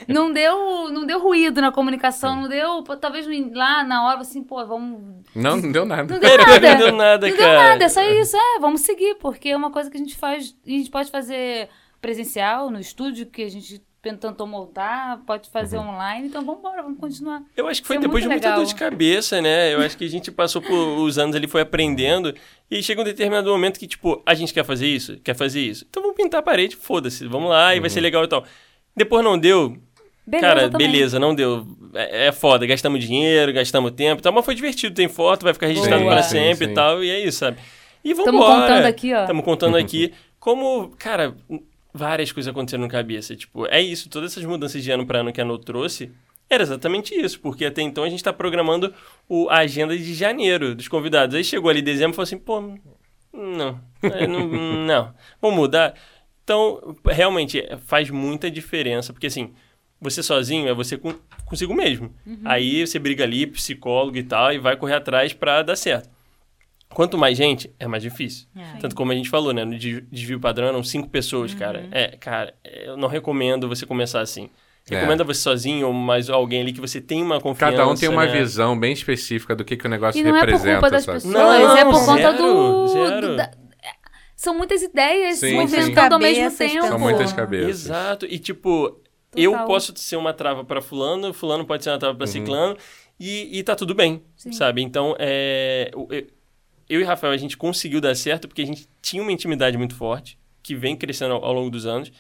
Não 0.09 0.33
deu, 0.33 0.89
não 0.91 1.05
deu 1.05 1.21
ruído 1.21 1.61
na 1.61 1.71
comunicação, 1.71 2.37
não 2.37 2.49
deu. 2.49 2.83
pô, 2.83 2.97
Talvez 2.97 3.27
lá 3.53 3.85
na 3.85 4.07
hora, 4.07 4.21
assim, 4.21 4.43
pô, 4.43 4.65
vamos 4.65 5.23
Não, 5.35 5.57
não 5.59 5.71
deu 5.71 5.85
nada. 5.85 6.05
não 6.15 6.19
deu 6.19 6.39
nada. 6.39 6.71
não 6.71 6.79
deu 6.79 6.93
nada, 6.93 7.29
Não 7.29 7.37
cara. 7.37 7.49
deu 7.51 7.59
nada, 7.69 7.85
é 7.85 7.89
só 7.89 8.03
isso. 8.03 8.35
É, 8.37 8.59
vamos 8.61 8.81
seguir, 8.81 9.17
porque 9.17 9.51
é 9.51 9.57
uma 9.57 9.71
coisa 9.71 9.91
que 9.91 9.97
a 9.97 10.01
gente 10.01 10.17
faz. 10.17 10.57
A 10.67 10.71
gente 10.71 10.91
pode 10.91 11.11
fazer 11.11 11.69
presencial 12.01 12.71
no 12.71 12.81
estúdio 12.81 13.27
que 13.27 13.43
a 13.43 13.51
gente 13.51 13.83
tentou 14.15 14.47
montar, 14.47 15.21
pode 15.27 15.51
fazer 15.51 15.79
Uhum. 15.79 15.89
online, 15.89 16.29
então 16.29 16.45
vamos 16.45 16.61
embora, 16.61 16.83
vamos 16.83 16.99
continuar. 17.01 17.43
Eu 17.57 17.67
acho 17.67 17.81
que 17.83 17.87
foi 17.89 17.97
Isso 17.97 18.05
é 18.05 18.09
depois 18.09 18.23
de 18.23 18.29
muita 18.29 18.55
dor 18.55 18.65
de 18.65 18.75
cabeça, 18.75 19.41
né? 19.43 19.75
Eu 19.75 19.81
acho 19.81 19.97
que 19.97 20.05
a 20.05 20.09
gente 20.09 20.31
passou 20.31 20.63
por 20.63 20.73
os 21.01 21.19
anos 21.19 21.35
ali, 21.35 21.47
foi 21.49 21.63
aprendendo. 21.63 22.35
E 22.71 22.83
chega 22.83 23.01
um 23.01 23.05
determinado 23.05 23.51
momento 23.51 23.79
que, 23.79 23.87
tipo, 23.87 24.23
a 24.25 24.35
gente 24.35 24.53
quer 24.55 24.65
fazer 24.65 24.87
isso, 24.87 25.19
quer 25.25 25.35
fazer 25.35 25.61
isso. 25.61 25.87
Então 25.89 26.03
vamos 26.03 26.17
pintar 26.17 26.41
a 26.41 26.43
parede, 26.43 26.77
foda-se, 26.77 27.27
vamos 27.27 27.49
lá 27.51 27.75
e 27.75 27.81
vai 27.81 27.89
Uhum. 27.89 27.95
ser 27.95 28.01
legal 28.01 28.23
e 28.25 28.29
tal. 28.29 28.45
Depois 28.97 29.25
não 29.25 29.39
deu, 29.39 29.77
Beleza 30.27 30.47
cara, 30.49 30.71
também. 30.71 30.91
beleza, 30.91 31.19
não 31.19 31.35
deu. 31.35 31.67
É, 31.95 32.27
é 32.27 32.33
foda, 32.33 32.67
gastamos 32.67 33.01
dinheiro, 33.05 33.53
gastamos 33.53 33.91
tempo 33.93 34.21
e 34.21 34.23
tal, 34.23 34.33
mas 34.33 34.45
foi 34.45 34.55
divertido, 34.55 34.95
tem 34.95 35.09
foto, 35.09 35.45
vai 35.45 35.53
ficar 35.55 35.67
registrado 35.67 36.05
para 36.05 36.23
Sim, 36.23 36.31
sempre 36.31 36.67
sim. 36.67 36.71
e 36.73 36.75
tal, 36.75 37.03
e 37.05 37.11
é 37.11 37.21
isso, 37.25 37.39
sabe? 37.39 37.59
E 38.05 38.13
vamos 38.15 38.27
Tamo 38.33 38.39
contando 38.45 38.85
aqui, 38.87 39.13
ó. 39.15 39.21
Estamos 39.23 39.45
contando 39.45 39.77
aqui 39.79 40.13
como, 40.41 40.91
cara, 40.99 41.35
várias 41.97 42.31
coisas 42.31 42.51
aconteceram 42.51 42.85
na 42.85 42.91
cabeça. 42.91 43.35
Tipo, 43.35 43.67
é 43.67 43.81
isso, 43.81 44.09
todas 44.09 44.33
essas 44.33 44.45
mudanças 44.45 44.83
de 44.83 44.91
ano 44.91 45.07
para 45.07 45.21
ano 45.21 45.33
que 45.33 45.41
a 45.41 45.45
No 45.45 45.59
trouxe, 45.59 46.13
era 46.49 46.63
exatamente 46.63 47.15
isso, 47.15 47.41
porque 47.41 47.65
até 47.65 47.83
então 47.83 48.05
a 48.05 48.09
gente 48.09 48.21
está 48.21 48.33
programando 48.33 48.95
o, 49.29 49.49
a 49.49 49.59
agenda 49.59 49.97
de 49.97 50.15
janeiro 50.15 50.75
dos 50.75 50.89
convidados. 50.89 51.35
Aí 51.35 51.43
chegou 51.43 51.71
ali 51.71 51.83
dezembro 51.83 52.13
e 52.13 52.17
falou 52.17 52.25
assim, 52.25 52.39
pô, 52.39 52.61
não, 53.33 53.81
é, 54.03 54.27
não, 54.27 54.47
não, 54.87 55.15
vamos 55.41 55.57
mudar. 55.57 55.95
Então, 56.45 56.97
realmente, 57.05 57.61
é, 57.61 57.77
faz 57.77 58.09
muita 58.11 58.49
diferença, 58.49 59.13
porque 59.13 59.27
assim, 59.27 59.53
você 60.01 60.23
sozinho 60.23 60.69
é 60.69 60.75
você 60.75 60.97
com, 60.97 61.15
consigo 61.45 61.75
mesmo. 61.75 62.15
Aí 62.45 62.87
você 62.87 62.99
briga 62.99 63.25
ali, 63.25 63.47
psicólogo 63.47 64.17
e 64.17 64.23
tal, 64.23 64.53
e 64.53 64.59
vai 64.59 64.77
correr 64.77 64.95
atrás 64.95 65.33
para 65.33 65.63
dar 65.63 65.77
certo. 65.77 66.16
Quanto 66.95 67.19
mais 67.19 67.37
gente, 67.37 67.71
é 67.79 67.87
mais 67.87 68.03
difícil. 68.03 68.47
É. 68.57 68.79
Tanto 68.79 68.95
como 68.95 69.13
a 69.13 69.15
gente 69.15 69.29
falou, 69.29 69.53
né? 69.53 69.65
No 69.65 69.77
de- 69.79 70.01
desvio 70.03 70.41
padrão 70.41 70.69
eram 70.69 70.83
cinco 70.83 71.09
pessoas, 71.11 71.53
Uhum. 71.53 71.59
cara. 71.59 71.87
É, 71.91 72.17
cara, 72.17 72.55
eu 72.65 72.97
não 72.97 73.09
recomendo 73.09 73.69
você 73.69 73.85
começar 73.85 74.21
assim. 74.21 74.49
É. 74.89 74.95
Recomenda 74.95 75.25
você 75.25 75.41
sozinho 75.41 75.89
ou 75.89 75.93
mais 75.93 76.31
alguém 76.31 76.61
ali 76.63 76.73
que 76.73 76.81
você 76.81 77.01
tem 77.01 77.21
uma 77.23 77.41
confiança. 77.41 77.77
Cada 77.77 77.89
um 77.91 77.95
tem 77.97 78.09
uma 78.09 78.25
né? 78.25 78.33
visão 78.33 78.79
bem 78.79 78.93
específica 78.93 79.55
do 79.55 79.65
que, 79.65 79.77
que 79.77 79.85
o 79.87 79.91
negócio 79.91 80.19
E 80.21 80.23
não 80.23 80.31
é 80.31 80.41
por 80.41 80.47
representa, 80.47 80.73
culpa 80.75 80.91
das 80.91 81.05
sabe? 81.05 81.17
pessoas, 81.17 81.35
Não, 81.35 81.77
é 81.77 81.85
por 81.85 82.05
conta 82.05 82.31
zero, 82.33 82.39
do. 82.39 82.89
zero. 82.89 83.27
do- 83.29 83.37
da- 83.37 83.51
são 84.37 84.57
muitas 84.57 84.83
ideias 84.83 85.39
Sim, 85.39 85.55
movimentando 85.55 86.15
ao 86.15 86.21
mesmo 86.21 86.51
tempo. 86.57 86.87
São 86.87 86.99
muitas 86.99 87.33
cabeças. 87.33 87.69
Exato. 87.87 88.27
E 88.27 88.39
tipo, 88.39 89.01
eu 89.35 89.51
Total. 89.53 89.67
posso 89.67 89.93
ser 89.97 90.17
uma 90.17 90.33
trava 90.33 90.65
pra 90.65 90.81
fulano, 90.81 91.33
fulano 91.35 91.65
pode 91.67 91.83
ser 91.83 91.91
uma 91.91 91.99
trava 91.99 92.13
Uhum. 92.13 92.19
pra 92.19 92.27
ciclano, 92.27 92.77
e, 93.19 93.59
e 93.59 93.63
tá 93.63 93.75
tudo 93.75 93.95
bem, 93.95 94.23
Sim. 94.37 94.53
sabe? 94.53 94.83
Então, 94.83 95.17
é, 95.19 95.91
eu, 96.89 97.01
e 97.01 97.05
Rafael, 97.05 97.33
a 97.33 97.37
gente 97.37 97.57
conseguiu 97.57 98.01
dar 98.01 98.15
certo 98.15 98.47
porque 98.49 98.63
a 98.63 98.67
gente 98.67 98.89
tinha 99.03 99.23
uma 99.23 99.33
intimidade 99.33 99.77
muito 99.77 99.95
forte, 99.95 100.39
que 100.63 100.75
vem 100.75 100.97
crescendo 100.97 101.35
ao, 101.35 101.45
ao 101.45 101.53
longo 101.53 101.71
dos 101.71 101.87
anos, 101.87 102.13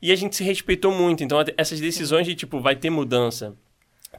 e 0.00 0.10
a 0.12 0.16
gente 0.16 0.34
se 0.36 0.42
respeitou 0.44 0.92
muito. 0.92 1.22
Então, 1.22 1.38
essas 1.56 1.80
decisões 1.80 2.26
de, 2.26 2.34
tipo, 2.34 2.60
vai 2.60 2.74
ter 2.76 2.90
mudança, 2.90 3.54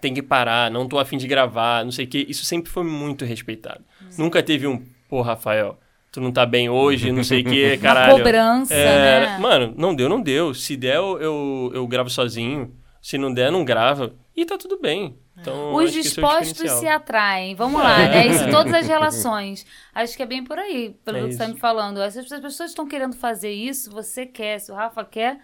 tem 0.01 0.13
que 0.13 0.21
parar, 0.21 0.71
não 0.71 0.87
tô 0.87 0.97
afim 0.97 1.17
de 1.17 1.27
gravar, 1.27 1.83
não 1.83 1.91
sei 1.91 2.05
o 2.05 2.07
quê, 2.07 2.25
isso 2.27 2.45
sempre 2.45 2.71
foi 2.71 2.83
muito 2.83 3.25
respeitado. 3.25 3.81
Nunca 4.17 4.41
teve 4.41 4.65
um, 4.67 4.83
pô, 5.09 5.21
Rafael, 5.21 5.77
tu 6.11 6.19
não 6.21 6.31
tá 6.31 6.45
bem 6.45 6.69
hoje, 6.69 7.11
não 7.11 7.23
sei 7.23 7.41
o 7.41 7.43
quê, 7.45 7.73
Uma 7.79 7.81
caralho. 7.81 8.17
cobrança, 8.17 8.73
É, 8.73 9.19
né? 9.21 9.37
Mano, 9.39 9.73
não 9.77 9.93
deu, 9.93 10.07
não 10.09 10.21
deu. 10.21 10.53
Se 10.53 10.75
der, 10.77 10.95
eu, 10.95 11.19
eu, 11.21 11.71
eu 11.73 11.87
gravo 11.87 12.09
sozinho. 12.09 12.73
Se 13.01 13.17
não 13.17 13.33
der, 13.33 13.51
não 13.51 13.65
grava. 13.65 14.13
E 14.35 14.45
tá 14.45 14.57
tudo 14.57 14.79
bem. 14.79 15.17
Então, 15.37 15.73
Os 15.75 15.89
é 15.89 15.93
dispostos 16.01 16.47
se 16.49 16.53
diferencial. 16.63 16.95
atraem. 16.97 17.55
Vamos 17.55 17.81
lá, 17.81 18.01
é 18.13 18.27
isso 18.27 18.43
em 18.45 18.51
todas 18.51 18.73
as 18.73 18.87
relações. 18.87 19.65
Acho 19.93 20.15
que 20.15 20.23
é 20.23 20.25
bem 20.25 20.43
por 20.43 20.57
aí, 20.57 20.95
pelo 21.05 21.17
É 21.17 21.21
que 21.21 21.27
você 21.27 21.31
está 21.33 21.47
me 21.47 21.59
falando. 21.59 21.99
Se 22.11 22.19
as 22.19 22.27
pessoas 22.27 22.71
estão 22.71 22.87
querendo 22.87 23.15
fazer 23.15 23.51
isso, 23.51 23.91
você 23.91 24.25
quer, 24.25 24.59
se 24.59 24.71
o 24.71 24.75
Rafa 24.75 25.03
quer, 25.05 25.39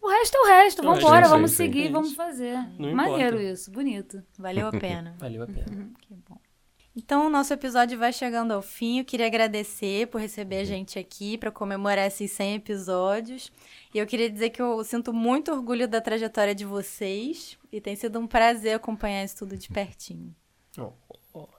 o 0.00 0.08
resto 0.08 0.36
é 0.36 0.40
o 0.40 0.46
resto. 0.46 0.80
O 0.80 0.84
Vamos 0.84 0.98
embora, 1.00 1.26
é 1.26 1.28
vamos 1.28 1.50
seguir, 1.52 1.86
é 1.86 1.90
vamos 1.90 2.14
fazer. 2.14 2.56
Não 2.78 2.94
Maneiro 2.94 3.36
importa. 3.36 3.52
isso, 3.52 3.70
bonito. 3.70 4.22
Valeu 4.38 4.68
a 4.68 4.72
pena. 4.72 5.14
Valeu 5.18 5.42
a 5.42 5.46
pena. 5.46 5.90
Que 6.00 6.14
bom. 6.28 6.36
Então, 6.96 7.26
o 7.26 7.30
nosso 7.30 7.52
episódio 7.52 7.96
vai 7.98 8.12
chegando 8.12 8.52
ao 8.52 8.60
fim. 8.60 8.98
Eu 8.98 9.04
queria 9.04 9.26
agradecer 9.26 10.08
por 10.08 10.20
receber 10.20 10.58
a 10.58 10.64
gente 10.64 10.98
aqui 10.98 11.38
para 11.38 11.50
comemorar 11.50 12.06
esses 12.06 12.30
100 12.32 12.56
episódios. 12.56 13.52
E 13.94 13.98
eu 13.98 14.06
queria 14.06 14.28
dizer 14.30 14.50
que 14.50 14.60
eu 14.60 14.82
sinto 14.84 15.12
muito 15.12 15.50
orgulho 15.52 15.88
da 15.88 16.00
trajetória 16.00 16.54
de 16.54 16.64
vocês 16.64 17.56
e 17.72 17.80
tem 17.80 17.96
sido 17.96 18.18
um 18.18 18.26
prazer 18.26 18.74
acompanhar 18.74 19.24
isso 19.24 19.38
tudo 19.38 19.56
de 19.56 19.68
pertinho. 19.68 20.34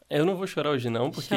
Eu 0.10 0.26
não 0.26 0.36
vou 0.36 0.48
chorar 0.48 0.72
hoje, 0.72 0.90
não, 0.90 1.12
porque. 1.12 1.30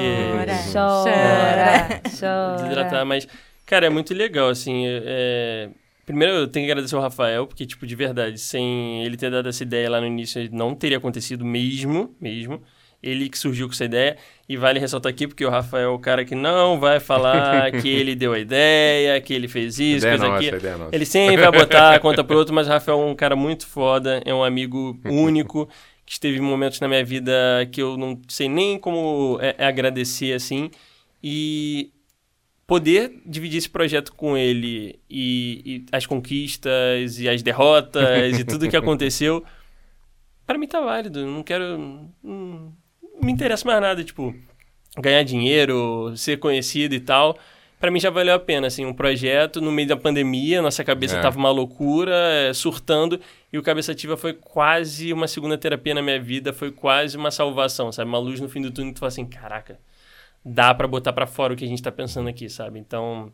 Chora. 0.73 2.03
Chora, 2.19 2.57
Desidratar, 2.57 2.91
chora. 2.91 3.05
mas, 3.05 3.29
cara, 3.67 3.87
é 3.87 3.91
muito 3.91 4.15
legal, 4.15 4.49
assim. 4.49 4.85
é- 4.87 5.71
Primeiro, 6.05 6.35
eu 6.35 6.49
tenho 6.49 6.67
que 6.67 6.73
agradecer 6.73 6.97
ao 6.97 7.01
Rafael, 7.01 7.47
porque, 7.47 7.65
tipo, 7.65 7.87
de 7.87 7.95
verdade, 7.95 8.37
sem 8.39 9.05
ele 9.05 9.17
ter 9.17 9.31
dado 9.31 9.49
essa 9.49 9.63
ideia 9.63 9.89
lá 9.89 10.01
no 10.01 10.07
início, 10.07 10.49
não 10.53 10.75
teria 10.75 10.99
acontecido 10.99 11.45
mesmo, 11.45 12.15
mesmo. 12.21 12.61
Ele 13.03 13.29
que 13.29 13.37
surgiu 13.37 13.67
com 13.67 13.73
essa 13.73 13.85
ideia. 13.85 14.17
E 14.49 14.57
vale 14.57 14.79
ressaltar 14.79 15.11
aqui, 15.11 15.27
porque 15.27 15.45
o 15.45 15.51
Rafael 15.51 15.91
é 15.91 15.93
o 15.93 15.99
cara 15.99 16.25
que 16.25 16.35
não 16.35 16.79
vai 16.79 17.01
falar 17.01 17.71
que 17.81 17.89
ele 17.89 18.15
deu 18.15 18.33
a 18.33 18.39
ideia, 18.39 19.21
que 19.21 19.33
ele 19.33 19.49
fez 19.49 19.79
isso, 19.79 20.07
nossa, 20.07 20.37
aquilo. 20.37 20.79
nossa. 20.79 20.95
Ele 20.95 21.07
sempre 21.07 21.37
vai 21.37 21.51
botar 21.59 21.95
a 21.95 21.99
conta 21.99 22.23
pro 22.23 22.37
outro, 22.37 22.55
mas 22.55 22.67
o 22.67 22.71
Rafael 22.71 23.01
é 23.01 23.05
um 23.07 23.15
cara 23.15 23.35
muito 23.35 23.67
foda, 23.67 24.23
é 24.25 24.33
um 24.33 24.45
amigo 24.45 24.99
único, 25.05 25.69
que 26.05 26.13
esteve 26.13 26.39
em 26.39 26.43
momentos 26.43 26.81
na 26.81 26.89
minha 26.89 27.05
vida 27.05 27.33
que 27.73 27.81
eu 27.81 27.97
não 27.97 28.21
sei 28.29 28.49
nem 28.49 28.79
como 28.79 29.39
é, 29.41 29.55
é 29.59 29.67
agradecer, 29.67 30.35
assim. 30.35 30.71
E 31.23 31.91
poder 32.67 33.21
dividir 33.27 33.59
esse 33.59 33.69
projeto 33.69 34.13
com 34.15 34.37
ele 34.37 34.99
e, 35.09 35.63
e 35.65 35.87
as 35.93 36.07
conquistas 36.07 37.19
e 37.19 37.29
as 37.29 37.43
derrotas 37.43 38.39
e 38.39 38.45
tudo 38.45 38.69
que 38.69 38.77
aconteceu, 38.77 39.45
para 40.47 40.59
mim 40.59 40.67
tá 40.67 40.81
válido. 40.81 41.27
Não 41.27 41.43
quero. 41.43 42.09
Não, 42.23 42.73
me 43.23 43.33
interessa 43.33 43.67
mais 43.67 43.81
nada, 43.81 44.03
tipo, 44.05 44.35
ganhar 44.99 45.23
dinheiro, 45.23 46.13
ser 46.17 46.39
conhecido 46.39 46.95
e 46.95 47.01
tal. 47.01 47.39
Pra 47.79 47.91
mim 47.91 47.99
já 47.99 48.11
valeu 48.11 48.35
a 48.35 48.39
pena, 48.39 48.69
assim, 48.69 48.85
um 48.85 48.93
projeto 48.95 49.61
no 49.61 49.73
meio 49.73 49.89
da 49.89 49.97
pandemia, 49.97 50.63
nossa 50.63 50.85
cabeça 50.85 51.17
É. 51.17 51.21
tava 51.21 51.37
uma 51.37 51.51
loucura, 51.51 52.15
é, 52.15 52.53
surtando, 52.53 53.21
e 53.53 53.59
o 53.59 53.63
Cabeça 53.63 53.91
Ativa 53.91 54.17
foi 54.17 54.35
quase 54.35 55.13
uma 55.13 55.27
segunda 55.27 55.59
terapia 55.59 55.93
na 55.93 56.01
minha 56.01 56.21
vida, 56.21 56.53
foi 56.53 56.71
quase 56.71 57.17
uma 57.17 57.33
salvação, 57.33 57.91
sabe? 57.91 58.09
Uma 58.09 58.19
luz 58.19 58.39
no 58.39 58.49
fim 58.49 58.63
do 58.63 58.71
túnel, 58.71 58.95
tu 58.95 59.01
fala 59.01 59.09
assim, 59.09 59.27
caraca, 59.27 59.81
dá 60.45 60.73
pra 60.73 60.87
botar 60.87 61.13
pra 61.13 61.27
fora 61.27 61.55
o 61.55 61.57
que 61.57 61.65
a 61.65 61.69
gente 61.69 61.83
tá 61.83 61.91
pensando 61.91 62.29
aqui, 62.29 62.49
sabe? 62.49 62.79
Então, 62.79 63.33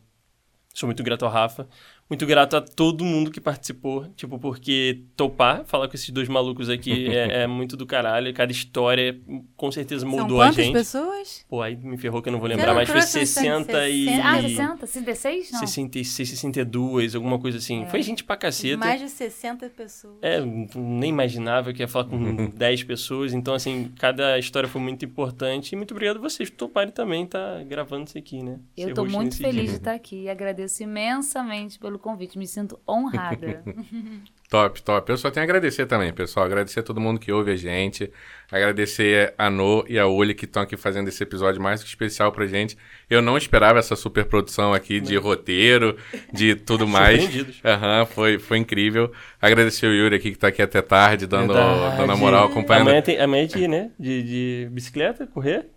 sou 0.73 0.87
muito 0.87 1.03
grato 1.03 1.25
ao 1.25 1.31
Rafa, 1.31 1.67
muito 2.09 2.25
grato 2.25 2.57
a 2.57 2.61
todo 2.61 3.05
mundo 3.05 3.29
que 3.29 3.39
participou, 3.39 4.07
tipo, 4.15 4.39
porque 4.39 5.03
topar, 5.15 5.63
falar 5.65 5.87
com 5.87 5.95
esses 5.95 6.09
dois 6.09 6.27
malucos 6.27 6.67
aqui 6.69 7.07
é, 7.13 7.43
é 7.43 7.47
muito 7.47 7.77
do 7.77 7.85
caralho, 7.85 8.33
cada 8.33 8.51
história 8.51 9.19
com 9.55 9.71
certeza 9.71 10.01
São 10.01 10.09
moldou 10.09 10.41
a 10.41 10.47
quantas 10.47 10.65
gente. 10.65 10.73
pessoas? 10.73 11.45
Pô, 11.47 11.61
aí 11.61 11.75
me 11.75 11.97
ferrou 11.97 12.21
que 12.21 12.29
eu 12.29 12.33
não 12.33 12.39
vou 12.39 12.49
lembrar, 12.49 12.73
mas 12.73 12.89
foi 12.89 12.99
trouxe 12.99 13.19
os 13.19 13.29
60 13.29 13.89
e... 13.89 14.05
60? 14.05 14.27
Ah, 14.27 14.41
60? 14.41 14.87
66? 14.87 15.51
Não. 15.51 15.59
66, 15.59 16.29
62, 16.29 17.15
alguma 17.15 17.37
coisa 17.37 17.57
assim. 17.59 17.85
Foi 17.87 18.01
gente 18.01 18.23
pra 18.23 18.35
caceta. 18.35 18.77
Mais 18.77 18.99
de 18.99 19.09
60 19.09 19.69
pessoas. 19.69 20.15
É, 20.21 20.41
nem 20.75 21.09
imaginava 21.09 21.71
que 21.73 21.83
ia 21.83 21.87
falar 21.87 22.05
com 22.05 22.47
10 22.49 22.83
pessoas. 22.83 23.33
Então, 23.33 23.53
assim, 23.53 23.91
cada 23.99 24.37
história 24.39 24.67
foi 24.67 24.81
muito 24.81 25.05
importante. 25.05 25.73
E 25.73 25.75
muito 25.75 25.91
obrigado 25.91 26.17
a 26.17 26.21
vocês 26.21 26.49
por 26.49 26.57
toparem 26.57 26.91
também 26.91 27.25
estar 27.25 27.63
gravando 27.65 28.05
isso 28.05 28.17
aqui, 28.17 28.41
né? 28.41 28.57
Eu 28.75 28.87
Ser 28.87 28.93
tô 28.93 29.05
muito 29.05 29.37
feliz 29.37 29.61
dia. 29.61 29.71
de 29.71 29.75
estar 29.77 29.93
aqui 29.93 30.23
e 30.23 30.29
agradeço 30.29 30.81
imensamente 30.81 31.77
pelo 31.77 31.98
convite. 31.99 32.37
Me 32.37 32.47
sinto 32.47 32.79
honrada. 32.87 33.63
Top, 34.49 34.81
top. 34.81 35.11
Eu 35.11 35.15
só 35.15 35.29
tenho 35.29 35.43
a 35.43 35.45
agradecer 35.45 35.85
também, 35.85 36.11
pessoal. 36.11 36.43
Agradecer 36.43 36.79
a 36.79 36.83
todo 36.83 36.99
mundo 36.99 37.19
que 37.19 37.31
ouve 37.31 37.51
a 37.51 37.55
gente. 37.55 38.11
Agradecer 38.51 39.31
a 39.37 39.47
No 39.47 39.85
e 39.87 39.99
a 39.99 40.07
Uli 40.07 40.33
que 40.33 40.45
estão 40.45 40.63
aqui 40.63 40.75
fazendo 40.75 41.07
esse 41.07 41.21
episódio 41.21 41.61
mais 41.61 41.83
que 41.83 41.87
especial 41.87 42.31
pra 42.31 42.47
gente. 42.47 42.75
Eu 43.07 43.21
não 43.21 43.37
esperava 43.37 43.77
essa 43.77 43.95
super 43.95 44.25
produção 44.25 44.73
aqui 44.73 44.99
de 44.99 45.15
roteiro, 45.17 45.95
de 46.33 46.55
tudo 46.55 46.87
mais. 46.89 47.23
Aham, 47.63 48.07
foi, 48.07 48.39
foi 48.39 48.57
incrível. 48.57 49.11
Agradecer 49.39 49.85
o 49.85 49.93
Yuri 49.93 50.15
aqui 50.15 50.31
que 50.31 50.39
tá 50.39 50.47
aqui 50.47 50.63
até 50.63 50.81
tarde, 50.81 51.27
dando, 51.27 51.53
Verdade. 51.53 51.97
dando 51.97 52.11
a 52.11 52.17
moral, 52.17 52.45
acompanhando. 52.45 52.87
Amanhã, 52.87 53.03
tem, 53.03 53.19
amanhã 53.21 53.43
é 53.43 53.45
dia, 53.45 53.67
né? 53.67 53.91
De, 53.99 54.23
de 54.23 54.69
bicicleta, 54.71 55.27
correr? 55.27 55.67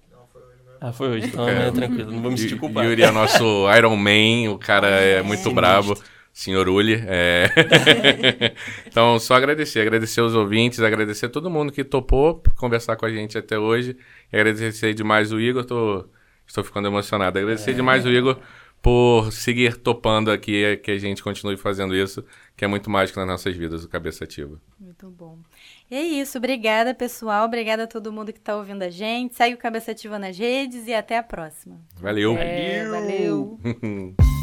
Ah, 0.84 0.92
foi 0.92 1.08
hoje. 1.08 1.26
Então 1.26 1.48
é 1.48 1.70
tranquilo. 1.70 2.10
Não 2.10 2.20
vou 2.22 2.30
me 2.32 2.36
sentir 2.38 2.54
Yu- 2.54 2.58
culpado. 2.58 2.88
Yuri 2.88 3.02
é 3.04 3.10
nosso 3.12 3.66
Iron 3.76 3.96
Man, 3.96 4.50
o 4.52 4.58
cara 4.58 4.88
é 4.88 5.18
muito 5.22 5.38
Sinistro. 5.38 5.54
brabo. 5.54 5.94
Senhor 6.34 6.66
Uli. 6.68 6.94
é. 7.06 7.44
então, 8.86 9.18
só 9.18 9.34
agradecer. 9.34 9.80
Agradecer 9.80 10.20
os 10.22 10.34
ouvintes, 10.34 10.80
agradecer 10.80 11.28
todo 11.28 11.50
mundo 11.50 11.70
que 11.72 11.84
topou 11.84 12.42
conversar 12.56 12.96
com 12.96 13.06
a 13.06 13.10
gente 13.10 13.36
até 13.38 13.58
hoje. 13.58 13.96
E 14.32 14.36
agradecer 14.36 14.94
demais 14.94 15.30
o 15.32 15.38
Igor. 15.40 15.64
Tô, 15.64 16.04
estou 16.46 16.64
ficando 16.64 16.88
emocionado. 16.88 17.38
Agradecer 17.38 17.74
demais 17.74 18.04
o 18.04 18.08
Igor 18.10 18.38
por 18.80 19.30
seguir 19.30 19.76
topando 19.76 20.30
aqui, 20.30 20.76
que 20.78 20.90
a 20.90 20.98
gente 20.98 21.22
continue 21.22 21.56
fazendo 21.56 21.94
isso, 21.94 22.24
que 22.56 22.64
é 22.64 22.68
muito 22.68 22.90
mágico 22.90 23.20
nas 23.20 23.28
nossas 23.28 23.54
vidas, 23.54 23.84
o 23.84 23.88
Cabeça 23.88 24.24
Ativa. 24.24 24.58
Muito 24.80 25.08
bom. 25.10 25.38
E 25.92 25.94
é 25.94 26.02
isso. 26.02 26.38
Obrigada, 26.38 26.94
pessoal. 26.94 27.44
Obrigada 27.44 27.82
a 27.82 27.86
todo 27.86 28.10
mundo 28.10 28.32
que 28.32 28.40
tá 28.40 28.56
ouvindo 28.56 28.82
a 28.82 28.88
gente. 28.88 29.34
Segue 29.34 29.54
o 29.54 29.58
Cabeça 29.58 29.90
Ativa 29.90 30.18
nas 30.18 30.38
redes 30.38 30.86
e 30.86 30.94
até 30.94 31.18
a 31.18 31.22
próxima. 31.22 31.78
Valeu! 32.00 32.34
É, 32.38 32.88
valeu. 32.88 33.60